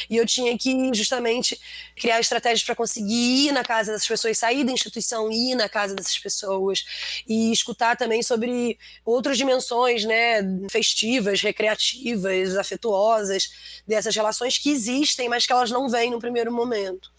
E 0.10 0.18
eu 0.18 0.26
tinha 0.26 0.58
que 0.58 0.94
justamente 0.94 1.60
criar 1.96 2.20
estratégias 2.20 2.64
para 2.64 2.76
conseguir 2.76 3.48
ir 3.48 3.52
na 3.52 3.64
casa 3.64 3.92
dessas 3.92 4.08
pessoas, 4.08 4.38
sair 4.38 4.64
da 4.64 4.72
instituição, 4.72 5.32
ir 5.32 5.56
na 5.56 5.70
casa 5.70 5.96
dessas 5.96 6.18
pessoas 6.18 6.84
e 7.28 7.52
escutar 7.52 7.96
também 7.96 8.22
sobre 8.24 8.78
outras 9.06 9.38
dimensões, 9.38 10.04
né, 10.04 10.42
festivas, 10.70 11.42
recreativas, 11.42 12.58
afetuosas 12.58 13.52
dessas 13.88 14.16
relações 14.16 14.58
que 14.58 14.70
existem, 14.70 15.30
mas 15.30 15.46
que 15.46 15.54
elas 15.54 15.72
não 15.72 15.88
vêm 15.88 16.10
no 16.10 16.20
primeiro 16.20 16.52
momento. 16.52 17.10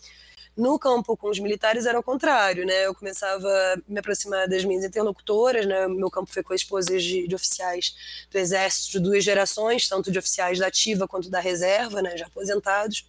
No 0.57 0.79
campo 0.79 1.17
com 1.17 1.31
os 1.31 1.39
militares 1.39 1.87
era 1.87 1.99
o 1.99 2.03
contrário, 2.03 2.67
né? 2.67 2.87
Eu 2.87 2.95
começava 2.95 3.49
a 3.49 3.77
me 3.89 3.99
aproximar 3.99 4.47
das 4.47 4.65
minhas 4.65 4.85
interlocutoras, 4.85 5.65
né? 5.65 5.89
Meu 5.89 6.11
campo 6.11 6.31
foi 6.31 6.43
com 6.43 6.53
esposas 6.53 7.03
de, 7.03 7.27
de 7.27 7.35
oficiais 7.35 7.95
do 8.31 8.39
Exército 8.39 8.93
de 8.93 9.01
duas 9.01 9.25
gerações, 9.25 9.89
tanto 9.89 10.11
de 10.13 10.19
oficiais 10.19 10.59
da 10.59 10.67
ativa 10.67 11.09
quanto 11.09 11.31
da 11.31 11.41
reserva, 11.41 12.03
né? 12.03 12.17
Já 12.17 12.27
aposentados. 12.27 13.07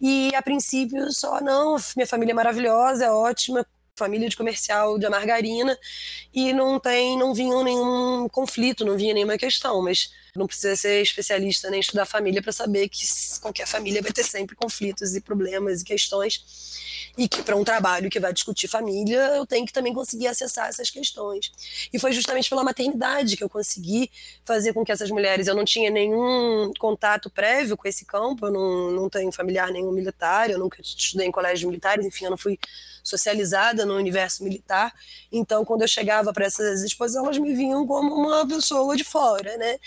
E 0.00 0.34
a 0.34 0.42
princípio 0.42 1.12
só, 1.12 1.40
não, 1.40 1.76
minha 1.96 2.06
família 2.06 2.32
é 2.32 2.34
maravilhosa, 2.34 3.04
é 3.04 3.10
ótima, 3.10 3.66
família 3.96 4.28
de 4.28 4.36
comercial 4.36 4.98
de 4.98 5.08
margarina 5.08 5.78
e 6.32 6.52
não 6.52 6.80
tem, 6.80 7.16
não 7.16 7.32
vinha 7.32 7.62
nenhum 7.62 8.28
conflito, 8.28 8.84
não 8.84 8.96
vinha 8.96 9.14
nenhuma 9.14 9.38
questão, 9.38 9.80
mas 9.82 10.10
não 10.34 10.46
precisa 10.46 10.74
ser 10.74 11.00
especialista 11.00 11.70
nem 11.70 11.80
estudar 11.80 12.04
família 12.04 12.42
para 12.42 12.50
saber 12.50 12.88
que 12.88 13.06
qualquer 13.40 13.66
família 13.66 14.02
vai 14.02 14.12
ter 14.12 14.24
sempre 14.24 14.56
conflitos 14.56 15.14
e 15.14 15.20
problemas 15.20 15.82
e 15.82 15.84
questões 15.84 16.44
e 17.16 17.28
que 17.28 17.42
para 17.42 17.54
um 17.54 17.62
trabalho 17.62 18.10
que 18.10 18.18
vai 18.18 18.32
discutir 18.32 18.66
família 18.66 19.18
eu 19.36 19.46
tenho 19.46 19.64
que 19.64 19.72
também 19.72 19.94
conseguir 19.94 20.26
acessar 20.26 20.68
essas 20.68 20.90
questões. 20.90 21.52
E 21.92 21.98
foi 21.98 22.12
justamente 22.12 22.48
pela 22.48 22.64
maternidade 22.64 23.36
que 23.36 23.44
eu 23.44 23.48
consegui 23.48 24.10
fazer 24.44 24.72
com 24.72 24.84
que 24.84 24.90
essas 24.90 25.10
mulheres 25.10 25.46
eu 25.46 25.54
não 25.54 25.64
tinha 25.64 25.90
nenhum 25.90 26.72
contato 26.78 27.30
prévio 27.30 27.76
com 27.76 27.86
esse 27.86 28.04
campo 28.04 28.46
eu 28.46 28.50
não, 28.52 28.90
não 28.90 29.08
tenho 29.08 29.30
familiar 29.30 29.70
nenhum 29.70 29.92
militar 29.92 30.50
eu 30.50 30.58
nunca 30.58 30.80
estudei 30.82 31.28
em 31.28 31.30
colégios 31.30 31.64
militares 31.64 32.04
enfim 32.04 32.24
eu 32.24 32.30
não 32.30 32.38
fui 32.38 32.58
socializada 33.04 33.83
no 33.84 33.96
universo 33.96 34.42
militar. 34.44 34.92
Então, 35.30 35.64
quando 35.64 35.82
eu 35.82 35.88
chegava 35.88 36.32
para 36.32 36.46
essas 36.46 36.82
exposições, 36.82 37.24
elas 37.24 37.38
me 37.38 37.54
vinham 37.54 37.86
como 37.86 38.14
uma 38.14 38.46
pessoa 38.46 38.96
de 38.96 39.04
fora, 39.04 39.56
né? 39.56 39.78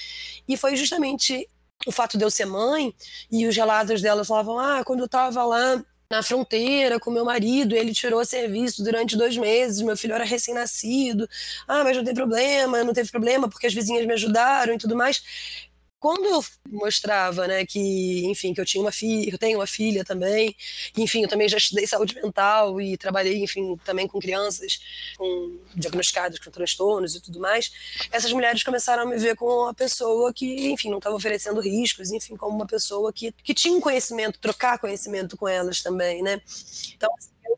E 0.47 0.57
foi 0.57 0.75
justamente 0.75 1.47
o 1.85 1.91
fato 1.91 2.17
de 2.17 2.23
eu 2.23 2.31
ser 2.31 2.45
mãe 2.45 2.93
e 3.31 3.45
os 3.47 3.55
relatos 3.55 4.01
delas 4.01 4.27
falavam: 4.27 4.57
ah, 4.59 4.83
quando 4.83 4.99
eu 4.99 5.05
estava 5.05 5.43
lá 5.45 5.83
na 6.09 6.23
fronteira 6.23 6.99
com 6.99 7.11
meu 7.11 7.25
marido, 7.25 7.75
ele 7.75 7.93
tirou 7.93 8.23
serviço 8.23 8.83
durante 8.83 9.17
dois 9.17 9.37
meses, 9.37 9.81
meu 9.81 9.97
filho 9.97 10.13
era 10.13 10.23
recém-nascido, 10.23 11.27
ah, 11.67 11.83
mas 11.83 11.97
não 11.97 12.03
tem 12.03 12.13
problema, 12.13 12.83
não 12.83 12.93
teve 12.93 13.11
problema 13.11 13.49
porque 13.49 13.67
as 13.67 13.73
vizinhas 13.73 14.05
me 14.05 14.13
ajudaram 14.13 14.73
e 14.73 14.77
tudo 14.77 14.95
mais 14.95 15.21
quando 15.99 16.25
eu 16.25 16.43
mostrava, 16.69 17.47
né, 17.47 17.65
que, 17.65 18.25
enfim, 18.25 18.53
que 18.53 18.61
eu 18.61 18.65
tinha 18.65 18.81
uma 18.81 18.91
filha, 18.91 19.31
eu 19.31 19.37
tenho 19.37 19.59
uma 19.59 19.67
filha 19.67 20.03
também, 20.03 20.55
enfim, 20.97 21.23
eu 21.23 21.29
também 21.29 21.49
já 21.49 21.57
estudei 21.57 21.87
saúde 21.87 22.15
mental 22.15 22.79
e 22.79 22.97
trabalhei, 22.97 23.43
enfim, 23.43 23.75
também 23.83 24.07
com 24.07 24.19
crianças 24.19 24.79
com 25.17 25.59
diagnosticadas 25.75 26.39
com 26.39 26.51
transtornos 26.51 27.15
e 27.15 27.21
tudo 27.21 27.39
mais, 27.39 27.71
essas 28.11 28.31
mulheres 28.31 28.63
começaram 28.63 29.03
a 29.03 29.05
me 29.05 29.17
ver 29.17 29.35
como 29.35 29.63
uma 29.63 29.73
pessoa 29.73 30.31
que, 30.31 30.71
enfim, 30.71 30.89
não 30.89 30.97
estava 30.97 31.15
oferecendo 31.15 31.59
riscos, 31.61 32.11
enfim, 32.11 32.35
como 32.35 32.55
uma 32.55 32.67
pessoa 32.67 33.11
que, 33.11 33.31
que 33.43 33.53
tinha 33.53 33.73
um 33.73 33.81
conhecimento, 33.81 34.39
trocar 34.39 34.77
conhecimento 34.79 35.35
com 35.35 35.47
elas 35.47 35.81
também, 35.81 36.21
né? 36.21 36.41
Então, 36.95 37.09
assim, 37.17 37.31
eu... 37.45 37.57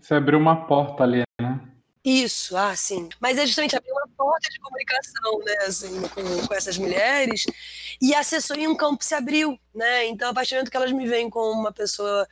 Você 0.00 0.14
abriu 0.14 0.38
uma 0.38 0.66
porta 0.66 1.02
ali, 1.02 1.22
né? 1.40 1.77
Isso, 2.08 2.56
ah, 2.56 2.74
sim. 2.74 3.06
Mas 3.20 3.36
é 3.36 3.44
justamente 3.44 3.76
abrir 3.76 3.92
uma 3.92 4.08
porta 4.16 4.48
de 4.50 4.58
comunicação, 4.60 5.38
né, 5.44 5.56
assim, 5.66 6.00
com, 6.08 6.46
com 6.46 6.54
essas 6.54 6.78
mulheres, 6.78 7.44
e 8.00 8.14
a 8.14 8.22
em 8.56 8.66
um 8.66 8.74
campo 8.74 9.04
se 9.04 9.14
abriu, 9.14 9.60
né, 9.74 10.06
então 10.06 10.30
a 10.30 10.32
partir 10.32 10.54
do 10.54 10.56
momento 10.56 10.70
que 10.70 10.76
elas 10.78 10.90
me 10.90 11.06
veem 11.06 11.28
como 11.28 11.60
uma 11.60 11.70
pessoa 11.70 12.26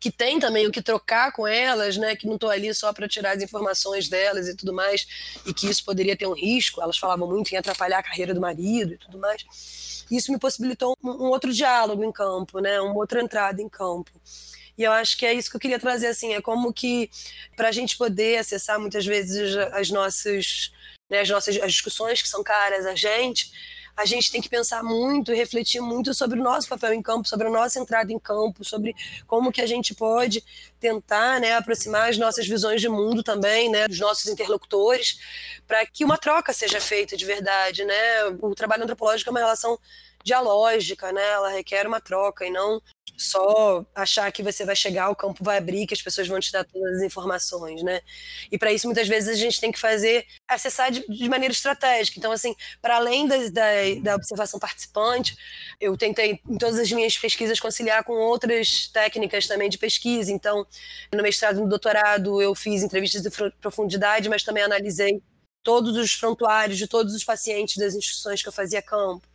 que 0.00 0.10
tem 0.10 0.40
também 0.40 0.66
o 0.66 0.72
que 0.72 0.82
trocar 0.82 1.30
com 1.30 1.46
elas, 1.46 1.96
né, 1.96 2.16
que 2.16 2.26
não 2.26 2.34
estou 2.34 2.50
ali 2.50 2.74
só 2.74 2.92
para 2.92 3.06
tirar 3.06 3.36
as 3.36 3.42
informações 3.42 4.08
delas 4.08 4.48
e 4.48 4.56
tudo 4.56 4.72
mais, 4.72 5.06
e 5.46 5.54
que 5.54 5.68
isso 5.68 5.84
poderia 5.84 6.16
ter 6.16 6.26
um 6.26 6.34
risco, 6.34 6.82
elas 6.82 6.98
falavam 6.98 7.28
muito 7.28 7.52
em 7.52 7.56
atrapalhar 7.56 7.98
a 8.00 8.02
carreira 8.02 8.34
do 8.34 8.40
marido 8.40 8.94
e 8.94 8.98
tudo 8.98 9.16
mais, 9.16 10.04
isso 10.10 10.32
me 10.32 10.40
possibilitou 10.40 10.96
um, 11.04 11.10
um 11.10 11.28
outro 11.28 11.52
diálogo 11.52 12.02
em 12.02 12.10
campo, 12.10 12.58
né, 12.58 12.80
uma 12.80 12.96
outra 12.96 13.22
entrada 13.22 13.62
em 13.62 13.68
campo. 13.68 14.10
E 14.80 14.82
eu 14.82 14.92
acho 14.92 15.18
que 15.18 15.26
é 15.26 15.34
isso 15.34 15.50
que 15.50 15.56
eu 15.56 15.60
queria 15.60 15.78
trazer, 15.78 16.06
assim, 16.06 16.32
é 16.32 16.40
como 16.40 16.72
que 16.72 17.10
para 17.54 17.68
a 17.68 17.72
gente 17.72 17.98
poder 17.98 18.38
acessar 18.38 18.80
muitas 18.80 19.04
vezes 19.04 19.54
as 19.74 19.90
nossas, 19.90 20.72
né, 21.10 21.20
as 21.20 21.28
nossas 21.28 21.54
as 21.58 21.72
discussões 21.72 22.22
que 22.22 22.28
são 22.28 22.42
caras 22.42 22.86
a 22.86 22.94
gente, 22.94 23.52
a 23.94 24.06
gente 24.06 24.32
tem 24.32 24.40
que 24.40 24.48
pensar 24.48 24.82
muito 24.82 25.34
e 25.34 25.36
refletir 25.36 25.82
muito 25.82 26.14
sobre 26.14 26.40
o 26.40 26.42
nosso 26.42 26.66
papel 26.66 26.94
em 26.94 27.02
campo, 27.02 27.28
sobre 27.28 27.48
a 27.48 27.50
nossa 27.50 27.78
entrada 27.78 28.10
em 28.10 28.18
campo, 28.18 28.64
sobre 28.64 28.96
como 29.26 29.52
que 29.52 29.60
a 29.60 29.66
gente 29.66 29.94
pode 29.94 30.42
tentar 30.80 31.38
né, 31.40 31.52
aproximar 31.52 32.08
as 32.08 32.16
nossas 32.16 32.46
visões 32.46 32.80
de 32.80 32.88
mundo 32.88 33.22
também, 33.22 33.68
né, 33.68 33.86
dos 33.86 34.00
nossos 34.00 34.30
interlocutores, 34.30 35.20
para 35.66 35.84
que 35.84 36.06
uma 36.06 36.16
troca 36.16 36.54
seja 36.54 36.80
feita 36.80 37.18
de 37.18 37.26
verdade. 37.26 37.84
Né? 37.84 38.24
O 38.40 38.54
trabalho 38.54 38.84
antropológico 38.84 39.28
é 39.28 39.32
uma 39.32 39.40
relação 39.40 39.78
dialógica, 40.24 41.12
né? 41.12 41.26
ela 41.30 41.50
requer 41.50 41.86
uma 41.86 42.00
troca 42.00 42.46
e 42.46 42.50
não 42.50 42.80
só 43.20 43.84
achar 43.94 44.32
que 44.32 44.42
você 44.42 44.64
vai 44.64 44.74
chegar, 44.74 45.10
o 45.10 45.16
campo 45.16 45.44
vai 45.44 45.58
abrir, 45.58 45.86
que 45.86 45.92
as 45.92 46.00
pessoas 46.00 46.26
vão 46.26 46.40
te 46.40 46.50
dar 46.50 46.64
todas 46.64 46.96
as 46.96 47.02
informações, 47.02 47.82
né? 47.82 48.00
E 48.50 48.58
para 48.58 48.72
isso, 48.72 48.86
muitas 48.86 49.06
vezes, 49.06 49.28
a 49.28 49.34
gente 49.34 49.60
tem 49.60 49.70
que 49.70 49.78
fazer, 49.78 50.26
acessar 50.48 50.90
de, 50.90 51.06
de 51.06 51.28
maneira 51.28 51.52
estratégica. 51.52 52.18
Então, 52.18 52.32
assim, 52.32 52.54
para 52.80 52.96
além 52.96 53.26
da, 53.28 53.36
da, 53.50 53.70
da, 54.02 54.16
observação 54.16 54.58
participante, 54.58 55.36
eu 55.78 55.96
tentei, 55.98 56.40
em 56.48 56.56
todas 56.56 56.78
as 56.78 56.90
minhas 56.90 57.16
pesquisas, 57.18 57.60
conciliar 57.60 58.04
com 58.04 58.14
outras 58.14 58.88
técnicas 58.88 59.46
também 59.46 59.68
de 59.68 59.76
pesquisa. 59.76 60.32
Então, 60.32 60.66
no 61.14 61.22
mestrado 61.22 61.58
e 61.58 61.60
no 61.60 61.68
doutorado, 61.68 62.40
eu 62.40 62.54
fiz 62.54 62.82
entrevistas 62.82 63.22
de 63.22 63.30
profundidade, 63.60 64.30
mas 64.30 64.42
também 64.42 64.62
analisei 64.62 65.22
todos 65.62 65.94
os 65.96 66.16
prontuários 66.16 66.78
de 66.78 66.86
todos 66.86 67.14
os 67.14 67.22
pacientes 67.22 67.76
das 67.76 67.94
instituições 67.94 68.42
que 68.42 68.48
eu 68.48 68.52
fazia 68.52 68.80
campo 68.80 69.28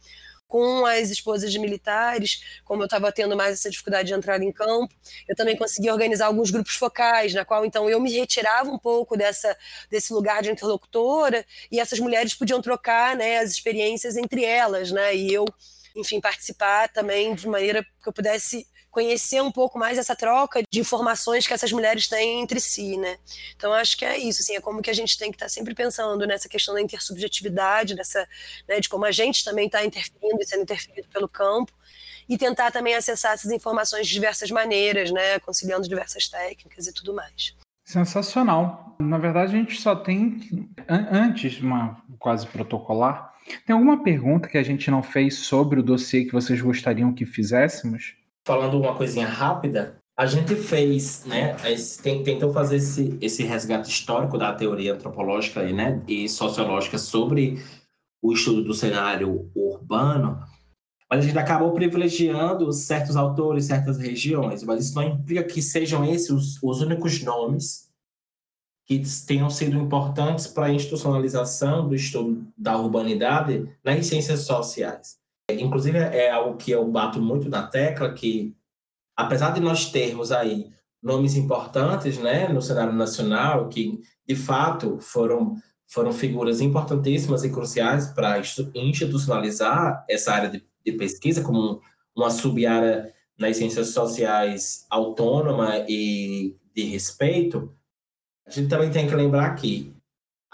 com 0.48 0.86
as 0.86 1.10
esposas 1.10 1.52
de 1.52 1.60
militares, 1.60 2.41
como 2.64 2.82
eu 2.82 2.86
estava 2.86 3.12
tendo 3.12 3.36
mais 3.36 3.54
essa 3.54 3.70
dificuldade 3.70 4.08
de 4.08 4.14
entrar 4.14 4.41
em 4.41 4.52
campo, 4.52 4.93
eu 5.28 5.36
também 5.36 5.58
consegui 5.58 5.89
organizar 5.89 6.28
alguns 6.28 6.52
grupos 6.52 6.76
focais, 6.76 7.34
na 7.34 7.43
qual 7.43 7.66
então 7.66 7.89
eu 7.89 8.00
me 8.00 8.12
retirava 8.12 8.70
um 8.70 8.78
pouco 8.80 9.18
dessa, 9.18 9.58
desse 9.89 10.14
lugar 10.14 10.41
de 10.41 10.52
interlocutora 10.52 11.46
e 11.72 11.80
essas 11.80 12.00
mulheres 12.00 12.34
podiam 12.34 12.62
trocar 12.62 13.16
né, 13.16 13.39
as 13.39 13.52
experiências 13.52 14.18
entre 14.18 14.43
elas, 14.43 14.91
né, 14.91 15.16
e 15.16 15.34
eu, 15.34 15.46
enfim, 15.96 16.20
participar 16.22 16.89
também 16.89 17.34
de 17.36 17.48
maneira 17.48 17.84
que 17.84 18.08
eu 18.08 18.14
pudesse 18.14 18.68
conhecer 18.96 19.41
um 19.41 19.52
pouco 19.52 19.78
mais 19.78 19.98
essa 19.98 20.16
troca 20.16 20.64
de 20.72 20.80
informações 20.80 21.46
que 21.46 21.54
essas 21.54 21.70
mulheres 21.70 22.08
têm 22.08 22.39
entre 22.39 22.62
si, 22.62 22.96
né? 22.96 23.18
Então 23.54 23.74
acho 23.74 23.98
que 23.98 24.06
é 24.06 24.18
isso, 24.18 24.41
assim, 24.41 24.56
é 24.56 24.62
como 24.62 24.82
que 24.82 24.89
a 24.89 24.93
gente 24.93 25.18
tem 25.18 25.32
que 25.32 25.36
estar 25.36 25.48
tá 25.48 25.50
sempre 25.50 25.76
pensando 25.76 26.26
nessa 26.26 26.48
questão 26.48 26.74
da 26.74 26.82
intersubjetividade, 26.82 27.93
dessa, 27.93 28.26
né, 28.66 28.80
de 28.80 28.88
como 28.88 29.04
a 29.04 29.12
gente 29.12 29.43
também 29.43 29.66
está 29.66 29.84
interferindo 29.84 30.38
e 30.39 30.46
sendo 30.46 30.62
interferido 30.62 31.10
pelo 31.10 31.28
campo 31.28 31.74
e 32.30 32.38
tentar 32.38 32.72
também 32.72 32.96
acessar 32.96 33.34
essas 33.34 33.52
informações 33.52 34.08
de 34.08 34.14
diversas 34.14 34.50
maneiras, 34.50 35.12
né, 35.12 35.39
conciliando 35.39 35.89
diversas 35.89 36.30
técnicas 36.30 36.88
e 36.88 36.93
tudo 36.93 37.14
mais. 37.14 37.54
Sensacional. 37.84 38.96
Na 38.98 39.18
verdade, 39.18 39.58
a 39.58 39.60
gente 39.60 39.78
só 39.82 39.93
tem, 39.93 40.39
antes, 40.88 41.60
uma 41.60 42.02
quase 42.18 42.48
protocolar, 42.48 43.34
tem 43.66 43.74
alguma 43.74 44.02
pergunta 44.02 44.48
que 44.48 44.58
a 44.58 44.64
gente 44.64 44.89
não 44.89 45.04
fez 45.04 45.39
sobre 45.39 45.82
o 45.82 45.84
dossiê 45.84 46.24
que 46.24 46.32
vocês 46.32 46.62
gostariam 46.62 47.14
que 47.14 47.26
fizéssemos? 47.26 48.16
Falando 48.46 48.80
uma 48.80 48.96
coisinha 48.96 49.28
rápida, 49.28 49.98
a 50.18 50.26
gente 50.26 50.56
fez, 50.56 51.26
né, 51.26 51.56
tentou 52.24 52.54
fazer 52.54 52.78
esse, 52.78 53.18
esse 53.20 53.43
resgate 53.43 53.89
histórico 53.89 54.38
da 54.38 54.54
teoria 54.54 54.93
antropológica 54.93 55.64
e, 55.64 55.74
né, 55.74 56.02
e 56.08 56.30
sociológica 56.30 56.98
sobre 56.98 57.62
o 58.22 58.32
estudo 58.32 58.64
do 58.64 58.74
cenário 58.74 59.52
urbano, 59.54 60.39
mas 61.10 61.20
a 61.20 61.28
gente 61.28 61.38
acabou 61.38 61.74
privilegiando 61.74 62.72
certos 62.72 63.16
autores, 63.16 63.66
certas 63.66 63.98
regiões, 63.98 64.64
mas 64.64 64.86
isso 64.86 64.96
não 64.96 65.04
implica 65.04 65.43
que 65.43 65.62
sejam 65.62 66.06
esses 66.06 66.30
os, 66.30 66.64
os 66.64 66.82
únicos 66.82 67.22
nomes 67.22 67.91
que 68.88 69.02
tenham 69.26 69.50
sido 69.50 69.78
importantes 69.78 70.48
para 70.48 70.68
a 70.68 70.72
institucionalização 70.72 71.88
do 71.88 71.96
estudo 71.96 72.48
da 72.56 72.78
urbanidade 72.78 73.70
nas 73.84 74.06
ciências 74.06 74.41
sociais. 74.41 75.18
Inclusive, 75.52 75.98
é 75.98 76.32
algo 76.32 76.58
que 76.58 76.72
eu 76.72 76.88
bato 76.88 77.22
muito 77.22 77.50
na 77.50 77.68
tecla, 77.68 78.14
que 78.14 78.56
apesar 79.16 79.52
de 79.52 79.60
nós 79.60 79.91
termos 79.91 80.32
aí 80.32 80.70
nomes 81.02 81.36
importantes 81.36 82.18
né, 82.18 82.48
no 82.48 82.62
cenário 82.62 82.93
nacional, 82.93 83.70
que 83.70 84.02
de 84.28 84.36
fato 84.36 84.98
foram, 85.00 85.56
foram 85.86 86.12
figuras 86.12 86.62
importantíssimas 86.62 87.43
e 87.43 87.52
cruciais 87.52 88.08
para 88.08 88.41
institucionalizar 88.74 90.04
essa 90.10 90.34
área 90.34 90.50
de, 90.50 90.66
de 90.84 90.91
pesquisa 90.93 91.43
como 91.43 91.80
uma 92.16 92.32
sub-área 92.32 93.14
nas 93.38 93.58
ciências 93.58 93.89
sociais 93.89 94.86
autônoma 94.89 95.86
e 95.88 96.56
de 96.74 96.84
respeito, 96.86 97.74
a 98.48 98.52
gente 98.52 98.70
também 98.70 98.91
tem 98.91 99.08
que 99.08 99.16
lembrar 99.16 99.54
que 99.56 99.95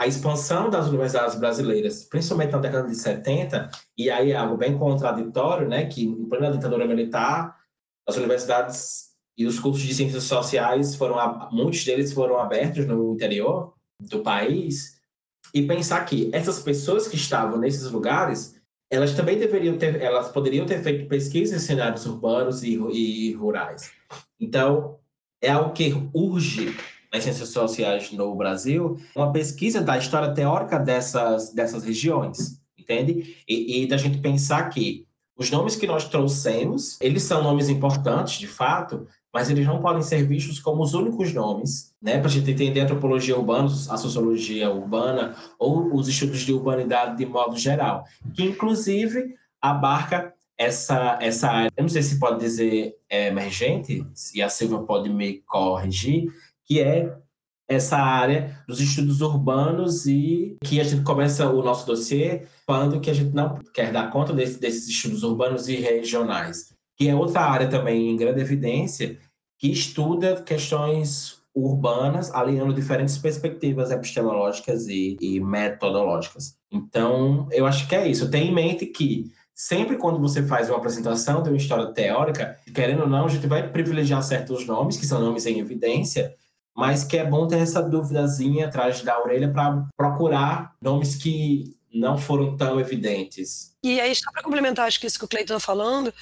a 0.02 0.08
expansão 0.08 0.68
das 0.68 0.88
universidades 0.88 1.36
brasileiras, 1.36 2.04
principalmente 2.06 2.54
na 2.54 2.58
década 2.58 2.88
de 2.88 2.96
70, 2.96 3.70
e 3.96 4.10
aí 4.10 4.32
é 4.32 4.36
algo 4.36 4.58
bem 4.58 4.76
contraditório, 4.76 5.70
né, 5.70 5.86
que 5.86 6.04
em 6.04 6.26
plena 6.28 6.52
ditadura 6.52 6.88
militar, 6.88 7.56
as 8.08 8.18
universidades 8.18 9.12
e 9.38 9.46
os 9.46 9.60
cursos 9.60 9.84
de 9.84 9.94
ciências 9.94 10.24
sociais 10.24 10.96
foram, 10.96 11.50
muitos 11.52 11.86
deles 11.86 12.12
foram 12.14 12.40
abertos 12.40 12.88
no 12.88 13.14
interior 13.14 13.76
do 14.00 14.24
país, 14.24 15.00
e 15.54 15.62
pensar 15.68 16.04
que 16.04 16.32
essas 16.34 16.64
pessoas 16.64 17.08
que 17.08 17.16
estavam 17.16 17.60
nesses 17.60 17.92
lugares, 17.92 18.60
elas 18.90 19.14
também 19.14 19.38
deveriam 19.38 19.78
ter, 19.78 20.02
elas 20.02 20.30
poderiam 20.30 20.66
ter 20.66 20.82
feito 20.82 21.08
pesquisa 21.08 21.56
em 21.56 21.60
cenários 21.60 22.08
urbanos 22.08 22.64
e, 22.64 22.74
e 22.74 23.34
rurais. 23.34 23.92
Então, 24.40 24.98
é 25.40 25.52
algo 25.52 25.74
que 25.74 25.94
urge 26.12 26.76
nas 27.12 27.24
ciências 27.24 27.50
sociais 27.50 28.12
no 28.12 28.34
Brasil, 28.36 28.98
uma 29.16 29.32
pesquisa 29.32 29.82
da 29.82 29.98
história 29.98 30.34
teórica 30.34 30.80
dessas, 30.80 31.54
dessas 31.54 31.84
regiões, 31.84 32.62
entende? 32.78 33.38
E, 33.48 33.84
e 33.84 33.88
da 33.88 33.98
gente 33.98 34.20
pensar 34.20 34.70
que 34.70 35.06
os 35.36 35.50
nomes 35.50 35.76
que 35.76 35.88
nós 35.88 36.08
trouxemos, 36.08 36.98
eles 37.02 37.24
são 37.24 37.44
nomes 37.44 37.68
importantes, 37.68 38.40
de 38.40 38.48
fato, 38.48 39.08
mas 39.34 39.50
eles 39.50 39.66
não 39.66 39.82
podem 39.82 40.02
ser 40.04 40.24
vistos 40.24 40.60
como 40.60 40.84
os 40.84 40.94
únicos 40.94 41.34
nomes, 41.34 41.94
né, 42.02 42.18
para 42.18 42.28
a 42.28 42.32
gente 42.32 42.52
entender 42.52 42.82
a 42.82 42.84
antropologia 42.84 43.38
urbana, 43.38 43.66
a 43.66 43.98
sociologia 43.98 44.70
urbana 44.70 45.36
ou 45.58 45.96
os 45.96 46.08
estudos 46.08 46.42
de 46.42 46.54
urbanidade 46.54 47.18
de 47.18 47.26
modo 47.26 47.58
geral, 47.58 48.04
que 48.36 48.44
inclusive 48.44 49.36
abarca 49.62 50.34
essa, 50.58 51.18
essa 51.20 51.50
área, 51.50 51.72
eu 51.76 51.82
não 51.82 51.90
sei 51.90 52.04
se 52.04 52.20
pode 52.20 52.40
dizer 52.40 52.96
é, 53.10 53.30
emergente, 53.30 54.06
e 54.36 54.44
a 54.44 54.50
Silvia 54.50 54.78
pode 54.80 55.10
me 55.10 55.42
corrigir, 55.48 56.32
que 56.72 56.80
é 56.80 57.14
essa 57.68 57.98
área 57.98 58.58
dos 58.66 58.80
estudos 58.80 59.20
urbanos 59.20 60.06
e 60.06 60.56
que 60.64 60.80
a 60.80 60.86
gente 60.86 61.04
começa 61.04 61.50
o 61.50 61.62
nosso 61.62 61.86
dossiê 61.86 62.44
falando 62.66 63.02
que 63.02 63.10
a 63.10 63.14
gente 63.14 63.36
não 63.36 63.60
quer 63.74 63.92
dar 63.92 64.10
conta 64.10 64.32
desse, 64.32 64.58
desses 64.58 64.88
estudos 64.88 65.22
urbanos 65.22 65.68
e 65.68 65.76
regionais, 65.76 66.74
que 66.96 67.10
é 67.10 67.14
outra 67.14 67.42
área 67.42 67.68
também 67.68 68.10
em 68.10 68.16
grande 68.16 68.40
evidência 68.40 69.20
que 69.60 69.70
estuda 69.70 70.42
questões 70.42 71.42
urbanas, 71.54 72.34
alinhando 72.34 72.74
diferentes 72.74 73.18
perspectivas 73.18 73.92
epistemológicas 73.92 74.88
e, 74.88 75.18
e 75.20 75.42
metodológicas. 75.42 76.56
Então, 76.72 77.50
eu 77.52 77.66
acho 77.66 77.86
que 77.90 77.96
é 77.96 78.08
isso. 78.08 78.32
Tenha 78.32 78.50
em 78.50 78.56
mente 78.56 78.86
que 78.86 79.30
sempre 79.54 79.98
quando 79.98 80.20
você 80.20 80.42
faz 80.44 80.70
uma 80.70 80.78
apresentação 80.78 81.44
de 81.44 81.50
uma 81.50 81.58
história 81.58 81.88
teórica, 81.88 82.58
querendo 82.74 83.02
ou 83.02 83.10
não, 83.10 83.26
a 83.26 83.30
gente 83.30 83.46
vai 83.46 83.70
privilegiar 83.70 84.24
certos 84.24 84.66
nomes, 84.66 84.96
que 84.96 85.06
são 85.06 85.20
nomes 85.20 85.46
em 85.46 85.60
evidência, 85.60 86.34
mas 86.76 87.04
que 87.04 87.18
é 87.18 87.26
bom 87.26 87.48
ter 87.48 87.60
essa 87.60 87.82
duvidazinha 87.82 88.68
atrás 88.68 89.02
da 89.02 89.20
orelha 89.20 89.52
para 89.52 89.86
procurar 89.96 90.76
nomes 90.82 91.16
que 91.16 91.76
não 91.94 92.18
foram 92.18 92.56
tão 92.56 92.80
evidentes. 92.80 93.76
E 93.84 94.00
aí, 94.00 94.14
só 94.16 94.32
para 94.32 94.44
complementar, 94.44 94.86
acho 94.86 95.00
que 95.00 95.08
isso 95.08 95.18
que 95.18 95.26
o 95.26 95.28
Cleiton 95.28 95.56
está 95.56 95.60
falando, 95.60 96.14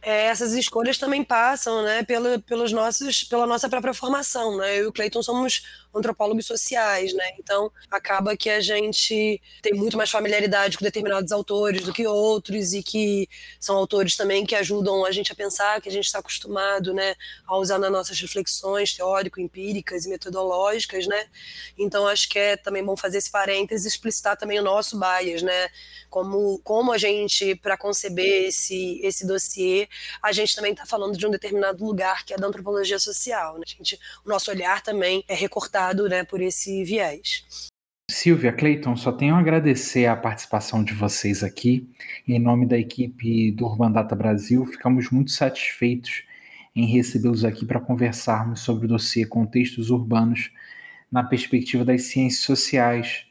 é, 0.00 0.26
essas 0.26 0.52
escolhas 0.52 0.98
também 0.98 1.24
passam 1.24 1.82
né, 1.82 2.04
pela, 2.04 2.38
pelos 2.38 2.70
nossos, 2.70 3.24
pela 3.24 3.44
nossa 3.44 3.68
própria 3.68 3.92
formação. 3.92 4.56
Né? 4.56 4.78
Eu 4.78 4.84
e 4.84 4.86
o 4.86 4.92
Cleiton 4.92 5.20
somos 5.20 5.64
antropólogos 5.92 6.46
sociais, 6.46 7.12
né? 7.12 7.32
então 7.40 7.72
acaba 7.90 8.36
que 8.36 8.48
a 8.48 8.60
gente 8.60 9.42
tem 9.60 9.74
muito 9.74 9.96
mais 9.96 10.10
familiaridade 10.10 10.78
com 10.78 10.84
determinados 10.84 11.32
autores 11.32 11.82
do 11.82 11.92
que 11.92 12.06
outros, 12.06 12.72
e 12.72 12.84
que 12.84 13.28
são 13.58 13.74
autores 13.74 14.16
também 14.16 14.46
que 14.46 14.54
ajudam 14.54 15.04
a 15.04 15.10
gente 15.10 15.32
a 15.32 15.34
pensar, 15.34 15.80
que 15.80 15.88
a 15.88 15.92
gente 15.92 16.04
está 16.04 16.20
acostumado 16.20 16.94
né, 16.94 17.16
a 17.48 17.56
usar 17.56 17.78
nas 17.78 17.90
nossas 17.90 18.20
reflexões 18.20 18.94
teórico-empíricas 18.94 20.06
e 20.06 20.08
metodológicas. 20.08 21.08
Né? 21.08 21.26
Então 21.76 22.06
acho 22.06 22.28
que 22.28 22.38
é 22.38 22.56
também 22.56 22.84
bom 22.84 22.96
fazer 22.96 23.18
esse 23.18 23.30
parênteses 23.30 23.86
e 23.86 23.88
explicitar 23.88 24.36
também 24.36 24.60
o 24.60 24.62
nosso 24.62 24.96
bias, 25.00 25.42
né? 25.42 25.68
Como, 26.08 26.58
como 26.64 26.92
a 26.92 26.98
gente, 26.98 27.54
para 27.56 27.76
conceber 27.76 28.48
esse, 28.48 29.00
esse 29.02 29.26
dossiê, 29.26 29.88
a 30.22 30.32
gente 30.32 30.54
também 30.54 30.72
está 30.72 30.86
falando 30.86 31.16
de 31.16 31.26
um 31.26 31.30
determinado 31.30 31.84
lugar 31.84 32.24
que 32.24 32.34
é 32.34 32.36
da 32.36 32.46
antropologia 32.46 32.98
social. 32.98 33.56
Né? 33.56 33.64
A 33.66 33.70
gente, 33.70 33.98
o 34.24 34.28
nosso 34.28 34.50
olhar 34.50 34.82
também 34.82 35.24
é 35.28 35.34
recortado 35.34 36.08
né, 36.08 36.24
por 36.24 36.40
esse 36.40 36.84
viés. 36.84 37.44
Silvia, 38.10 38.52
Cleiton, 38.52 38.96
só 38.96 39.12
tenho 39.12 39.34
a 39.34 39.38
agradecer 39.38 40.06
a 40.06 40.16
participação 40.16 40.82
de 40.82 40.94
vocês 40.94 41.44
aqui. 41.44 41.86
Em 42.26 42.38
nome 42.38 42.66
da 42.66 42.78
equipe 42.78 43.52
do 43.52 43.66
Urban 43.66 43.92
Data 43.92 44.16
Brasil, 44.16 44.64
ficamos 44.64 45.10
muito 45.10 45.30
satisfeitos 45.30 46.24
em 46.74 46.86
recebê-los 46.86 47.44
aqui 47.44 47.66
para 47.66 47.80
conversarmos 47.80 48.60
sobre 48.60 48.86
o 48.86 48.88
dossiê 48.88 49.26
Contextos 49.26 49.90
Urbanos 49.90 50.50
na 51.12 51.22
perspectiva 51.22 51.84
das 51.84 52.02
ciências 52.02 52.42
sociais, 52.44 53.26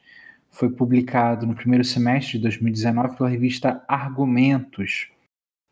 foi 0.57 0.69
publicado 0.69 1.45
no 1.45 1.55
primeiro 1.55 1.83
semestre 1.83 2.33
de 2.33 2.39
2019 2.39 3.15
pela 3.15 3.29
revista 3.29 3.83
Argumentos. 3.87 5.07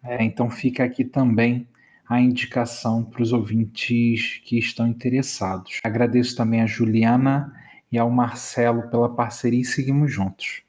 É, 0.04 0.24
então 0.24 0.50
fica 0.50 0.84
aqui 0.84 1.04
também 1.04 1.68
a 2.08 2.22
indicação 2.22 3.04
para 3.04 3.24
os 3.24 3.34
ouvintes 3.34 4.42
que 4.46 4.60
estão 4.60 4.88
interessados. 4.88 5.80
Agradeço 5.84 6.36
também 6.36 6.62
a 6.62 6.68
Juliana 6.68 7.52
e 7.92 7.98
ao 7.98 8.12
Marcelo 8.12 8.88
pela 8.92 9.10
parceria 9.10 9.62
e 9.62 9.66
seguimos 9.66 10.12
juntos. 10.12 10.62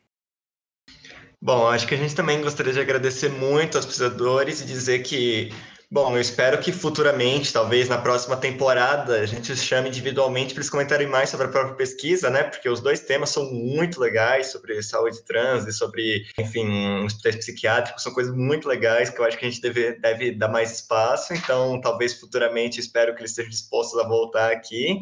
Bom, 1.43 1.69
acho 1.69 1.87
que 1.87 1.95
a 1.95 1.99
gente 1.99 2.14
também 2.14 2.41
gostaria 2.41 2.73
de 2.73 2.81
agradecer 2.81 3.29
muito 3.29 3.77
aos 3.77 3.85
pesquisadores 3.85 4.62
e 4.62 4.67
dizer 4.67 5.01
que 5.01 5.53
Bom, 5.97 6.14
eu 6.14 6.20
espero 6.20 6.61
que 6.61 6.72
futuramente, 6.72 7.51
talvez 7.51 7.88
na 7.88 7.97
próxima 7.97 8.36
temporada, 8.36 9.18
a 9.18 9.24
gente 9.24 9.51
os 9.51 9.62
chame 9.62 9.88
individualmente 9.88 10.53
para 10.53 10.61
eles 10.61 10.68
comentarem 10.68 11.07
mais 11.07 11.30
sobre 11.30 11.47
a 11.47 11.49
própria 11.49 11.74
pesquisa, 11.74 12.28
né? 12.28 12.42
Porque 12.42 12.68
os 12.68 12.82
dois 12.82 13.01
temas 13.01 13.30
são 13.30 13.51
muito 13.51 13.99
legais, 13.99 14.49
sobre 14.49 14.82
saúde 14.82 15.24
trans 15.24 15.66
e 15.66 15.72
sobre, 15.72 16.26
enfim, 16.38 17.03
hospitais 17.03 17.36
psiquiátricos, 17.36 18.03
são 18.03 18.12
coisas 18.12 18.36
muito 18.36 18.68
legais 18.68 19.09
que 19.09 19.18
eu 19.18 19.24
acho 19.24 19.38
que 19.38 19.47
a 19.47 19.49
gente 19.49 19.62
deve, 19.62 19.92
deve 19.99 20.32
dar 20.32 20.49
mais 20.49 20.70
espaço. 20.70 21.32
Então, 21.32 21.80
talvez 21.80 22.12
futuramente, 22.12 22.78
espero 22.78 23.14
que 23.14 23.22
eles 23.22 23.30
estejam 23.30 23.51
dispostos 23.51 23.99
a 23.99 24.07
voltar 24.07 24.53
aqui. 24.53 25.01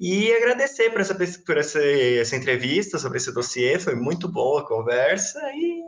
E 0.00 0.32
agradecer 0.32 0.90
por 0.90 1.00
essa, 1.00 1.14
por 1.14 1.56
essa, 1.56 1.80
essa 1.80 2.34
entrevista 2.34 2.98
sobre 2.98 3.18
esse 3.18 3.32
dossiê, 3.32 3.78
foi 3.78 3.94
muito 3.94 4.26
boa 4.26 4.62
a 4.62 4.66
conversa 4.66 5.38
e 5.54 5.78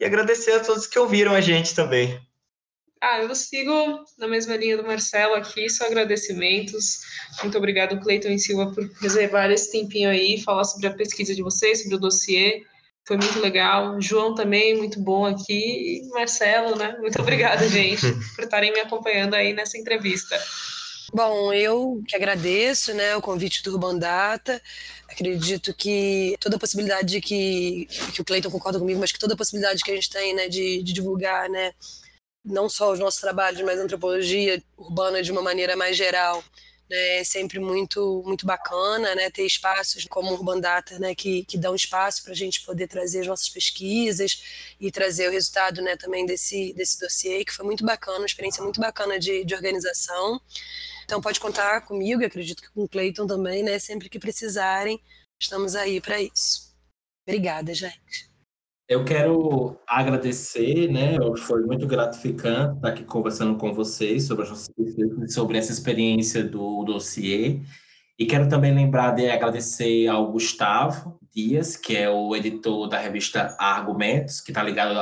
e 0.00 0.04
agradecer 0.04 0.52
a 0.52 0.60
todos 0.60 0.86
que 0.86 0.98
ouviram 0.98 1.34
a 1.34 1.40
gente 1.40 1.74
também. 1.74 2.20
Ah, 3.00 3.20
eu 3.20 3.34
sigo 3.34 3.72
na 4.18 4.26
mesma 4.26 4.56
linha 4.56 4.76
do 4.76 4.82
Marcelo 4.82 5.34
aqui, 5.34 5.68
só 5.70 5.86
agradecimentos. 5.86 6.98
Muito 7.42 7.56
obrigado, 7.56 8.00
Cleiton 8.00 8.28
e 8.28 8.38
Silva, 8.38 8.72
por 8.72 8.90
reservar 9.00 9.50
esse 9.50 9.70
tempinho 9.70 10.10
aí, 10.10 10.42
falar 10.42 10.64
sobre 10.64 10.88
a 10.88 10.94
pesquisa 10.94 11.34
de 11.34 11.42
vocês, 11.42 11.82
sobre 11.82 11.96
o 11.96 12.00
dossiê. 12.00 12.62
Foi 13.06 13.16
muito 13.16 13.38
legal. 13.40 14.00
João 14.00 14.34
também, 14.34 14.76
muito 14.76 15.00
bom 15.00 15.24
aqui. 15.24 16.02
E 16.02 16.08
Marcelo, 16.10 16.76
né? 16.76 16.96
Muito 17.00 17.20
obrigada, 17.20 17.66
gente, 17.70 18.06
por 18.34 18.44
estarem 18.44 18.72
me 18.72 18.80
acompanhando 18.80 19.34
aí 19.34 19.52
nessa 19.52 19.78
entrevista. 19.78 20.38
Bom, 21.12 21.52
eu 21.54 22.02
que 22.06 22.14
agradeço 22.14 22.92
né, 22.92 23.16
o 23.16 23.22
convite 23.22 23.62
do 23.62 23.72
Urban 23.72 23.98
Data. 23.98 24.60
Acredito 25.08 25.72
que 25.72 26.36
toda 26.38 26.56
a 26.56 26.58
possibilidade 26.58 27.08
de 27.08 27.20
que, 27.20 27.88
que 28.12 28.20
o 28.20 28.24
Cleiton 28.24 28.50
concorda 28.50 28.78
comigo, 28.78 29.00
mas 29.00 29.10
que 29.10 29.18
toda 29.18 29.32
a 29.32 29.36
possibilidade 29.36 29.80
que 29.82 29.90
a 29.90 29.94
gente 29.94 30.10
tem 30.10 30.34
né, 30.34 30.48
de, 30.48 30.82
de 30.82 30.92
divulgar 30.92 31.48
né, 31.48 31.72
não 32.48 32.68
só 32.68 32.92
os 32.92 32.98
nossos 32.98 33.20
trabalhos, 33.20 33.60
mas 33.62 33.78
a 33.78 33.82
antropologia 33.82 34.62
urbana 34.76 35.22
de 35.22 35.30
uma 35.30 35.42
maneira 35.42 35.76
mais 35.76 35.96
geral, 35.96 36.42
né, 36.90 37.18
é 37.18 37.24
sempre 37.24 37.58
muito 37.58 38.22
muito 38.26 38.46
bacana, 38.46 39.14
né, 39.14 39.30
ter 39.30 39.44
espaços 39.44 40.06
como 40.08 40.30
o 40.30 40.34
Urban 40.34 40.60
Data, 40.60 40.98
né, 40.98 41.14
que, 41.14 41.44
que 41.44 41.58
dão 41.58 41.74
espaço 41.74 42.22
para 42.22 42.32
a 42.32 42.36
gente 42.36 42.62
poder 42.64 42.88
trazer 42.88 43.20
as 43.20 43.26
nossas 43.26 43.48
pesquisas 43.50 44.42
e 44.80 44.90
trazer 44.90 45.28
o 45.28 45.32
resultado, 45.32 45.82
né, 45.82 45.96
também 45.96 46.24
desse 46.26 46.72
desse 46.74 46.98
dossiê, 46.98 47.44
que 47.44 47.52
foi 47.52 47.64
muito 47.66 47.84
bacana, 47.84 48.18
uma 48.18 48.26
experiência 48.26 48.62
muito 48.62 48.80
bacana 48.80 49.18
de, 49.18 49.44
de 49.44 49.54
organização. 49.54 50.40
Então 51.04 51.20
pode 51.20 51.40
contar 51.40 51.82
comigo, 51.82 52.22
e 52.22 52.26
acredito 52.26 52.62
que 52.62 52.70
com 52.70 52.84
o 52.84 52.88
Cleiton 52.88 53.26
também, 53.26 53.62
né, 53.62 53.78
sempre 53.78 54.08
que 54.08 54.18
precisarem, 54.18 55.00
estamos 55.40 55.74
aí 55.76 56.00
para 56.00 56.20
isso. 56.20 56.74
Obrigada, 57.26 57.74
gente. 57.74 58.27
Eu 58.88 59.04
quero 59.04 59.78
agradecer, 59.86 60.90
né? 60.90 61.16
Foi 61.46 61.62
muito 61.62 61.86
gratificante 61.86 62.76
estar 62.76 62.88
aqui 62.88 63.04
conversando 63.04 63.58
com 63.58 63.74
vocês 63.74 64.26
sobre, 64.26 64.46
sobre 65.28 65.58
essa 65.58 65.70
experiência 65.70 66.42
do 66.42 66.84
dossiê. 66.84 67.60
E 68.18 68.24
quero 68.24 68.48
também 68.48 68.74
lembrar 68.74 69.10
de 69.10 69.28
agradecer 69.28 70.08
ao 70.08 70.32
Gustavo 70.32 71.20
Dias, 71.30 71.76
que 71.76 71.94
é 71.94 72.08
o 72.08 72.34
editor 72.34 72.88
da 72.88 72.98
revista 72.98 73.54
Argumentos, 73.58 74.40
que 74.40 74.52
está 74.52 74.62
ligado 74.62 74.98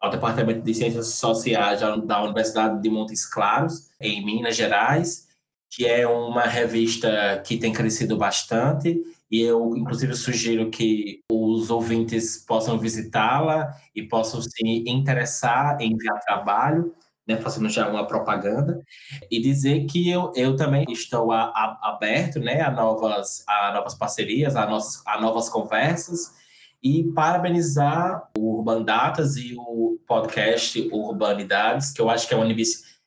ao, 0.00 0.10
Departamento 0.10 0.62
de 0.62 0.74
Ciências 0.74 1.14
Sociais 1.14 1.80
da 1.80 2.22
Universidade 2.24 2.82
de 2.82 2.90
Montes 2.90 3.24
Claros, 3.24 3.88
em 4.00 4.24
Minas 4.24 4.56
Gerais, 4.56 5.28
que 5.70 5.86
é 5.86 6.06
uma 6.08 6.42
revista 6.42 7.40
que 7.46 7.56
tem 7.56 7.72
crescido 7.72 8.16
bastante 8.16 9.00
e 9.30 9.40
eu, 9.40 9.76
inclusive, 9.76 10.14
sugiro 10.14 10.70
que 10.70 11.20
os 11.30 11.70
ouvintes 11.70 12.44
possam 12.46 12.78
visitá-la 12.78 13.74
e 13.94 14.02
possam 14.02 14.40
se 14.40 14.62
interessar 14.64 15.80
em 15.80 15.92
enviar 15.92 16.20
trabalho, 16.20 16.94
né, 17.26 17.36
fazendo 17.36 17.68
já 17.68 17.88
uma 17.88 18.06
propaganda, 18.06 18.80
e 19.28 19.40
dizer 19.40 19.84
que 19.86 20.08
eu, 20.08 20.32
eu 20.36 20.54
também 20.54 20.84
estou 20.90 21.32
a, 21.32 21.46
a, 21.46 21.90
aberto 21.90 22.38
né, 22.38 22.60
a, 22.60 22.70
novas, 22.70 23.44
a 23.48 23.72
novas 23.72 23.94
parcerias, 23.94 24.54
a, 24.54 24.64
nossas, 24.64 25.02
a 25.04 25.20
novas 25.20 25.48
conversas, 25.48 26.32
e 26.80 27.02
parabenizar 27.12 28.30
o 28.38 28.58
Urban 28.58 28.84
Datas 28.84 29.36
e 29.36 29.56
o 29.58 29.98
podcast 30.06 30.88
Urbanidades, 30.92 31.90
que 31.90 32.00
eu 32.00 32.08
acho 32.08 32.28
que 32.28 32.34
é 32.34 32.36
uma, 32.36 32.46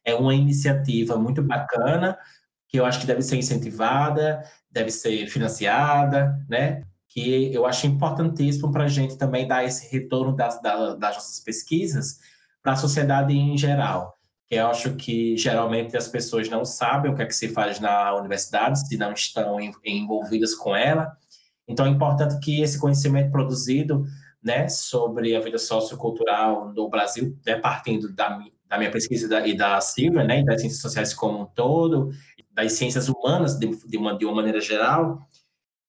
é 0.03 0.15
uma 0.15 0.35
iniciativa 0.35 1.15
muito 1.15 1.41
bacana, 1.41 2.17
que 2.67 2.77
eu 2.77 2.85
acho 2.85 2.99
que 2.99 3.07
deve 3.07 3.21
ser 3.21 3.37
incentivada, 3.37 4.43
deve 4.71 4.91
ser 4.91 5.27
financiada, 5.27 6.39
né? 6.47 6.83
Que 7.07 7.53
eu 7.53 7.65
acho 7.65 7.87
importantíssimo 7.87 8.71
para 8.71 8.85
a 8.85 8.89
gente 8.89 9.17
também 9.17 9.47
dar 9.47 9.63
esse 9.63 9.91
retorno 9.91 10.35
das, 10.35 10.61
das, 10.61 10.99
nossas 10.99 11.39
pesquisas 11.39 12.19
para 12.61 12.73
a 12.73 12.77
sociedade 12.77 13.33
em 13.33 13.57
geral. 13.57 14.13
Que 14.47 14.55
eu 14.55 14.67
acho 14.67 14.95
que 14.95 15.35
geralmente 15.37 15.97
as 15.97 16.07
pessoas 16.07 16.49
não 16.49 16.63
sabem 16.63 17.11
o 17.11 17.15
que 17.15 17.21
é 17.21 17.25
que 17.25 17.35
se 17.35 17.49
faz 17.49 17.79
na 17.79 18.15
universidade, 18.15 18.87
se 18.87 18.97
não 18.97 19.13
estão 19.13 19.57
envolvidas 19.83 20.53
com 20.55 20.75
ela. 20.75 21.11
Então 21.67 21.85
é 21.85 21.89
importante 21.89 22.39
que 22.39 22.61
esse 22.61 22.79
conhecimento 22.79 23.31
produzido 23.31 24.05
né, 24.41 24.67
sobre 24.67 25.35
a 25.35 25.39
vida 25.39 25.57
sociocultural 25.57 26.73
no 26.73 26.89
Brasil, 26.89 27.37
né, 27.45 27.57
partindo 27.57 28.11
da, 28.13 28.39
da 28.69 28.77
minha 28.77 28.91
pesquisa 28.91 29.25
e 29.25 29.29
da, 29.29 29.47
e 29.47 29.57
da 29.57 29.81
Silvia, 29.81 30.23
né, 30.23 30.43
das 30.43 30.61
ciências 30.61 30.81
sociais 30.81 31.13
como 31.13 31.41
um 31.41 31.45
todo, 31.45 32.11
das 32.53 32.73
ciências 32.73 33.09
humanas 33.09 33.57
de, 33.57 33.67
de, 33.87 33.97
uma, 33.97 34.15
de 34.15 34.25
uma 34.25 34.35
maneira 34.35 34.61
geral, 34.61 35.27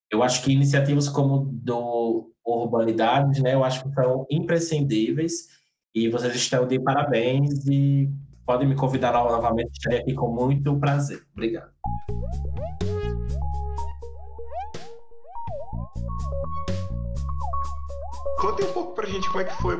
eu 0.09 0.23
acho 0.23 0.43
que 0.43 0.51
iniciativas 0.51 1.07
como 1.07 1.49
do 1.51 2.33
Urbanidades, 2.43 3.41
né, 3.41 3.53
eu 3.53 3.63
acho 3.63 3.83
que 3.83 3.93
são 3.93 4.25
imprescindíveis 4.29 5.47
e 5.93 6.09
vocês 6.09 6.35
estão 6.35 6.65
de 6.65 6.79
parabéns 6.79 7.65
e 7.67 8.09
podem 8.45 8.67
me 8.67 8.75
convidar 8.75 9.13
novamente, 9.13 9.71
estarei 9.73 9.99
aqui 9.99 10.13
com 10.13 10.33
muito 10.33 10.75
prazer. 10.79 11.21
Obrigado. 11.33 11.71
Conte 18.39 18.63
um 18.63 18.73
pouco 18.73 18.95
pra 18.95 19.05
gente 19.05 19.27
como 19.29 19.41
é 19.41 19.43
que 19.45 19.53
foi. 19.61 19.79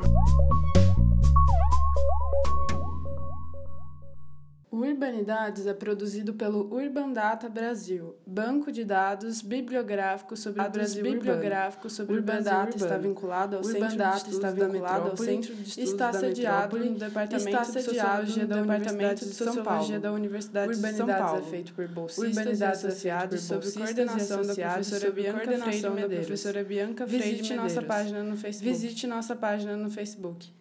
Urbanidades 4.72 5.68
é 5.68 5.74
produzido 5.74 6.34
pelo 6.34 6.74
Urban 6.74 7.12
Data 7.12 7.50
Brasil, 7.50 8.16
banco 8.26 8.72
de 8.72 8.86
dados 8.86 9.42
bibliográfico 9.42 10.38
sobre 10.38 10.62
dados 10.62 10.78
Brasil 10.78 11.04
bibliográfico 11.04 11.90
sobre 11.90 12.16
Urban 12.16 12.42
Data 12.42 12.78
está 12.78 12.98
vinculado 12.98 13.58
ao 13.58 13.64
Urban 13.64 13.80
Centro 13.82 13.98
Data 13.98 14.30
de 14.30 14.32
está 14.34 14.52
vinculado 14.52 15.10
ao 15.10 15.18
Centro 15.18 15.54
de 15.54 15.64
Estudos 15.64 15.90
está 15.90 16.14
sediado 16.14 16.80
no 16.80 16.96
Departamento 16.96 17.50
está 17.50 17.66
sediado 17.66 18.32
no 18.32 18.48
Departamento 18.48 19.26
de 19.26 19.34
Sociologia 19.34 20.00
da 20.00 20.14
Universidade 20.14 20.74
de 20.74 20.94
São 20.94 21.08
Paulo. 21.08 21.40
é 21.46 21.50
feito 21.50 21.74
por 21.74 21.88
bolsistas 21.90 22.30
Urbanidades 22.30 22.86
associados 22.86 23.42
sob 23.42 23.72
coordenação 23.74 24.42
da 24.46 24.56
professora 24.56 25.12
Bianca 25.12 27.06
Freire 27.06 27.26
Medeiros. 27.26 27.48
Visite 27.50 27.54
nossa 27.56 27.82
página 27.82 28.24
no 28.24 28.38
Facebook. 28.38 28.72
Visite 28.72 29.08
nossa 29.08 29.36
página 29.36 29.76
no 29.76 29.90
Facebook. 29.90 30.61